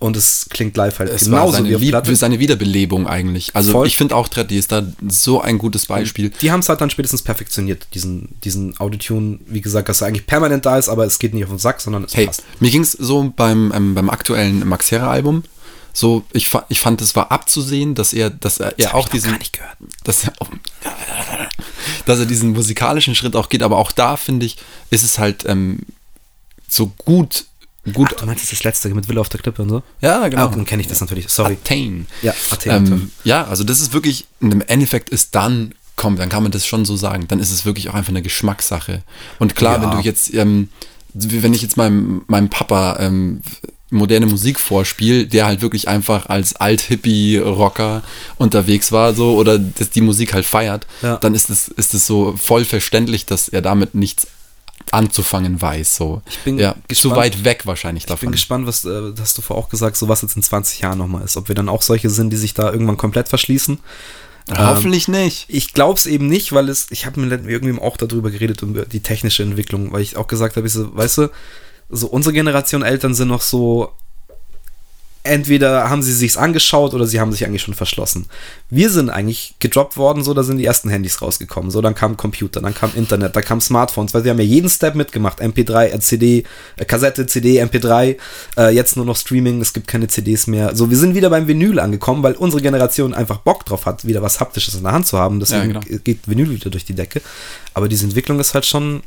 [0.00, 2.16] Und es klingt live halt Es war genauso seine, wie auf Platte.
[2.16, 3.50] seine Wiederbelebung eigentlich.
[3.54, 3.86] Also Voll.
[3.86, 6.30] ich finde auch Tretti ist da so ein gutes Beispiel.
[6.42, 10.26] Die haben es halt dann spätestens perfektioniert, diesen, diesen Autotune, wie gesagt, dass er eigentlich
[10.26, 12.42] permanent da ist, aber es geht nicht auf den Sack, sondern es Hey, passt.
[12.60, 15.44] mir ging es so beim, ähm, beim aktuellen Max Herre Album.
[15.96, 19.08] So, ich, fa- ich fand, es war abzusehen, dass er, dass er, er hab auch
[19.08, 19.76] diesen, gar nicht gehört.
[20.02, 20.50] dass er, auch-
[22.06, 24.56] dass er diesen musikalischen Schritt auch geht, aber auch da finde ich,
[24.90, 25.78] ist es halt ähm,
[26.68, 27.44] so gut,
[27.92, 28.10] gut.
[28.14, 29.82] Ach, du meinst das, ist das letzte mit Wille auf der Klippe und so?
[30.00, 31.54] ja, Ah, dann kenne ich das natürlich, sorry.
[31.62, 32.06] Attain.
[32.22, 36.42] Ja, Attain, Ähm, ja, also das ist wirklich, im Endeffekt ist dann, komm, dann kann
[36.42, 39.02] man das schon so sagen, dann ist es wirklich auch einfach eine Geschmackssache.
[39.38, 39.82] Und klar, Ja.
[39.82, 40.68] wenn du jetzt, ähm,
[41.14, 43.40] wenn ich jetzt meinem, meinem Papa ähm,
[43.90, 48.02] moderne Musik vorspiele, der halt wirklich einfach als Alt-Hippie-Rocker
[48.38, 51.16] unterwegs war, so, oder das, die Musik halt feiert, Ja.
[51.18, 54.26] dann ist es ist es so voll verständlich, dass er damit nichts
[54.90, 55.96] anzufangen weiß.
[55.96, 56.22] So.
[56.28, 57.16] Ich bin ja, zu gespannt.
[57.16, 58.32] weit weg wahrscheinlich Ich bin davon.
[58.32, 61.24] gespannt, was äh, hast du vorher auch gesagt, so was jetzt in 20 Jahren nochmal
[61.24, 61.36] ist.
[61.36, 63.78] Ob wir dann auch solche sind, die sich da irgendwann komplett verschließen.
[64.56, 65.46] Hoffentlich nicht.
[65.48, 68.84] Ich glaube es eben nicht, weil es, ich habe mit irgendwem auch darüber geredet, über
[68.84, 71.30] die technische Entwicklung, weil ich auch gesagt habe, ich so, weißt du,
[71.88, 73.92] so unsere Generation Eltern sind noch so,
[75.24, 78.26] entweder haben sie sich's angeschaut oder sie haben sich eigentlich schon verschlossen.
[78.68, 82.16] Wir sind eigentlich gedroppt worden, so, da sind die ersten Handys rausgekommen, so, dann kam
[82.18, 85.86] Computer, dann kam Internet, dann kam Smartphones, weil sie haben ja jeden Step mitgemacht, MP3,
[85.92, 86.44] äh, CD,
[86.76, 88.16] äh, Kassette, CD, MP3,
[88.58, 90.76] äh, jetzt nur noch Streaming, es gibt keine CDs mehr.
[90.76, 94.20] So, wir sind wieder beim Vinyl angekommen, weil unsere Generation einfach Bock drauf hat, wieder
[94.20, 95.98] was Haptisches in der Hand zu haben, deswegen Ja, genau.
[96.04, 97.22] geht Vinyl wieder durch die Decke.
[97.72, 99.02] Aber diese Entwicklung ist halt schon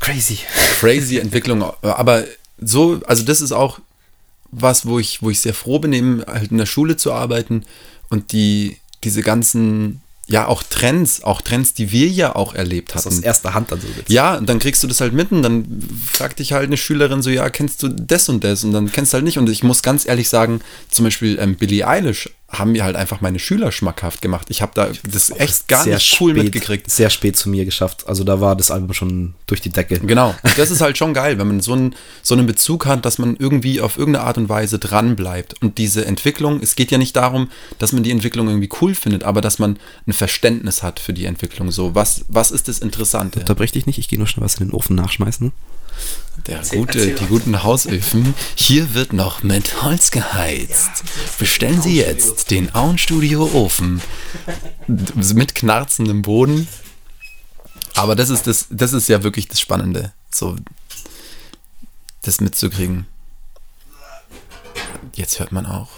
[0.00, 0.38] crazy.
[0.80, 1.62] crazy Entwicklung.
[1.82, 2.24] Aber
[2.60, 3.80] so, also das ist auch
[4.50, 7.64] was, wo ich, wo ich sehr froh bin, eben halt in der Schule zu arbeiten
[8.08, 13.04] und die, diese ganzen, ja, auch Trends, auch Trends, die wir ja auch erlebt Das
[13.06, 13.16] hatten.
[13.16, 14.10] aus erster Hand dann so jetzt.
[14.10, 15.82] Ja, und dann kriegst du das halt mitten, dann
[16.12, 18.64] fragt dich halt eine Schülerin so, ja, kennst du das und das?
[18.64, 19.38] Und dann kennst du halt nicht.
[19.38, 23.20] Und ich muss ganz ehrlich sagen, zum Beispiel ähm, Billie Eilish haben mir halt einfach
[23.20, 24.46] meine Schüler schmackhaft gemacht.
[24.48, 26.90] Ich habe da das echt gar sehr nicht cool spät, mitgekriegt.
[26.90, 28.08] Sehr spät zu mir geschafft.
[28.08, 30.00] Also da war das Album schon durch die Decke.
[30.00, 30.30] Genau.
[30.30, 33.18] Und das ist halt schon geil, wenn man so einen, so einen Bezug hat, dass
[33.18, 35.62] man irgendwie auf irgendeine Art und Weise dran bleibt.
[35.62, 39.24] Und diese Entwicklung, es geht ja nicht darum, dass man die Entwicklung irgendwie cool findet,
[39.24, 41.70] aber dass man ein Verständnis hat für die Entwicklung.
[41.70, 43.40] So, was, was ist das Interessante?
[43.40, 45.52] Unterbrech dich nicht, ich gehe nur schnell was in den Ofen nachschmeißen.
[46.46, 48.34] Der gute, die guten Hausöfen.
[48.54, 51.04] Hier wird noch mit Holz geheizt.
[51.38, 54.00] Bestellen Sie jetzt den Auenstudio Ofen
[54.86, 56.68] mit knarzendem Boden.
[57.94, 60.56] Aber das ist das, das ist ja wirklich das Spannende, so
[62.22, 63.06] das mitzukriegen.
[65.14, 65.88] Jetzt hört man auch.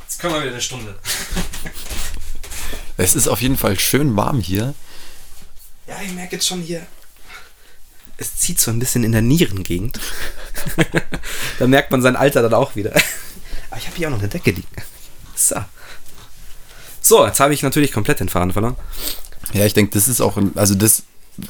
[0.00, 0.98] Jetzt können wir wieder eine Stunde.
[2.96, 4.74] Es ist auf jeden Fall schön warm hier.
[6.04, 6.86] ich merke jetzt schon hier,
[8.16, 9.98] es zieht so ein bisschen in der Nierengegend.
[11.58, 12.92] da merkt man sein Alter dann auch wieder.
[13.70, 14.68] Aber ich habe hier auch noch eine Decke liegen.
[15.34, 15.56] So.
[17.00, 18.76] So, jetzt habe ich natürlich komplett den Faden verloren.
[19.52, 21.02] Ja, ich denke, das ist auch, also das,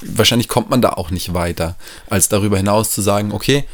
[0.02, 1.76] wahrscheinlich kommt man da auch nicht weiter,
[2.08, 3.64] als darüber hinaus zu sagen, okay,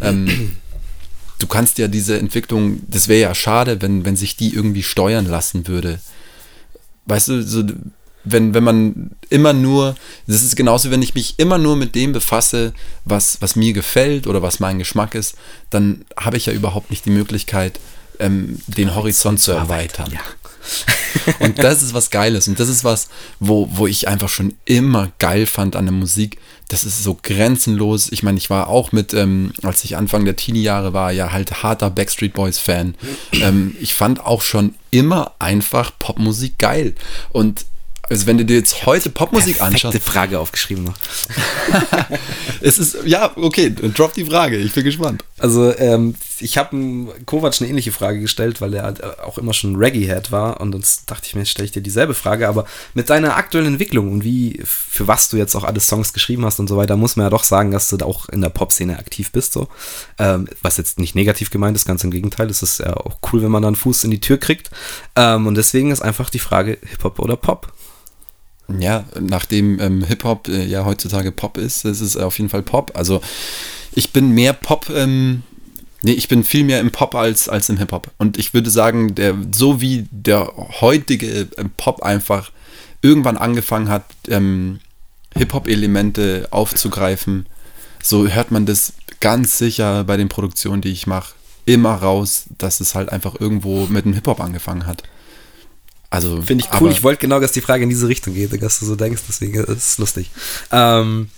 [0.00, 0.56] ähm,
[1.38, 5.26] du kannst ja diese Entwicklung, das wäre ja schade, wenn, wenn sich die irgendwie steuern
[5.26, 6.00] lassen würde.
[7.04, 7.64] Weißt du, so,
[8.26, 9.94] wenn, wenn man immer nur,
[10.26, 12.74] das ist genauso, wenn ich mich immer nur mit dem befasse,
[13.04, 15.36] was, was mir gefällt oder was mein Geschmack ist,
[15.70, 17.78] dann habe ich ja überhaupt nicht die Möglichkeit,
[18.18, 20.10] ähm, den Horizont zu erweitern.
[20.12, 20.20] Ja.
[21.38, 22.48] und das ist was Geiles.
[22.48, 23.08] Und das ist was,
[23.38, 26.38] wo, wo ich einfach schon immer geil fand an der Musik.
[26.68, 28.10] Das ist so grenzenlos.
[28.10, 31.62] Ich meine, ich war auch mit, ähm, als ich Anfang der Teenie-Jahre war, ja halt
[31.62, 32.96] harter Backstreet Boys-Fan.
[33.32, 36.96] Ähm, ich fand auch schon immer einfach Popmusik geil.
[37.30, 37.66] Und
[38.08, 39.98] also wenn du dir jetzt heute Popmusik anschaust.
[39.98, 40.94] Frage aufgeschrieben noch.
[42.60, 45.24] es ist, ja, okay, drop die Frage, ich bin gespannt.
[45.38, 49.52] Also ähm, ich habe Kovac eine ähnliche Frage gestellt, weil er halt äh, auch immer
[49.52, 53.10] schon Reggae-Head war und dann dachte ich mir, stelle ich dir dieselbe Frage, aber mit
[53.10, 56.68] deiner aktuellen Entwicklung und wie, für was du jetzt auch alle Songs geschrieben hast und
[56.68, 59.32] so weiter, muss man ja doch sagen, dass du da auch in der Pop-Szene aktiv
[59.32, 59.68] bist, so.
[60.18, 63.42] Ähm, was jetzt nicht negativ gemeint ist, ganz im Gegenteil, es ist ja auch cool,
[63.42, 64.70] wenn man da einen Fuß in die Tür kriegt
[65.16, 67.72] ähm, und deswegen ist einfach die Frage Hip-Hop oder Pop.
[68.68, 72.92] Ja, nachdem ähm, Hip-Hop äh, ja heutzutage Pop ist, ist es auf jeden Fall Pop.
[72.94, 73.20] Also
[73.92, 75.42] ich bin mehr Pop, ähm,
[76.02, 78.10] nee, ich bin viel mehr im Pop als, als im Hip-Hop.
[78.18, 82.50] Und ich würde sagen, der, so wie der heutige äh, Pop einfach
[83.02, 84.80] irgendwann angefangen hat, ähm,
[85.36, 87.46] Hip-Hop-Elemente aufzugreifen,
[88.02, 91.34] so hört man das ganz sicher bei den Produktionen, die ich mache,
[91.66, 95.04] immer raus, dass es halt einfach irgendwo mit dem Hip-Hop angefangen hat.
[96.10, 96.90] Also, Finde ich cool.
[96.90, 99.54] Ich wollte genau, dass die Frage in diese Richtung geht, dass du so denkst, deswegen
[99.54, 100.30] ist es lustig.
[100.70, 101.28] Ähm,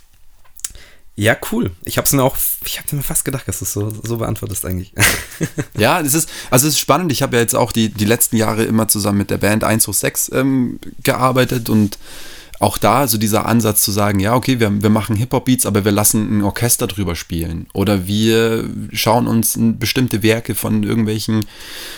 [1.17, 1.73] ja, cool.
[1.85, 4.19] Ich habe es mir auch, ich habe mir fast gedacht, dass du es so, so
[4.19, 4.93] beantwortest eigentlich.
[5.77, 7.11] ja, es ist, also es ist spannend.
[7.11, 10.31] Ich habe ja jetzt auch die, die letzten Jahre immer zusammen mit der Band 106
[10.33, 11.99] ähm, gearbeitet und
[12.61, 15.93] auch da so dieser Ansatz zu sagen, ja, okay, wir, wir machen Hip-Hop-Beats, aber wir
[15.93, 17.69] lassen ein Orchester drüber spielen.
[17.73, 21.47] Oder wir schauen uns bestimmte Werke von irgendwelchen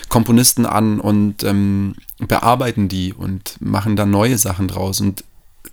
[0.09, 5.01] Komponisten an und ähm, bearbeiten die und machen da neue Sachen draus.
[5.01, 5.25] Und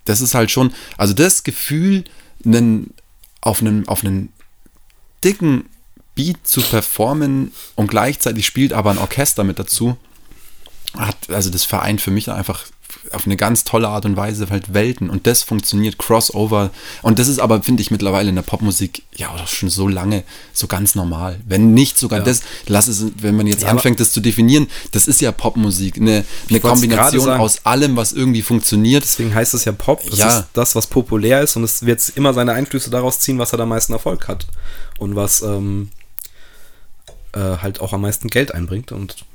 [0.05, 2.05] das ist halt schon, also das Gefühl,
[2.45, 2.93] einen,
[3.41, 4.29] auf einen, auf einen
[5.23, 5.65] dicken
[6.15, 9.97] Beat zu performen und gleichzeitig spielt aber ein Orchester mit dazu,
[10.95, 12.65] hat, also das vereint für mich einfach
[13.13, 15.09] auf eine ganz tolle Art und Weise halt Welten.
[15.09, 16.71] Und das funktioniert Crossover.
[17.01, 20.23] Und das ist aber finde ich mittlerweile in der Popmusik ja auch schon so lange
[20.53, 21.39] so ganz normal.
[21.45, 22.25] Wenn nicht sogar ja.
[22.25, 25.97] das lass es wenn man jetzt ja, anfängt das zu definieren das ist ja Popmusik.
[25.97, 29.03] Eine, eine Kombination aus allem was irgendwie funktioniert.
[29.03, 30.01] Deswegen heißt es ja Pop.
[30.09, 30.39] Das ja.
[30.39, 33.59] ist das was populär ist und es wird immer seine Einflüsse daraus ziehen was er
[33.59, 34.47] am meisten Erfolg hat
[34.99, 35.89] und was ähm,
[37.33, 39.25] äh, halt auch am meisten Geld einbringt und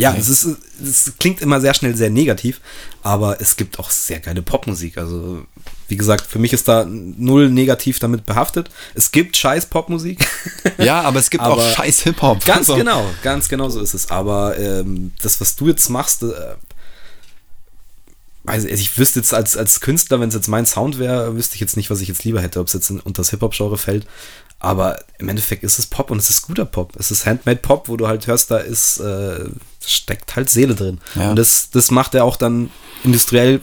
[0.00, 0.46] ja, es, ist,
[0.82, 2.62] es klingt immer sehr schnell sehr negativ,
[3.02, 4.96] aber es gibt auch sehr geile Popmusik.
[4.96, 5.44] Also,
[5.88, 8.70] wie gesagt, für mich ist da null negativ damit behaftet.
[8.94, 10.26] Es gibt scheiß Popmusik.
[10.78, 12.42] Ja, aber es gibt aber auch scheiß Hip-Hop.
[12.46, 12.76] Ganz also.
[12.76, 14.10] genau, ganz genau so ist es.
[14.10, 16.26] Aber ähm, das, was du jetzt machst, äh,
[18.46, 21.60] also ich wüsste jetzt als, als Künstler, wenn es jetzt mein Sound wäre, wüsste ich
[21.60, 24.06] jetzt nicht, was ich jetzt lieber hätte, ob es jetzt in, unter das Hip-Hop-Genre fällt.
[24.58, 26.94] Aber im Endeffekt ist es Pop und es ist guter Pop.
[26.98, 29.44] Es ist Handmade Pop, wo du halt hörst, da ist, äh,
[29.84, 30.98] steckt halt Seele drin.
[31.14, 31.30] Ja.
[31.30, 32.70] Und das, das macht er auch dann
[33.04, 33.60] industriell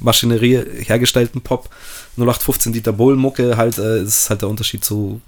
[0.00, 1.70] Maschinerie hergestellten Pop.
[2.16, 5.20] 0815 Dieter Bohlen-Mucke halt, äh, ist halt der Unterschied zu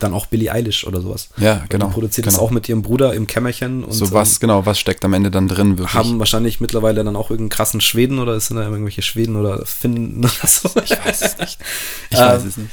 [0.00, 1.30] dann auch Billie Eilish oder sowas.
[1.38, 1.86] Ja, genau.
[1.86, 2.36] Die produziert genau.
[2.36, 3.84] das auch mit ihrem Bruder im Kämmerchen.
[3.84, 5.94] Und so was, ähm, genau, was steckt am Ende dann drin wirklich?
[5.94, 10.18] Haben wahrscheinlich mittlerweile dann auch irgendeinen krassen Schweden oder sind da irgendwelche Schweden oder Finnen
[10.18, 10.68] oder so.
[10.84, 11.58] Ich weiß es nicht.
[12.10, 12.70] Ich weiß ähm, es nicht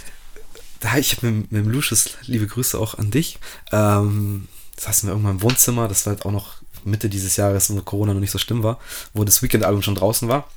[0.85, 3.39] da ich mit, mit dem Lucius, liebe Grüße auch an dich.
[3.71, 7.69] Ähm, das heißt, wir irgendwann im Wohnzimmer, das war halt auch noch Mitte dieses Jahres,
[7.69, 8.79] wo Corona noch nicht so schlimm war,
[9.13, 10.47] wo das Weekend-Album schon draußen war.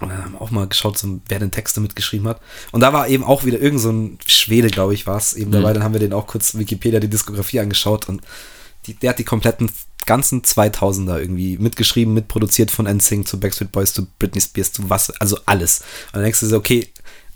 [0.00, 2.40] Und dann haben wir auch mal geschaut, wer den Texte mitgeschrieben hat.
[2.72, 5.50] Und da war eben auch wieder irgend so ein Schwede, glaube ich, war es eben
[5.50, 5.54] mhm.
[5.54, 5.72] dabei.
[5.72, 8.22] Dann haben wir den auch kurz Wikipedia die Diskografie angeschaut und
[8.86, 9.70] die, der hat die kompletten
[10.04, 15.10] ganzen 2000er irgendwie mitgeschrieben, mitproduziert von NSYNC zu Backstreet Boys zu Britney Spears zu was,
[15.20, 15.80] also alles.
[16.06, 16.88] Und dann denkst du so, okay,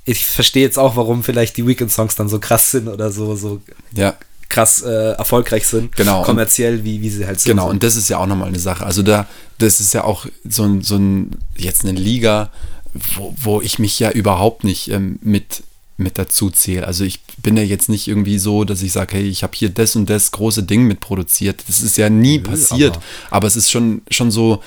[0.05, 3.61] ich verstehe jetzt auch, warum vielleicht die Weekend-Songs dann so krass sind oder so, so
[3.93, 4.17] ja.
[4.49, 5.97] Krass äh, erfolgreich sind.
[5.97, 6.23] Genau.
[6.23, 7.53] Kommerziell, wie, wie sie halt sind.
[7.53, 8.85] Genau, und das ist ja auch nochmal eine Sache.
[8.85, 9.27] Also da,
[9.59, 12.51] das ist ja auch so ein, so ein jetzt eine Liga,
[12.93, 15.63] wo, wo ich mich ja überhaupt nicht ähm, mit
[15.99, 16.87] mit dazu zähle.
[16.87, 19.71] Also ich bin ja jetzt nicht irgendwie so, dass ich sage, hey, ich habe hier
[19.71, 21.65] das und das große Ding mitproduziert.
[21.69, 22.97] Das ist ja nie Nö, passiert.
[22.97, 24.63] Aber, aber, es ist schon, schon so,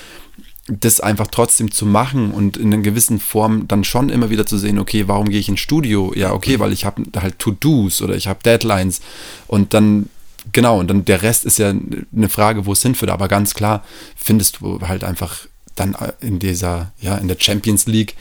[0.69, 4.57] das einfach trotzdem zu machen und in einer gewissen Form dann schon immer wieder zu
[4.57, 6.13] sehen, okay, warum gehe ich ins Studio?
[6.15, 9.01] Ja, okay, weil ich habe halt To-Dos oder ich habe Deadlines
[9.47, 10.09] und dann
[10.51, 13.83] genau, und dann der Rest ist ja eine Frage, wo es hinführt, aber ganz klar
[14.15, 18.15] findest du halt einfach dann in dieser, ja, in der Champions League,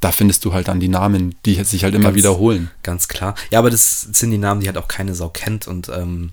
[0.00, 2.70] da findest du halt dann die Namen, die sich halt immer Ganz- wiederholen.
[2.82, 3.34] Ganz klar.
[3.50, 6.30] Ja, aber das sind die Namen, die halt auch keine Sau kennt und ähm,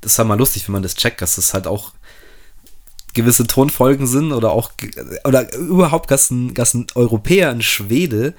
[0.00, 1.92] das ist halt mal lustig, wenn man das checkt, dass das halt auch
[3.16, 4.70] gewisse Tonfolgen sind oder auch
[5.24, 8.34] oder überhaupt dass ein, Europäer, ein Schwede,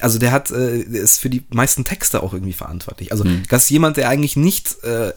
[0.00, 3.10] also der hat äh, ist für die meisten Texte auch irgendwie verantwortlich.
[3.10, 5.12] Also dass jemand, der eigentlich nicht äh,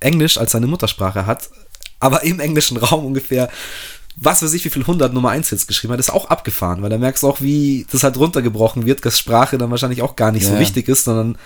[0.00, 1.50] Englisch als seine Muttersprache hat,
[2.00, 3.48] aber im englischen Raum ungefähr
[4.16, 6.90] was weiß ich, wie viel 100 Nummer 1 Hits geschrieben hat, ist auch abgefahren, weil
[6.90, 10.32] da merkst du auch, wie das halt runtergebrochen wird, dass Sprache dann wahrscheinlich auch gar
[10.32, 10.58] nicht so Ja.
[10.60, 11.38] wichtig ist, sondern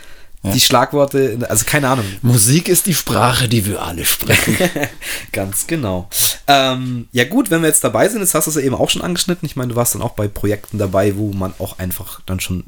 [0.42, 2.04] die Schlagworte, also keine Ahnung.
[2.22, 4.56] Musik ist die Sprache, die wir alle sprechen.
[5.32, 6.08] Ganz genau.
[6.46, 8.90] Ähm, ja gut, wenn wir jetzt dabei sind, jetzt hast du es ja eben auch
[8.90, 9.46] schon angeschnitten.
[9.46, 12.64] Ich meine, du warst dann auch bei Projekten dabei, wo man auch einfach dann schon,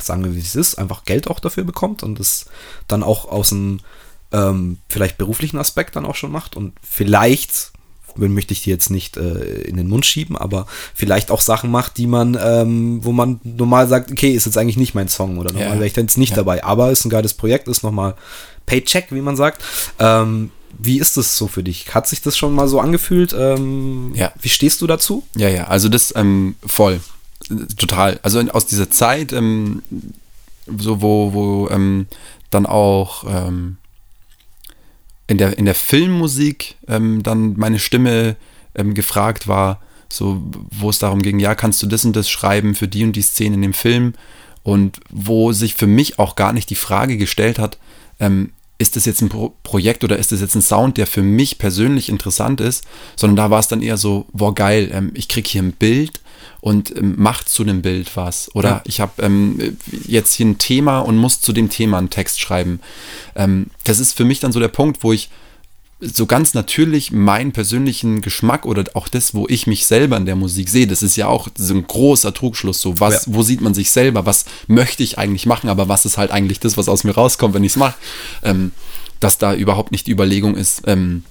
[0.00, 2.46] sagen wir wie es ist, einfach Geld auch dafür bekommt und es
[2.88, 3.80] dann auch aus einem
[4.32, 7.72] ähm, vielleicht beruflichen Aspekt dann auch schon macht und vielleicht
[8.16, 11.96] möchte ich dir jetzt nicht äh, in den Mund schieben, aber vielleicht auch Sachen macht,
[11.98, 15.52] die man, ähm, wo man normal sagt, okay, ist jetzt eigentlich nicht mein Song oder
[15.52, 15.74] normal Ja.
[15.74, 16.36] wäre ich dann jetzt nicht Ja.
[16.36, 18.14] dabei, aber ist ein geiles Projekt, ist nochmal
[18.66, 19.62] Paycheck, wie man sagt.
[19.98, 21.94] Ähm, wie ist das so für dich?
[21.94, 23.34] Hat sich das schon mal so angefühlt?
[23.38, 24.32] Ähm, Ja.
[24.40, 25.24] Wie stehst du dazu?
[25.36, 27.00] Ja, ja, also das ähm, voll.
[27.76, 28.18] Total.
[28.22, 29.82] Also aus dieser Zeit, ähm,
[30.78, 32.06] so wo, wo ähm,
[32.50, 33.76] dann auch ähm,
[35.32, 38.36] in, der, in der Filmmusik ähm, dann meine Stimme
[38.74, 42.74] ähm, gefragt war, so wo es darum ging, ja, kannst du das und das schreiben
[42.74, 44.14] für die und die Szene in dem Film?
[44.62, 47.78] Und wo sich für mich auch gar nicht die Frage gestellt hat,
[48.20, 51.22] ähm, ist das jetzt ein Pro Projekt oder ist das jetzt ein Sound, der für
[51.22, 52.84] mich persönlich interessant ist,
[53.16, 56.20] sondern da war es dann eher so, boah geil, ähm, ich krieg hier ein Bild
[56.62, 58.48] und ähm, macht zu dem Bild was.
[58.54, 58.82] Oder Ja.
[58.86, 59.76] ich habe ähm,
[60.06, 62.80] jetzt hier ein Thema und muss zu dem Thema einen Text schreiben.
[63.34, 65.28] Ähm, das ist für mich dann so der Punkt, wo ich
[66.00, 70.34] so ganz natürlich meinen persönlichen Geschmack oder auch das, wo ich mich selber in der
[70.36, 72.80] Musik sehe, das ist ja auch so ein großer Trugschluss.
[72.80, 73.34] So, was, Ja.
[73.34, 74.24] wo sieht man sich selber?
[74.26, 75.68] Was möchte ich eigentlich machen?
[75.68, 77.94] Aber was ist halt eigentlich das, was aus mir rauskommt, wenn ich es mache?
[78.42, 78.72] Ähm,
[79.20, 81.22] dass da überhaupt nicht die Überlegung ist, ähm,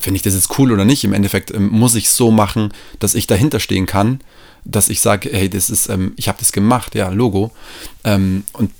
[0.00, 1.04] finde ich das jetzt cool oder nicht?
[1.04, 4.20] Im Endeffekt ähm, muss ich es so machen, dass ich dahinter stehen kann,
[4.64, 7.52] dass ich sage, hey, das ist, ähm, ich habe das gemacht, ja, Logo.
[8.04, 8.70] Ähm, und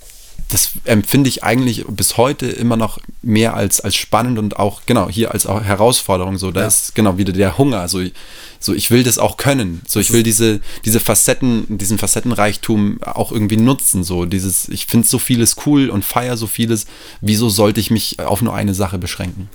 [0.49, 5.09] das empfinde ich eigentlich bis heute immer noch mehr als, als spannend und auch, genau,
[5.11, 6.39] hier als auch Herausforderung.
[6.39, 6.67] So, da Ja.
[6.69, 7.89] ist genau wieder der Hunger.
[7.89, 8.13] So, ich-
[8.61, 9.83] so, ich will das auch können.
[9.89, 14.05] So, ich will diese, diese Facetten, diesen Facettenreichtum auch irgendwie nutzen.
[14.05, 16.87] So, dieses, ich finde so vieles cool und feiere so vieles.
[17.21, 19.49] Wieso sollte ich mich auf nur eine Sache beschränken?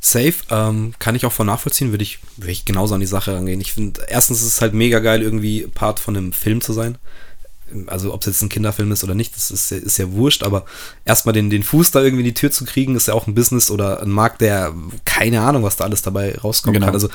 [0.00, 3.34] Safe, ähm, kann ich auch voll nachvollziehen, würde ich, würde ich genauso an die Sache
[3.34, 3.60] rangehen.
[3.60, 6.96] Ich finde, erstens ist es halt mega geil, irgendwie Part von einem Film zu sein.
[7.86, 10.42] Also ob es jetzt ein Kinderfilm ist oder nicht, das ist, ja- ist ja wurscht,
[10.42, 10.64] aber
[11.04, 13.34] erstmal den, den Fuß da irgendwie in die Tür zu kriegen, ist ja auch ein
[13.36, 14.74] Business oder ein Markt, der
[15.04, 16.86] keine Ahnung, was da alles dabei rauskommen Genau.
[16.86, 16.94] kann.
[16.94, 17.08] Also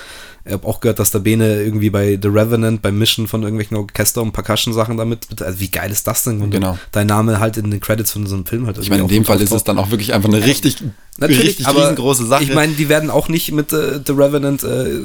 [0.46, 3.76] ich habe auch gehört, dass der Bene irgendwie bei The Revenant, beim Mischen von irgendwelchen
[3.76, 6.40] Orchester- und Percussion-Sachen damit, also wie geil ist das denn?
[6.42, 6.78] Und Genau.
[6.94, 9.26] dein Name halt in den Credits von so einem Film halt Ich meine, in dem
[9.26, 10.78] Fall ist es dann auch wirklich einfach eine richtig,
[11.22, 12.44] richtig aber riesengroße Sache.
[12.44, 15.00] Ich meine, die werden auch nicht mit äh, The Revenant äh,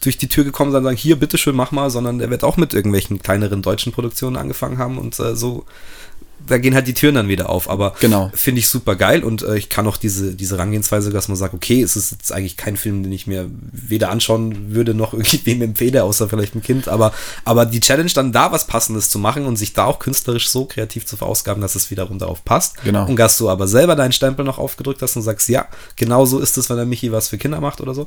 [0.00, 2.56] durch die Tür gekommen sein und sagen, hier, bitteschön, mach mal, sondern der wird auch
[2.56, 5.64] mit irgendwelchen kleineren deutschen Produktionen angefangen haben und äh, so,
[6.46, 7.68] da gehen halt die Türen dann wieder auf.
[7.68, 8.30] Aber Genau.
[8.34, 11.54] finde ich super geil und äh, ich kann auch diese, diese Herangehensweise, dass man sagt,
[11.54, 15.62] okay, es ist jetzt eigentlich kein Film, den ich mir weder anschauen würde noch irgendwem
[15.62, 16.88] empfehle, außer vielleicht ein Kind.
[16.88, 17.12] Aber,
[17.44, 20.64] aber die Challenge dann da was Passendes zu machen und sich da auch künstlerisch so
[20.64, 22.82] kreativ zu verausgaben, dass es wiederum darauf passt.
[22.84, 23.06] Genau.
[23.06, 25.66] Und dass du aber selber deinen Stempel noch aufgedrückt hast und sagst, ja,
[25.96, 28.06] genau so ist es, wenn der Michi was für Kinder macht oder so.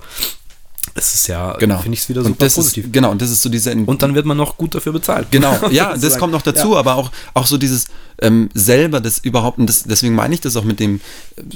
[0.96, 1.80] Das ist ja, genau.
[1.80, 2.86] finde ich es wieder und super das positiv.
[2.86, 5.28] Ist, genau, und das ist so diese und dann wird man noch gut dafür bezahlt.
[5.30, 7.88] Genau, ja, das kommt noch dazu, aber auch, auch so dieses
[8.22, 11.02] ähm, selber das überhaupt, und das, deswegen meine ich das auch mit dem,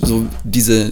[0.01, 0.91] so diese,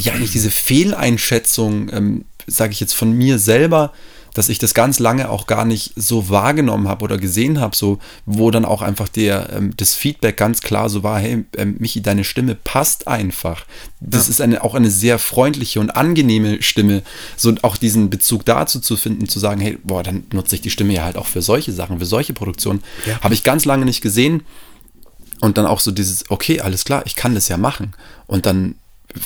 [0.00, 3.92] ja, eigentlich diese Fehleinschätzung, ähm, sage ich jetzt von mir selber,
[4.36, 7.98] dass ich das ganz lange auch gar nicht so wahrgenommen habe oder gesehen habe, so,
[8.26, 12.02] wo dann auch einfach der, ähm, das Feedback ganz klar so war, hey, ähm, Michi,
[12.02, 13.64] deine Stimme passt einfach.
[14.00, 14.30] Das Ja.
[14.30, 17.02] ist eine, auch eine sehr freundliche und angenehme Stimme,
[17.36, 20.70] so auch diesen Bezug dazu zu finden, zu sagen, hey, boah, dann nutze ich die
[20.70, 22.82] Stimme ja halt auch für solche Sachen, für solche Produktionen.
[23.06, 23.20] Ja.
[23.22, 24.42] Habe ich ganz lange nicht gesehen.
[25.40, 27.94] Und dann auch so dieses, okay, alles klar, ich kann das ja machen.
[28.26, 28.76] Und dann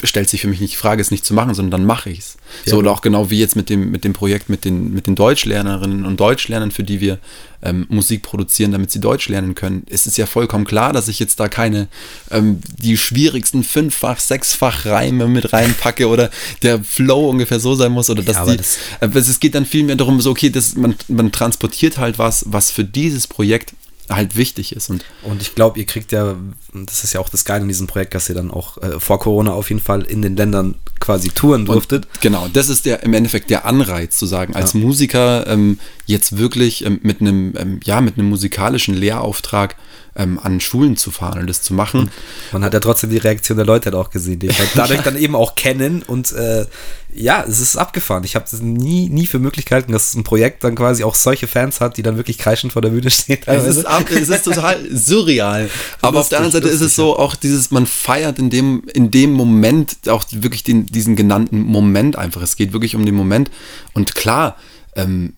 [0.03, 2.19] stellt sich für mich nicht die Frage, es nicht zu machen, sondern dann mache ich
[2.21, 2.37] es.
[2.65, 2.73] Ja.
[2.73, 5.15] So, oder auch genau wie jetzt mit dem, mit dem Projekt mit den, mit den
[5.15, 7.19] Deutschlernerinnen und Deutschlernern, für die wir
[7.63, 9.85] ähm, Musik produzieren, damit sie Deutsch lernen können.
[9.91, 11.89] Es ist ja vollkommen klar, dass ich jetzt da keine
[12.31, 16.31] ähm, die schwierigsten fünffach, sechsfach Reime mit reinpacke oder
[16.63, 18.57] der Flow ungefähr so sein muss oder dass aber die.
[18.59, 22.45] das- äh, es geht dann vielmehr darum, so, okay, das, man, man transportiert halt was,
[22.49, 23.75] was für dieses Projekt
[24.11, 24.91] halt wichtig ist.
[24.91, 26.35] Und Und ich glaube, ihr kriegt ja,
[26.73, 29.19] das ist ja auch das Geile in diesem Projekt, dass ihr dann auch äh, vor
[29.21, 32.07] Corona auf jeden Fall in den Ländern quasi touren durftet.
[32.07, 35.79] Und genau, das ist der im Endeffekt der Anreiz zu sagen, als Musiker ähm,
[36.11, 39.77] jetzt wirklich ähm, mit einem ähm, ja mit einem musikalischen Lehrauftrag
[40.17, 42.11] ähm, an Schulen zu fahren und das zu machen.
[42.53, 45.17] Man hat ja trotzdem die Reaktion der Leute halt auch gesehen, die halt dadurch dann
[45.17, 46.67] eben auch kennen und äh,
[47.13, 48.23] ja, es ist abgefahren.
[48.25, 51.47] Ich habe das nie, nie für möglich gehalten, dass ein Projekt dann quasi auch solche
[51.49, 53.39] Fans hat, die dann wirklich kreischend vor der Bühne stehen.
[53.47, 55.71] Es ist, ab, es ist total surreal.
[56.03, 58.85] Aber auf der anderen Seite lustig, ist es so auch dieses, man feiert in dem,
[58.95, 62.43] in dem Moment auch wirklich den, diesen genannten Moment einfach.
[62.43, 63.51] Es geht wirklich um den Moment.
[63.93, 64.57] Und klar,
[64.95, 65.35] ähm,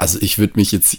[0.00, 0.96] also ich würde mich jetzt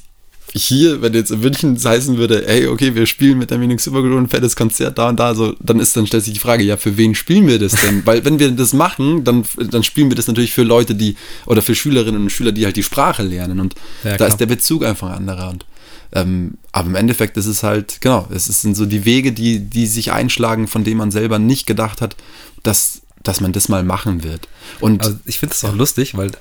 [0.53, 3.81] hier, wenn jetzt in München es heißen würde, ey, okay, wir spielen mit der Munich
[3.81, 6.63] Supergroup ein fettes Konzert da und da, so, dann ist, dann stellt sich die Frage,
[6.63, 8.01] ja, für wen spielen wir das denn?
[8.05, 11.15] Weil wenn wir das machen, dann, dann spielen wir das natürlich für Leute, die,
[11.47, 13.59] oder für Schülerinnen und Schüler, die halt die Sprache lernen.
[13.59, 13.73] Und
[14.03, 15.49] Ja, da ist der Bezug einfach ein anderer.
[15.49, 15.65] Und,
[16.11, 19.87] ähm, aber im Endeffekt ist es halt, genau, es sind so die Wege, die, die
[19.87, 22.15] sich einschlagen, von denen man selber nicht gedacht hat,
[22.61, 24.47] dass, dass man das mal machen wird.
[24.79, 26.31] Und Also ich finde es auch lustig, weil,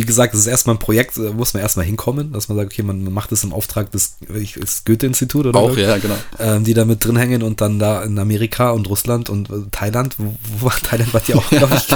[0.00, 2.72] wie gesagt, das ist erstmal ein Projekt, da muss man erstmal hinkommen, dass man sagt,
[2.72, 6.14] okay, man macht das im Auftrag des, des Goethe-Institut oder auch, so, ja, genau.
[6.38, 9.54] ähm, die da mit drin hängen und dann da in Amerika und Russland und äh,
[9.70, 11.86] Thailand, wo, wo war Thailand war die auch, glaube ich,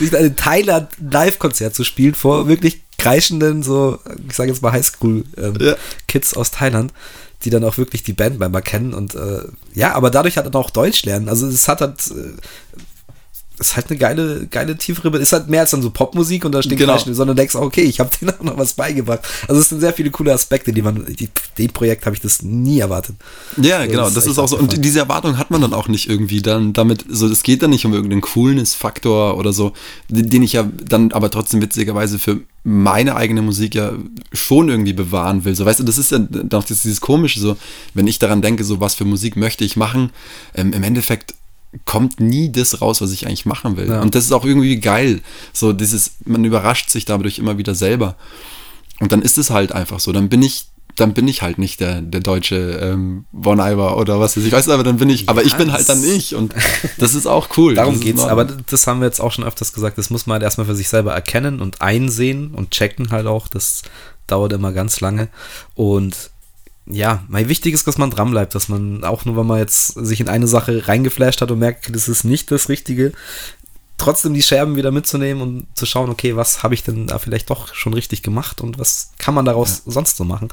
[0.10, 4.72] sich in Thailand ein Live-Konzert zu spielen vor wirklich kreischenden, so, ich sage jetzt mal
[4.72, 6.36] Highschool-Kids Ja.
[6.36, 6.92] aus Thailand,
[7.44, 9.42] die dann auch wirklich die Bandmember kennen und äh,
[9.74, 11.28] ja, aber dadurch hat er auch Deutsch lernen.
[11.28, 12.34] Also es hat halt äh,
[13.60, 16.62] ist halt eine geile, geile tiefere, ist halt mehr als dann so Popmusik und da
[16.62, 16.94] steht Genau.
[16.94, 19.20] Kreischende, sondern denkst, auch, okay, ich habe denen auch noch was beigebracht.
[19.46, 21.28] Also es sind sehr viele coole Aspekte, die man, die,
[21.58, 23.16] dem Projekt habe ich das nie erwartet.
[23.60, 24.58] Ja, So, genau, das das, ist auch so.
[24.58, 27.70] Und diese Erwartung hat man dann auch nicht irgendwie dann damit, so, es geht dann
[27.70, 29.72] nicht um irgendeinen Coolness-Faktor oder so,
[30.08, 33.92] den ich ja dann aber trotzdem witzigerweise für meine eigene Musik ja
[34.32, 35.54] schon irgendwie bewahren will.
[35.54, 37.56] So, weißt du, das ist ja doch dieses Komische, so,
[37.94, 40.10] wenn ich daran denke, so, was für Musik möchte ich machen,
[40.54, 41.34] ähm, im Endeffekt
[41.84, 43.88] kommt nie das raus, was ich eigentlich machen will.
[43.88, 44.02] Ja.
[44.02, 45.20] Und das ist auch irgendwie geil.
[45.52, 48.16] So, dieses, man überrascht sich dadurch immer wieder selber.
[48.98, 50.12] Und dann ist es halt einfach so.
[50.12, 50.66] Dann bin ich,
[50.96, 54.52] dann bin ich halt nicht der, der deutsche ähm, Bon Iver oder was weiß ich.
[54.52, 56.34] Weißt du, aber dann bin ich, aber ich bin halt dann ich.
[56.34, 56.54] Und
[56.98, 57.74] das ist auch cool.
[57.74, 60.34] Darum das geht's, aber das haben wir jetzt auch schon öfters gesagt, das muss man
[60.34, 63.46] halt erstmal für sich selber erkennen und einsehen und checken halt auch.
[63.46, 63.82] Das
[64.26, 65.28] dauert immer ganz lange.
[65.74, 66.30] Und
[66.92, 70.20] ja, mein wichtig ist, dass man dranbleibt, dass man auch nur, wenn man jetzt sich
[70.20, 73.12] in eine Sache reingeflasht hat und merkt, das ist nicht das Richtige,
[73.98, 77.50] trotzdem die Scherben wieder mitzunehmen und zu schauen, okay, was habe ich denn da vielleicht
[77.50, 80.48] doch schon richtig gemacht und was kann man daraus sonst so machen.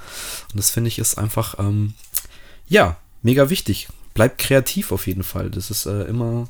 [0.51, 1.93] Und das finde ich ist einfach, ähm,
[2.67, 3.87] ja, mega wichtig.
[4.13, 5.49] Bleibt kreativ auf jeden Fall.
[5.49, 6.49] Das ist äh, immer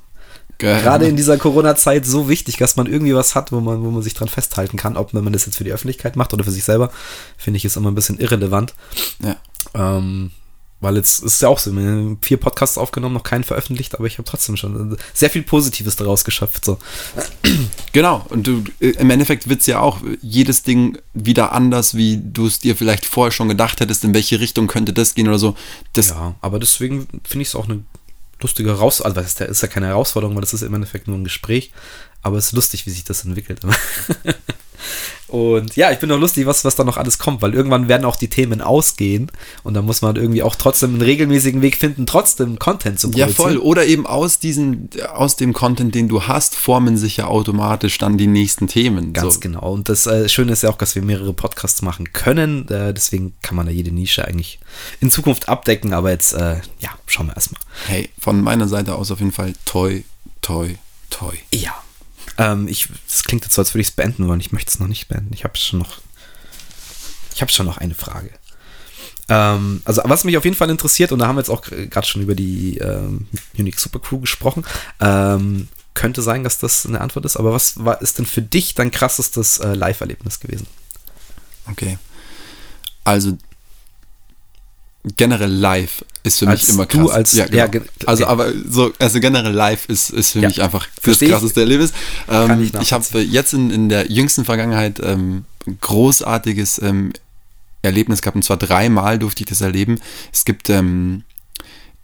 [0.57, 4.01] gerade in dieser Corona-Zeit so wichtig, dass man irgendwie was hat, wo man, wo man
[4.01, 4.97] sich dran festhalten kann.
[4.97, 6.91] Ob man das jetzt für die Öffentlichkeit macht oder für sich selber,
[7.38, 8.73] finde ich, ist immer ein bisschen irrelevant.
[9.23, 9.35] ja.
[9.74, 10.32] Ähm,
[10.80, 13.96] weil jetzt ist es ja auch so, wir haben vier Podcasts aufgenommen, noch keinen veröffentlicht,
[13.96, 16.66] aber ich habe trotzdem schon sehr viel Positives daraus geschöpft.
[16.66, 16.78] So.
[17.94, 22.22] Genau, und du, äh, im Endeffekt wird es ja auch jedes Ding wieder anders, wie
[22.22, 25.40] du es dir vielleicht vorher schon gedacht hättest, in welche Richtung könnte das gehen oder
[25.40, 25.56] so.
[25.94, 27.84] Das, Ja, aber deswegen finde ich es auch eine
[28.40, 29.24] lustige Herausforderung.
[29.24, 31.72] Also, das ist ja keine Herausforderung, weil das ist im Endeffekt nur ein Gespräch.
[32.22, 33.62] Aber es ist lustig, wie sich das entwickelt.
[35.28, 38.06] Und ja, ich bin auch lustig, was, was da noch alles kommt, weil irgendwann werden
[38.06, 39.30] auch die Themen ausgehen
[39.64, 43.26] und da muss man irgendwie auch trotzdem einen regelmäßigen Weg finden, trotzdem Content zu Ja,
[43.26, 43.36] produzieren.
[43.36, 43.58] voll.
[43.58, 48.18] Oder eben aus diesen, aus dem Content, den du hast, formen sich ja automatisch dann
[48.18, 49.12] die nächsten Themen.
[49.12, 49.40] Ganz so.
[49.41, 49.72] genau.
[49.74, 52.68] Und das äh, Schöne ist ja auch, dass wir mehrere Podcasts machen können.
[52.70, 54.60] Äh, deswegen kann man da jede Nische eigentlich
[55.02, 55.94] in Zukunft abdecken.
[55.94, 57.60] Aber jetzt, äh, ja, schauen wir erstmal.
[57.88, 60.04] Hey, von meiner Seite aus auf jeden Fall toi,
[60.41, 60.76] toi,
[61.10, 61.34] toi.
[61.54, 61.76] Ja.
[62.38, 64.39] Ähm, ich, das klingt jetzt so, als würde ich es beenden wollen.
[64.39, 65.34] Ich möchte es noch nicht beenden.
[65.34, 65.99] Ich habe schon noch.
[67.34, 68.31] Ich habe schon noch eine Frage.
[69.30, 72.07] Ähm, also, was mich auf jeden Fall interessiert, und da haben wir jetzt auch gerade
[72.07, 73.27] schon über die ähm,
[73.57, 74.65] Unique Super Crew gesprochen,
[74.99, 78.76] ähm, könnte sein, dass das eine Antwort ist, aber was war, ist denn für dich
[78.76, 80.68] dein krassestes äh, Live-Erlebnis gewesen?
[81.69, 81.97] Okay.
[83.03, 83.38] Also
[85.16, 87.12] generell live ist für Als mich immer du krass.
[87.16, 87.74] als- ja, genau.
[87.76, 90.50] ja, also aber so also generell live ist, ist für Ja.
[90.50, 91.94] mich einfach das krasseste Erlebnis.
[92.30, 97.14] Ähm, ich ich habe jetzt in, in der jüngsten Vergangenheit ähm, ein großartiges ähm,
[97.84, 100.00] Erlebnis gehabt und zwar dreimal durfte ich das erleben.
[100.34, 101.24] Es gibt ähm,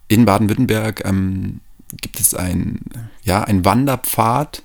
[0.08, 1.60] in Baden-Württemberg ähm,
[2.00, 2.80] gibt es ein,
[3.24, 4.62] ja, ein Wanderpfad.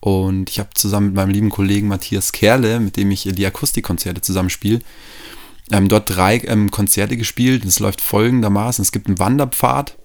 [0.00, 4.20] Und ich habe zusammen mit meinem lieben Kollegen Matthias Kerle, mit dem ich die Akustikkonzerte
[4.20, 4.80] zusammenspiele,
[5.72, 7.64] ähm, dort drei ähm, Konzerte gespielt.
[7.64, 9.96] Es läuft folgendermaßen: Es gibt einen Wanderpfad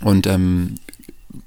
[0.00, 0.76] und ähm,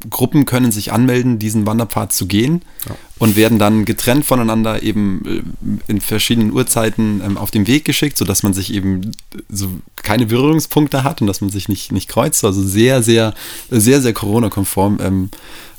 [0.10, 2.96] Gruppen können sich anmelden, diesen Wanderpfad zu gehen ja.
[3.20, 8.18] und werden dann getrennt voneinander eben äh, in verschiedenen Uhrzeiten ähm, auf den Weg geschickt,
[8.18, 9.12] sodass man sich eben
[9.50, 12.44] so keine Berührungspunkte hat und dass man sich nicht, nicht kreuzt.
[12.44, 13.34] Also sehr, sehr,
[13.70, 15.00] sehr, sehr Corona-konform.
[15.02, 15.30] Ähm,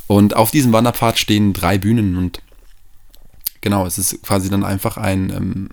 [0.07, 2.41] und auf diesem Wanderpfad stehen drei Bühnen und
[3.61, 5.69] genau, es ist quasi dann einfach ein ähm,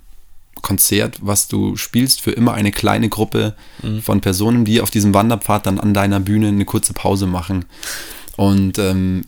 [0.63, 3.53] Konzert, was du spielst für immer eine kleine Gruppe
[3.83, 4.01] mhm.
[4.01, 7.65] von Personen, die auf diesem Wanderpfad dann an deiner Bühne eine kurze Pause machen.
[8.37, 9.25] Und ähm,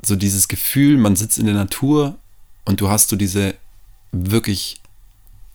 [0.00, 2.16] so dieses Gefühl, man sitzt in der Natur
[2.64, 3.54] und du hast so diese
[4.12, 4.80] wirklich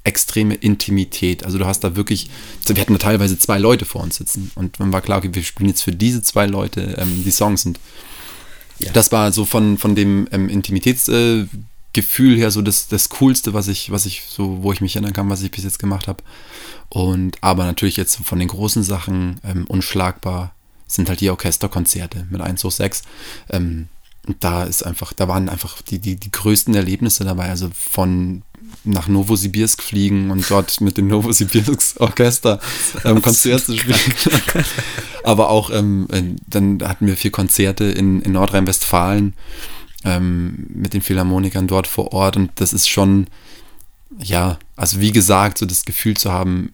[0.03, 1.45] extreme Intimität.
[1.45, 2.29] Also du hast da wirklich,
[2.67, 5.43] wir hatten da teilweise zwei Leute vor uns sitzen und man war klar, okay, wir
[5.43, 7.79] spielen jetzt für diese zwei Leute ähm, die Songs und
[8.79, 8.91] ja.
[8.91, 11.47] das war so von, von dem ähm, Intimitätsgefühl
[11.97, 15.13] äh, her so das, das Coolste, was ich, was ich so, wo ich mich erinnern
[15.13, 16.23] kann, was ich bis jetzt gemacht habe.
[16.89, 20.53] Und aber natürlich jetzt von den großen Sachen ähm, unschlagbar
[20.87, 23.03] sind halt die Orchesterkonzerte mit 1 hoch 6.
[23.49, 23.87] Ähm,
[24.39, 27.49] da ist einfach, da waren einfach die, die, die größten Erlebnisse dabei.
[27.49, 28.43] Also von
[28.83, 32.59] nach Novosibirsk fliegen und dort mit dem Novosibirsk Orchester
[33.03, 33.97] ähm, Konzert zu spielen.
[35.23, 39.33] Aber auch, ähm, äh, dann hatten wir vier Konzerte in, in Nordrhein-Westfalen
[40.05, 42.37] ähm, mit den Philharmonikern dort vor Ort.
[42.37, 43.27] Und das ist schon,
[44.17, 46.71] ja, also wie gesagt, so das Gefühl zu haben,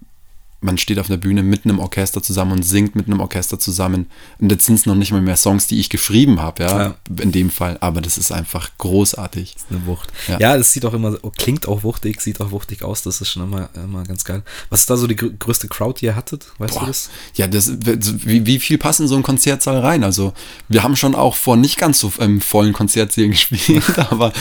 [0.62, 4.08] man steht auf einer Bühne mit einem Orchester zusammen und singt mit einem Orchester zusammen.
[4.40, 6.96] Und jetzt sind es noch nicht mal mehr Songs, die ich geschrieben habe, ja, ja,
[7.20, 7.78] in dem Fall.
[7.82, 9.56] Aber das ist einfach großartig.
[9.56, 10.10] Das ist eine Wucht.
[10.28, 10.40] Ja.
[10.40, 13.02] ja, das sieht auch immer, klingt auch wuchtig, sieht auch wuchtig aus.
[13.02, 14.44] Das ist schon immer, immer ganz geil.
[14.70, 16.46] Was ist da so die größte Crowd, die ihr hattet?
[16.60, 16.82] Weißt Boah.
[16.82, 17.10] du das?
[17.34, 20.04] Ja, das, wie, wie viel passt in so ein Konzertsaal rein?
[20.04, 20.34] Also,
[20.68, 24.32] wir haben schon auch vor nicht ganz so ähm, vollen Konzertsälen gespielt, aber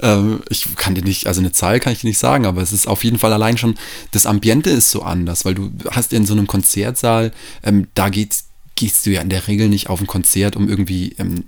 [0.00, 2.72] ähm, ich kann dir nicht, also eine Zahl kann ich dir nicht sagen, aber es
[2.72, 3.76] ist auf jeden Fall allein schon,
[4.10, 7.32] das Ambiente ist so anders, weil du hast in so einem Konzertsaal,
[7.62, 8.34] ähm, da geht,
[8.74, 11.44] gehst du ja in der Regel nicht auf ein Konzert, um irgendwie ähm,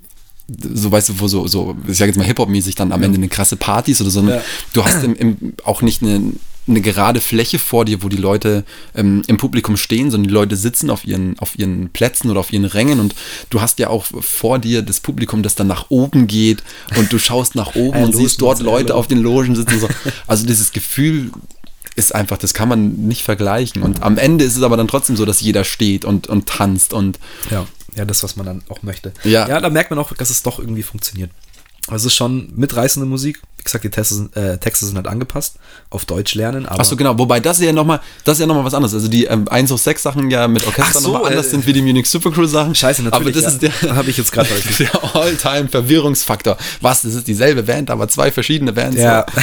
[0.48, 3.28] so weißt du, wo so, so ich sag jetzt mal Hip-Hop-mäßig dann am Ende eine
[3.28, 4.22] krasse Partys oder so.
[4.22, 4.42] Ja.
[4.72, 6.32] Du hast im, im, auch nicht eine,
[6.66, 8.64] eine gerade Fläche vor dir, wo die Leute
[8.94, 12.52] ähm, im Publikum stehen, sondern die Leute sitzen auf ihren, auf ihren Plätzen oder auf
[12.52, 13.14] ihren Rängen und
[13.48, 16.62] du hast ja auch vor dir das Publikum, das dann nach oben geht
[16.96, 19.80] und du schaust nach oben und siehst dort Leute auf den Logen sitzen.
[19.80, 19.88] So.
[20.26, 21.30] Also dieses Gefühl
[21.96, 23.82] ist einfach, das kann man nicht vergleichen.
[23.82, 26.92] Und am Ende ist es aber dann trotzdem so, dass jeder steht und, und tanzt
[26.92, 27.18] und.
[27.50, 29.12] Ja, ja, das, was man dann auch möchte.
[29.22, 29.48] Ja.
[29.48, 31.30] ja, da merkt man auch, dass es doch irgendwie funktioniert.
[31.86, 33.40] Also es ist schon mitreißende Musik.
[33.58, 35.56] Wie gesagt, die Texte sind, äh, Texte sind halt angepasst
[35.90, 36.66] auf Deutsch lernen.
[36.66, 37.18] Aber Achso, genau.
[37.18, 38.94] Wobei das ja nochmal, das ist ja nochmal was anderes.
[38.94, 41.66] Also die ähm, 1 auf 6 Sachen ja mit Orchester so, nochmal anders äh, sind
[41.66, 42.74] wie die Munich Supercrew Sachen.
[42.74, 43.36] Scheiße, natürlich.
[43.36, 43.68] Aber das ja.
[43.68, 44.48] ist der, habe ich jetzt gerade
[44.78, 46.56] der Alltime Verwirrungsfaktor.
[46.80, 47.02] Was?
[47.02, 48.96] Das ist dieselbe Band, aber zwei verschiedene Bands.
[48.96, 49.26] Ja.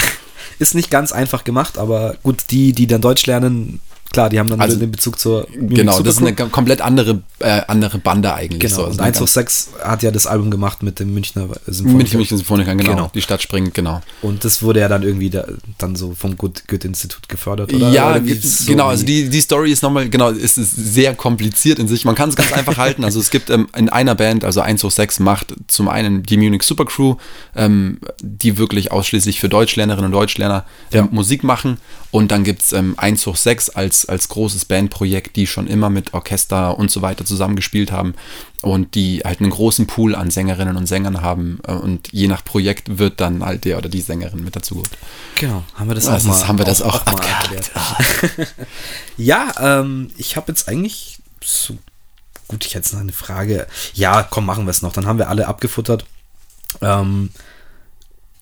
[0.61, 3.79] Ist nicht ganz einfach gemacht, aber gut, die, die dann Deutsch lernen,
[4.11, 7.21] Klar, die haben dann also, den Bezug zur Munich Genau, das ist eine komplett andere,
[7.39, 8.59] äh, andere Bande eigentlich.
[8.59, 8.85] Genau, so.
[8.85, 12.17] Also und 1 auf 6 hat ja das Album gemacht mit dem Münchner Symphonikern.
[12.17, 13.11] Münchner Symphonikern, genau, genau.
[13.13, 14.01] Die Stadt springt, genau.
[14.21, 15.45] Und das wurde ja dann irgendwie da,
[15.77, 17.89] dann so vom Goethe-Institut gefördert, oder?
[17.89, 21.79] Ja, oder so genau, also die, die Story ist nochmal, genau, ist, ist sehr kompliziert
[21.79, 22.03] in sich.
[22.03, 23.05] Man kann es ganz einfach halten.
[23.05, 26.37] Also es gibt ähm, in einer Band, also 1 auf 6 macht zum einen die
[26.37, 27.15] Munich Supercrew,
[27.55, 31.09] ähm, die wirklich ausschließlich für Deutschlernerinnen und Deutschlerner ähm, ja.
[31.11, 31.77] Musik machen.
[32.11, 35.89] Und dann gibt es ähm, 1 hoch 6 als, als großes Bandprojekt, die schon immer
[35.89, 38.13] mit Orchester und so weiter zusammengespielt haben
[38.61, 41.59] und die halt einen großen Pool an Sängerinnen und Sängern haben.
[41.67, 44.91] Äh, und je nach Projekt wird dann halt der oder die Sängerin mit dazu geholt.
[45.35, 46.47] Genau, haben wir das also auch mal.
[46.47, 47.21] Haben wir das auch, auch, mal
[49.17, 51.77] Ja, ähm, ich habe jetzt eigentlich so
[52.47, 53.67] gut, ich hätte jetzt noch eine Frage.
[53.93, 54.93] Ja, komm, machen wir es noch.
[54.93, 56.05] Dann haben wir alle abgefuttert.
[56.81, 57.31] Ähm,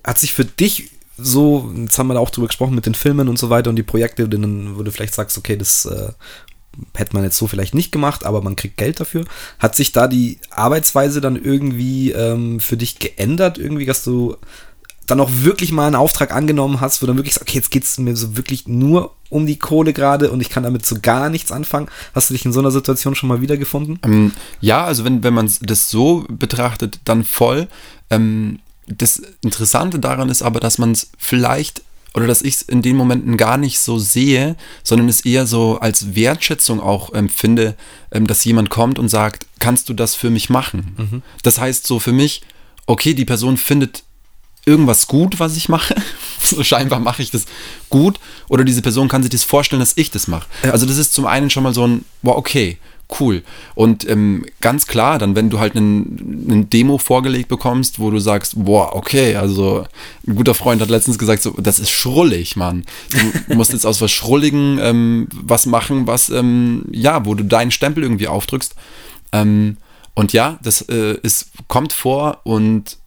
[0.04, 0.92] hat sich für dich
[1.22, 3.76] so, jetzt haben wir da auch drüber gesprochen mit den Filmen und so weiter und
[3.76, 6.12] die Projekte, denen, wo du vielleicht sagst, okay, das äh,
[6.96, 9.26] hätte man jetzt so vielleicht nicht gemacht, aber man kriegt Geld dafür.
[9.60, 14.38] Hat sich da die Arbeitsweise dann irgendwie ähm, für dich geändert, irgendwie, dass du
[15.08, 17.84] dann auch wirklich mal einen Auftrag angenommen hast, wo dann wirklich sagst, okay, jetzt geht
[17.84, 21.30] es mir so wirklich nur um die Kohle gerade und ich kann damit so gar
[21.30, 21.88] nichts anfangen.
[22.14, 24.00] Hast du dich in so einer Situation schon mal wiedergefunden?
[24.04, 27.68] Ähm, ja, also wenn, wenn man das so betrachtet, dann voll.
[28.10, 28.60] Ähm,
[28.98, 31.84] das Interessante daran ist aber, dass man es vielleicht
[32.14, 35.80] oder dass ich es in den Momenten gar nicht so sehe, sondern es eher so
[35.80, 37.76] als Wertschätzung auch empfinde,
[38.12, 40.96] ähm, dass jemand kommt und sagt, kannst du das für mich machen?
[40.98, 41.22] Mhm.
[41.44, 42.42] Das heißt so für mich,
[42.88, 44.04] okay, die Person findet
[44.66, 45.96] irgendwas gut, was ich mache.
[46.42, 47.46] so scheinbar mache ich das
[47.90, 48.20] gut.
[48.48, 50.48] Oder diese Person kann sich das vorstellen, dass ich das mache.
[50.64, 52.78] Also das ist zum einen schon mal so ein, wow, okay,
[53.20, 53.44] cool.
[53.76, 58.54] Und ähm, ganz klar, dann, wenn du halt einen Demo vorgelegt bekommst, wo du sagst,
[58.64, 59.86] boah, okay, also
[60.28, 62.86] ein guter Freund hat letztens gesagt, so, das ist schrullig, Mann.
[63.48, 67.72] Du musst jetzt aus was Schrulligen ähm, was machen, was, ähm, ja, wo du deinen
[67.72, 68.76] Stempel irgendwie aufdrückst.
[69.32, 69.78] Ähm,
[70.14, 72.98] und ja, das äh, ist, kommt vor und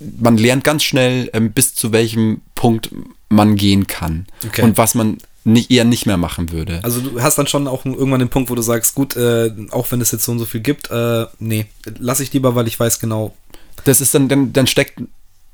[0.00, 2.90] man lernt ganz schnell, ähm, bis zu welchem Punkt
[3.28, 4.26] man gehen kann.
[4.46, 4.62] Okay.
[4.62, 5.18] Und was man
[5.52, 6.80] nicht, eher nicht mehr machen würde.
[6.82, 9.90] Also du hast dann schon auch irgendwann den Punkt, wo du sagst, gut, äh, auch
[9.90, 11.66] wenn es jetzt so und so viel gibt, äh, nee,
[11.98, 13.34] lass ich lieber, weil ich weiß genau.
[13.84, 15.00] Das ist dann, dann, dann steckt,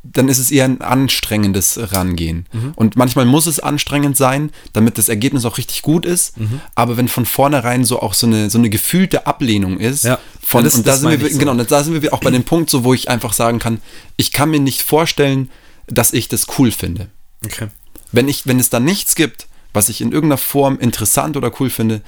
[0.02, 2.46] dann ist es eher ein anstrengendes Rangehen.
[2.52, 2.72] Mhm.
[2.76, 6.38] Und manchmal muss es anstrengend sein, damit das Ergebnis auch richtig gut ist.
[6.38, 6.60] Mhm.
[6.74, 10.18] Aber wenn von vornherein so auch so eine, so eine gefühlte Ablehnung ist, Ja.
[10.46, 11.38] von, Ja, das- und da sind wir, ich so.
[11.38, 13.80] genau, da sind wir auch bei dem Punkt, so, wo ich einfach sagen kann,
[14.16, 15.50] ich kann mir nicht vorstellen,
[15.86, 17.08] dass ich das cool finde.
[17.44, 17.68] Okay.
[18.12, 21.68] Wenn, ich, wenn es da nichts gibt, was ich in irgendeiner Form interessant oder cool
[21.68, 22.00] finde,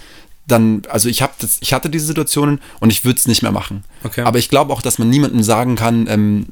[0.46, 3.52] dann, also ich, hab das, ich hatte diese Situationen und ich würde es nicht mehr
[3.52, 3.84] machen.
[4.04, 4.22] Okay.
[4.22, 6.46] Aber ich glaube auch, dass man niemandem sagen kann, ähm,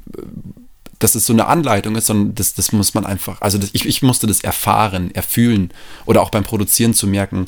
[0.99, 3.87] dass es so eine Anleitung ist, sondern das, das muss man einfach, also das, ich,
[3.87, 5.71] ich musste das erfahren, erfühlen
[6.07, 7.47] oder auch beim Produzieren zu merken,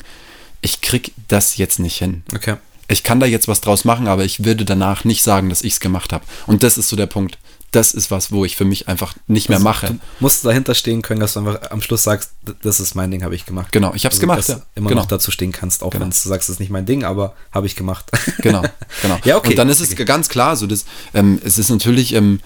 [0.61, 2.23] ich krieg das jetzt nicht hin.
[2.33, 2.55] Okay.
[2.87, 5.73] Ich kann da jetzt was draus machen, aber ich würde danach nicht sagen, dass ich
[5.73, 6.25] es gemacht habe.
[6.45, 7.37] Und das ist so der Punkt.
[7.71, 9.87] Das ist was, wo ich für mich einfach nicht mehr Also, mache.
[9.87, 12.31] Du musst dahinter stehen können, dass du einfach am Schluss sagst,
[12.63, 13.71] das ist mein Ding, habe ich gemacht.
[13.73, 14.39] Genau, ich habe es Also, gemacht.
[14.39, 14.55] Dass Ja.
[14.55, 15.01] du immer genau.
[15.01, 16.03] noch dazu stehen kannst, auch Genau.
[16.05, 18.05] wenn du sagst, das ist nicht mein Ding, aber habe ich gemacht.
[18.41, 18.63] Genau,
[19.01, 19.17] genau.
[19.25, 19.49] Ja, okay.
[19.49, 20.05] Und dann ist es Okay.
[20.05, 22.39] ganz klar so, dass ähm, es ist natürlich ähm,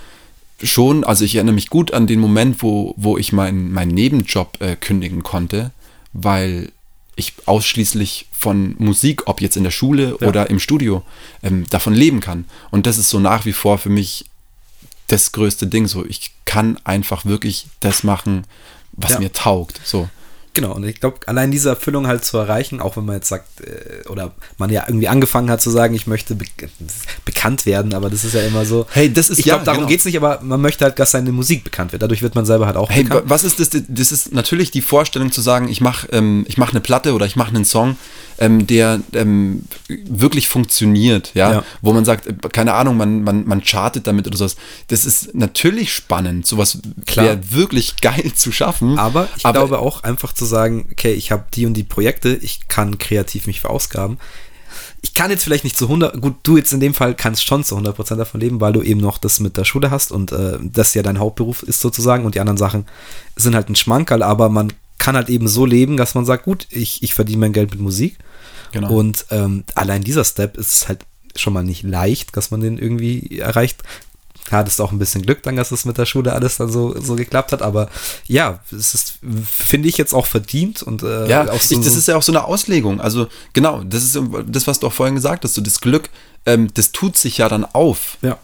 [0.63, 4.59] schon, also ich erinnere mich gut an den Moment, wo, wo ich meinen meinen Nebenjob
[4.59, 5.71] äh, kündigen konnte,
[6.13, 6.71] weil
[7.15, 10.27] ich ausschließlich von Musik, ob jetzt in der Schule Ja.
[10.27, 11.03] oder im Studio,
[11.43, 12.45] ähm, davon leben kann.
[12.71, 14.25] Und das ist so nach wie vor für mich
[15.11, 15.87] das größte Ding.
[15.87, 18.45] So, ich kann einfach wirklich das machen,
[18.93, 19.19] was Ja.
[19.19, 19.79] mir taugt.
[19.83, 20.09] So.
[20.53, 23.61] Genau, und ich glaube, allein diese Erfüllung halt zu erreichen, auch wenn man jetzt sagt,
[23.61, 26.43] äh, oder man ja irgendwie angefangen hat zu sagen, ich möchte be
[27.23, 28.85] bekannt werden, aber das ist ja immer so.
[28.91, 29.89] Hey, das ist- Ich glaube, ja, darum genau.
[29.89, 32.01] geht's nicht, aber man möchte halt, dass seine Musik bekannt wird.
[32.01, 33.23] Dadurch wird man selber halt auch Hey, bekannt.
[33.27, 33.69] was ist das?
[33.87, 37.25] Das ist natürlich die Vorstellung zu sagen, ich mache ähm, ich mach eine Platte oder
[37.25, 37.95] ich mache einen Song,
[38.41, 41.51] ähm, der ähm, wirklich funktioniert, ja?
[41.51, 41.63] Ja.
[41.81, 44.55] wo man sagt, äh, keine Ahnung, man, man, man chartet damit oder sowas.
[44.87, 47.25] Das ist natürlich spannend, sowas Klar.
[47.27, 48.97] wäre wirklich geil zu schaffen.
[48.97, 52.67] Aber ich glaube auch einfach zu sagen, okay, ich habe die und die Projekte, ich
[52.67, 54.17] kann kreativ mich verausgaben.
[55.03, 57.63] Ich kann jetzt vielleicht nicht zu 100, gut, du jetzt in dem Fall kannst schon
[57.63, 60.57] zu 100% davon leben, weil du eben noch das mit der Schule hast und äh,
[60.61, 62.87] das ja dein Hauptberuf ist sozusagen und die anderen Sachen
[63.35, 66.67] sind halt ein Schmankerl, aber man kann halt eben so leben, dass man sagt, gut,
[66.69, 68.17] ich, ich verdiene mein Geld mit Musik
[68.71, 68.91] Genau.
[68.93, 70.99] und ähm, allein dieser Step ist es halt
[71.35, 73.83] schon mal nicht leicht, dass man den irgendwie erreicht.
[74.49, 77.15] Hattest auch ein bisschen Glück dann, dass es mit der Schule alles dann so, so
[77.15, 77.89] geklappt hat, aber
[78.27, 81.95] ja, es ist, finde ich jetzt auch verdient und äh, Ja, auch so, ich, das
[81.95, 82.99] ist ja auch so eine Auslegung.
[82.99, 85.53] Also genau, das ist das, was du auch vorhin gesagt hast.
[85.53, 86.09] So das Glück,
[86.45, 88.17] ähm, das tut sich ja dann auf.
[88.21, 88.37] ja.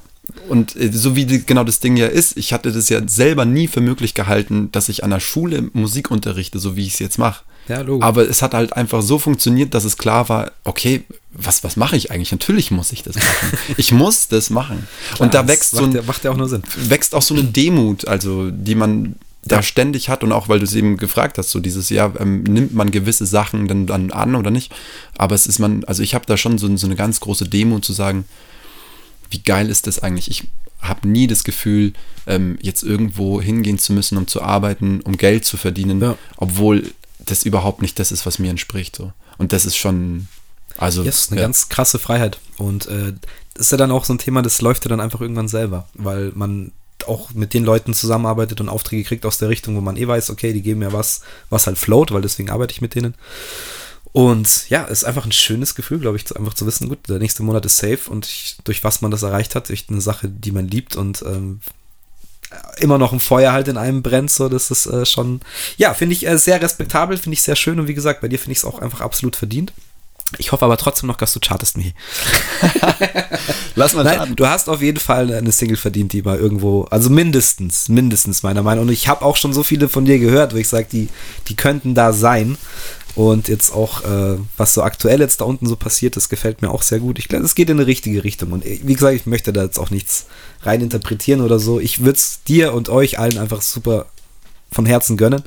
[0.50, 3.46] Und äh, so wie die, genau das Ding ja ist, ich hatte das ja selber
[3.46, 7.00] nie für möglich gehalten, dass ich an der Schule Musik unterrichte, so wie ich es
[7.00, 7.44] jetzt mache.
[7.68, 8.06] Ja, logisch.
[8.06, 11.04] Aber es hat halt einfach so funktioniert, dass es klar war, okay,
[11.34, 12.32] was, was mache ich eigentlich?
[12.32, 13.58] Natürlich muss ich das machen.
[13.78, 14.88] ich muss das machen.
[15.20, 16.64] Und da wächst so ein, macht ja auch nur Sinn.
[16.76, 20.66] wächst auch so eine Demut, also die man da ständig hat und auch weil du
[20.66, 24.36] es eben gefragt hast, so dieses Jahr ähm, nimmt man gewisse Sachen dann, dann an
[24.36, 24.74] oder nicht.
[25.18, 27.86] Aber es ist man, also ich habe da schon so, so eine ganz große Demut
[27.86, 28.26] zu sagen,
[29.30, 30.30] wie geil ist das eigentlich?
[30.30, 30.44] Ich
[30.82, 31.94] habe nie das Gefühl,
[32.28, 36.18] ähm, jetzt irgendwo hingehen zu müssen, um zu arbeiten, um Geld zu verdienen, Ja.
[36.38, 36.92] obwohl
[37.30, 38.96] das überhaupt nicht das ist, was mir entspricht.
[38.96, 39.14] So.
[39.38, 40.28] Und das ist schon,
[40.78, 41.48] also Ja, es ist eine ja.
[41.48, 42.40] ganz krasse Freiheit.
[42.58, 43.14] Und äh,
[43.54, 45.88] das ist ja dann auch so ein Thema, das läuft ja dann einfach irgendwann selber,
[45.94, 46.72] weil man
[47.06, 50.30] auch mit den Leuten zusammenarbeitet und Aufträge kriegt aus der Richtung, wo man eh weiß,
[50.30, 53.14] okay, die geben mir was, was halt float, weil deswegen arbeite ich mit denen.
[54.12, 57.44] Und ja, ist einfach ein schönes Gefühl, glaube ich, einfach zu wissen, gut, der nächste
[57.44, 60.52] Monat ist safe und ich, durch was man das erreicht hat, durch eine Sache, die
[60.52, 61.60] man liebt und ähm,
[62.78, 65.42] immer noch ein Feuer halt in einem brennt, so, das ist äh, schon,
[65.78, 68.40] ja, finde ich äh, sehr respektabel, finde ich sehr schön und wie gesagt, bei dir
[68.40, 69.74] finde ich es auch einfach absolut verdient.
[70.38, 71.94] Ich hoffe aber trotzdem noch, dass du chartest, Michi.
[73.76, 77.10] Lass mal Nein, du hast auf jeden Fall eine Single verdient, die mal irgendwo, also
[77.10, 78.88] mindestens, mindestens meiner Meinung.
[78.88, 81.08] Und ich habe auch schon so viele von dir gehört, wo ich sage, die,
[81.48, 82.58] die könnten da sein.
[83.18, 86.70] Und jetzt auch, äh, was so aktuell jetzt da unten so passiert, das gefällt mir
[86.70, 87.18] auch sehr gut.
[87.18, 88.52] Ich glaube, es geht in eine richtige Richtung.
[88.52, 90.28] Und äh, wie gesagt, ich möchte da jetzt auch nichts
[90.62, 91.80] rein interpretieren oder so.
[91.80, 94.06] Ich würde es dir und euch allen einfach super
[94.72, 95.44] von Herzen gönnen.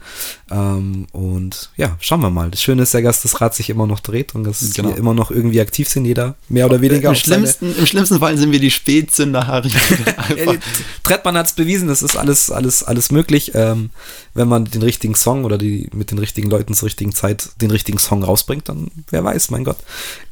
[0.51, 2.51] Ähm, und ja, schauen wir mal.
[2.51, 4.89] Das Schöne ist ja, dass das Rad sich immer noch dreht und dass Genau.
[4.91, 7.11] wir immer noch irgendwie aktiv sind, jeder mehr oder weniger.
[7.11, 9.71] Im schlimmsten, Im schlimmsten Fall sind wir die Spätzünder, Harry.
[11.03, 13.91] Trettmann hat es bewiesen, das ist alles, alles, alles möglich, ähm,
[14.35, 17.71] wenn man den richtigen Song oder die mit den richtigen Leuten zur richtigen Zeit den
[17.71, 19.79] richtigen Song rausbringt, dann wer weiß, mein Gott,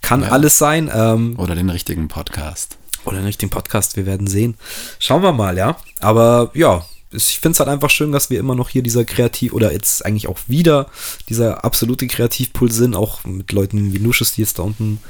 [0.01, 0.29] kann Ja.
[0.29, 0.91] alles sein.
[0.93, 2.77] Ähm, Oder den richtigen Podcast.
[3.05, 4.55] oder den richtigen Podcast, wir werden sehen.
[4.99, 5.77] Schauen wir mal, ja.
[6.01, 9.53] Aber ja, ich finde es halt einfach schön, dass wir immer noch hier dieser Kreativ
[9.53, 10.89] oder jetzt eigentlich auch wieder
[11.29, 15.01] dieser absolute Kreativpool sind, auch mit Leuten wie Lucius, die jetzt da unten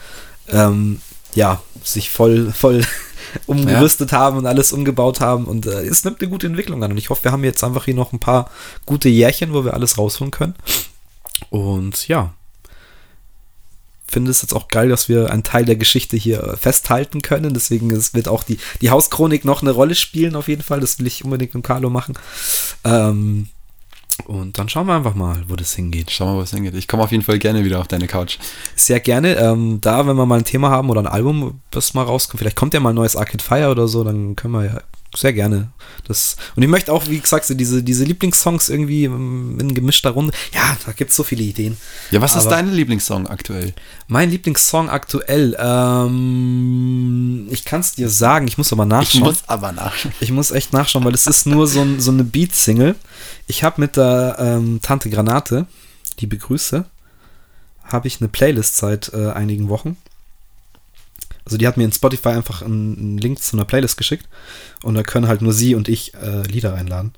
[0.48, 1.00] ähm,
[1.34, 2.84] ja, sich voll, voll
[3.46, 5.44] umgerüstet haben und alles umgebaut haben.
[5.44, 6.92] Und äh, es nimmt eine gute Entwicklung an.
[6.92, 8.50] Und ich hoffe, wir haben jetzt einfach hier noch ein paar
[8.86, 10.54] gute Jährchen, wo wir alles rausholen können.
[11.50, 12.34] Und ja,
[14.08, 17.54] finde es jetzt auch geil, dass wir einen Teil der Geschichte hier äh, festhalten können.
[17.54, 20.80] Deswegen es wird auch die, die Hauschronik noch eine Rolle spielen, auf jeden Fall.
[20.80, 22.14] Das will ich unbedingt mit Carlo machen.
[22.84, 23.48] Ähm,
[24.26, 26.10] und dann schauen wir einfach mal, wo das hingeht.
[26.10, 26.74] Schau mal, wo es hingeht.
[26.74, 28.38] Ich komme auf jeden Fall gerne wieder auf deine Couch.
[28.74, 29.36] Sehr gerne.
[29.36, 32.56] Ähm, da, wenn wir mal ein Thema haben oder ein Album, was mal rauskommt, vielleicht
[32.56, 34.80] kommt ja mal ein neues Arcade Fire oder so, dann können wir ja
[35.16, 35.68] sehr gerne
[36.06, 36.36] das.
[36.54, 40.32] Und ich möchte auch, wie gesagt, diese, diese Lieblingssongs irgendwie ähm, in gemischter Runde.
[40.54, 41.76] Ja, da gibt es so viele Ideen.
[42.10, 43.72] Ja, was ist Aber- dein Lieblingssong aktuell?
[44.06, 49.36] Mein Lieblingssong aktuell, ähm, ich kann es dir sagen, ich muss aber nachschauen.
[49.46, 50.12] aber nachschauen.
[50.20, 52.94] Ich muss echt nachschauen, weil es ist nur so, ein, so eine Beat-Single.
[53.46, 55.66] Ich habe mit der ähm, Tante Granate,
[56.20, 56.84] die begrüße,
[57.84, 59.96] habe ich eine Playlist seit äh, einigen Wochen.
[61.48, 64.28] Also die hat mir in Spotify einfach einen, einen Link zu einer Playlist geschickt
[64.82, 67.14] und da können halt nur sie und ich äh, Lieder einladen.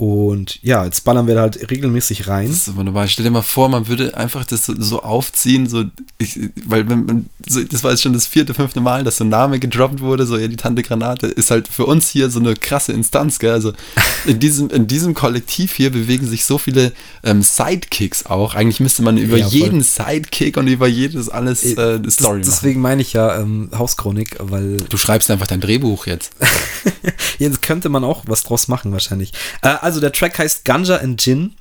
[0.00, 2.48] Und ja, jetzt ballern wir da halt regelmäßig rein.
[2.48, 3.06] Das ist wunderbar.
[3.06, 5.84] Stell dir mal vor, man würde einfach das so, so aufziehen, so,
[6.16, 9.24] ich, weil wenn man, so, das war jetzt schon das vierte, fünfte Mal, dass so
[9.24, 12.40] ein Name gedroppt wurde, so, ja, die Tante Granate, ist halt für uns hier so
[12.40, 13.52] eine krasse Instanz, gell?
[13.52, 13.74] Also
[14.26, 18.54] in diesem, in diesem Kollektiv hier bewegen sich so viele ähm, Sidekicks auch.
[18.54, 22.38] Eigentlich müsste man über Ja, jeden Sidekick und über jedes alles äh, eine Das- Story
[22.38, 22.44] machen.
[22.46, 26.32] Deswegen meine ich ja ähm, Hauschronik, weil Du schreibst einfach dein Drehbuch jetzt.
[27.38, 29.32] Jetzt könnte man auch was draus machen wahrscheinlich.
[29.62, 31.54] Äh, also der Track heißt Ganja and Gin,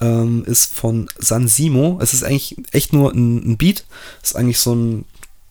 [0.00, 2.00] ähm, ist von San Simo.
[2.02, 3.84] Es ist eigentlich echt nur ein, ein Beat.
[4.22, 5.04] Ist eigentlich so ein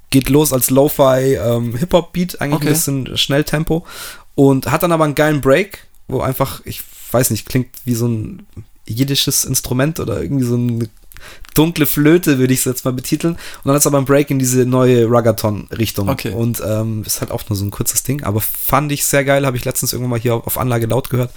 [0.09, 2.67] geht los als Lo-Fi ähm, Hip-Hop-Beat, eigentlich Okay.
[2.67, 3.85] ein bisschen Schnelltempo
[4.35, 6.81] und hat dann aber einen geilen Break, wo einfach, ich
[7.11, 8.45] weiß nicht, klingt wie so ein
[8.87, 10.89] jiddisches Instrument oder irgendwie so eine
[11.55, 13.33] dunkle Flöte, würde ich es jetzt mal betiteln.
[13.33, 16.09] Und dann ist aber ein Break in diese neue Ruggathon-Richtung.
[16.09, 16.31] Okay.
[16.31, 19.45] Und ähm, ist halt auch nur so ein kurzes Ding, aber fand ich sehr geil,
[19.45, 21.31] habe ich letztens irgendwann mal hier auf, auf Anlage laut gehört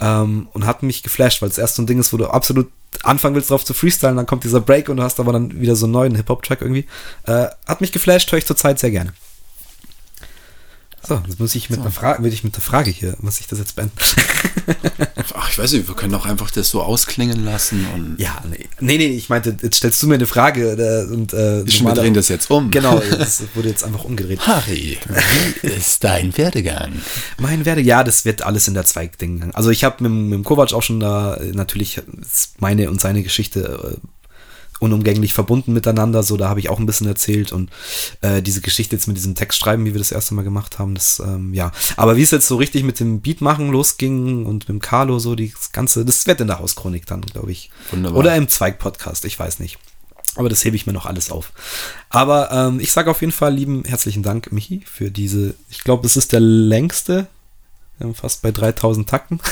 [0.00, 2.70] ähm, und hat mich geflasht, weil es erst so ein Ding ist, wo du absolut
[3.02, 5.76] anfangen willst drauf zu freestylen, dann kommt dieser Break und du hast aber dann wieder
[5.76, 6.86] so einen neuen Hip-Hop-Track irgendwie.
[7.26, 9.12] Äh, hat mich geflasht, höre ich zurzeit sehr gerne.
[11.08, 13.46] So, jetzt muss ich mit einer Frage, würde ich mit der Frage hier, muss ich
[13.46, 13.96] das jetzt beenden?
[15.34, 18.66] Ach, ich weiß nicht, wir können doch einfach das so ausklingen lassen und Ja, nee.
[18.80, 21.94] Nee, nee, ich meinte, jetzt stellst du mir eine Frage äh, und äh, wir normaler-
[22.02, 22.70] drehen das jetzt um.
[22.70, 24.46] Genau, das wurde jetzt einfach umgedreht.
[24.46, 24.98] Harry,
[25.62, 26.92] wie ist dein Werdegang?
[27.38, 29.50] Mein Werde, ja, das wird alles in der Zweigding.
[29.54, 32.02] Also ich habe mit, mit dem Kovac auch schon da natürlich
[32.58, 34.08] meine und seine Geschichte äh,
[34.80, 36.22] unumgänglich verbunden miteinander.
[36.22, 37.70] So, da habe ich auch ein bisschen erzählt und
[38.20, 41.20] äh, diese Geschichte jetzt mit diesem Textschreiben, wie wir das erste Mal gemacht haben, das
[41.24, 41.72] ähm, ja.
[41.96, 45.18] Aber wie es jetzt so richtig mit dem Beat machen losging und mit dem Carlo
[45.18, 47.70] so die das ganze, das wird in der Hauschronik dann, glaube ich.
[47.90, 48.18] Wunderbar.
[48.18, 49.78] Oder im Zweig-Podcast, ich weiß nicht.
[50.36, 51.52] Aber das hebe ich mir noch alles auf.
[52.10, 56.04] Aber ähm, ich sage auf jeden Fall lieben herzlichen Dank, Michi, für diese, ich glaube,
[56.04, 57.26] das ist der längste,
[57.98, 59.40] wir haben fast bei 3000 Takten.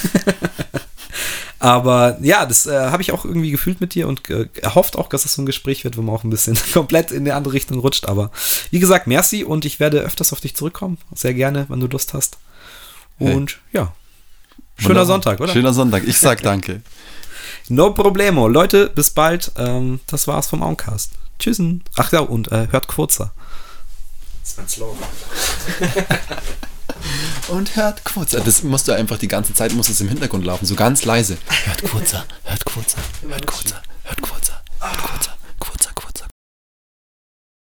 [1.59, 5.09] Aber ja, das äh, habe ich auch irgendwie gefühlt mit dir und äh, erhofft auch,
[5.09, 7.55] dass es so ein Gespräch wird, wo man auch ein bisschen komplett in die andere
[7.55, 8.07] Richtung rutscht.
[8.07, 8.31] Aber
[8.71, 10.99] wie gesagt, merci und ich werde öfters auf dich zurückkommen.
[11.15, 12.39] Sehr gerne, wenn du Lust hast.
[13.19, 13.35] Hey.
[13.35, 13.95] Und ja,
[14.77, 15.07] schöner Wunderbar.
[15.07, 15.53] Sonntag, oder?
[15.53, 16.07] Schöner Sonntag.
[16.07, 16.83] Ich sag danke.
[17.69, 18.49] No problemo.
[18.49, 19.53] Leute, bis bald.
[19.57, 21.13] Ähm, das war's vom Auncast.
[21.39, 21.83] Tschüssen.
[21.97, 23.33] Ach ja, und äh, hört kurzer.
[24.43, 25.09] Das ist mein Slogan.
[27.49, 28.41] und hört Kurzer.
[28.41, 31.37] Das musst du einfach die ganze Zeit, muss es im Hintergrund laufen, so ganz leise.
[31.65, 32.99] Hört Kurzer, hört Kurzer,
[33.29, 35.91] hört Kurzer, hört Kurzer, hört Kurzer, Kurzer,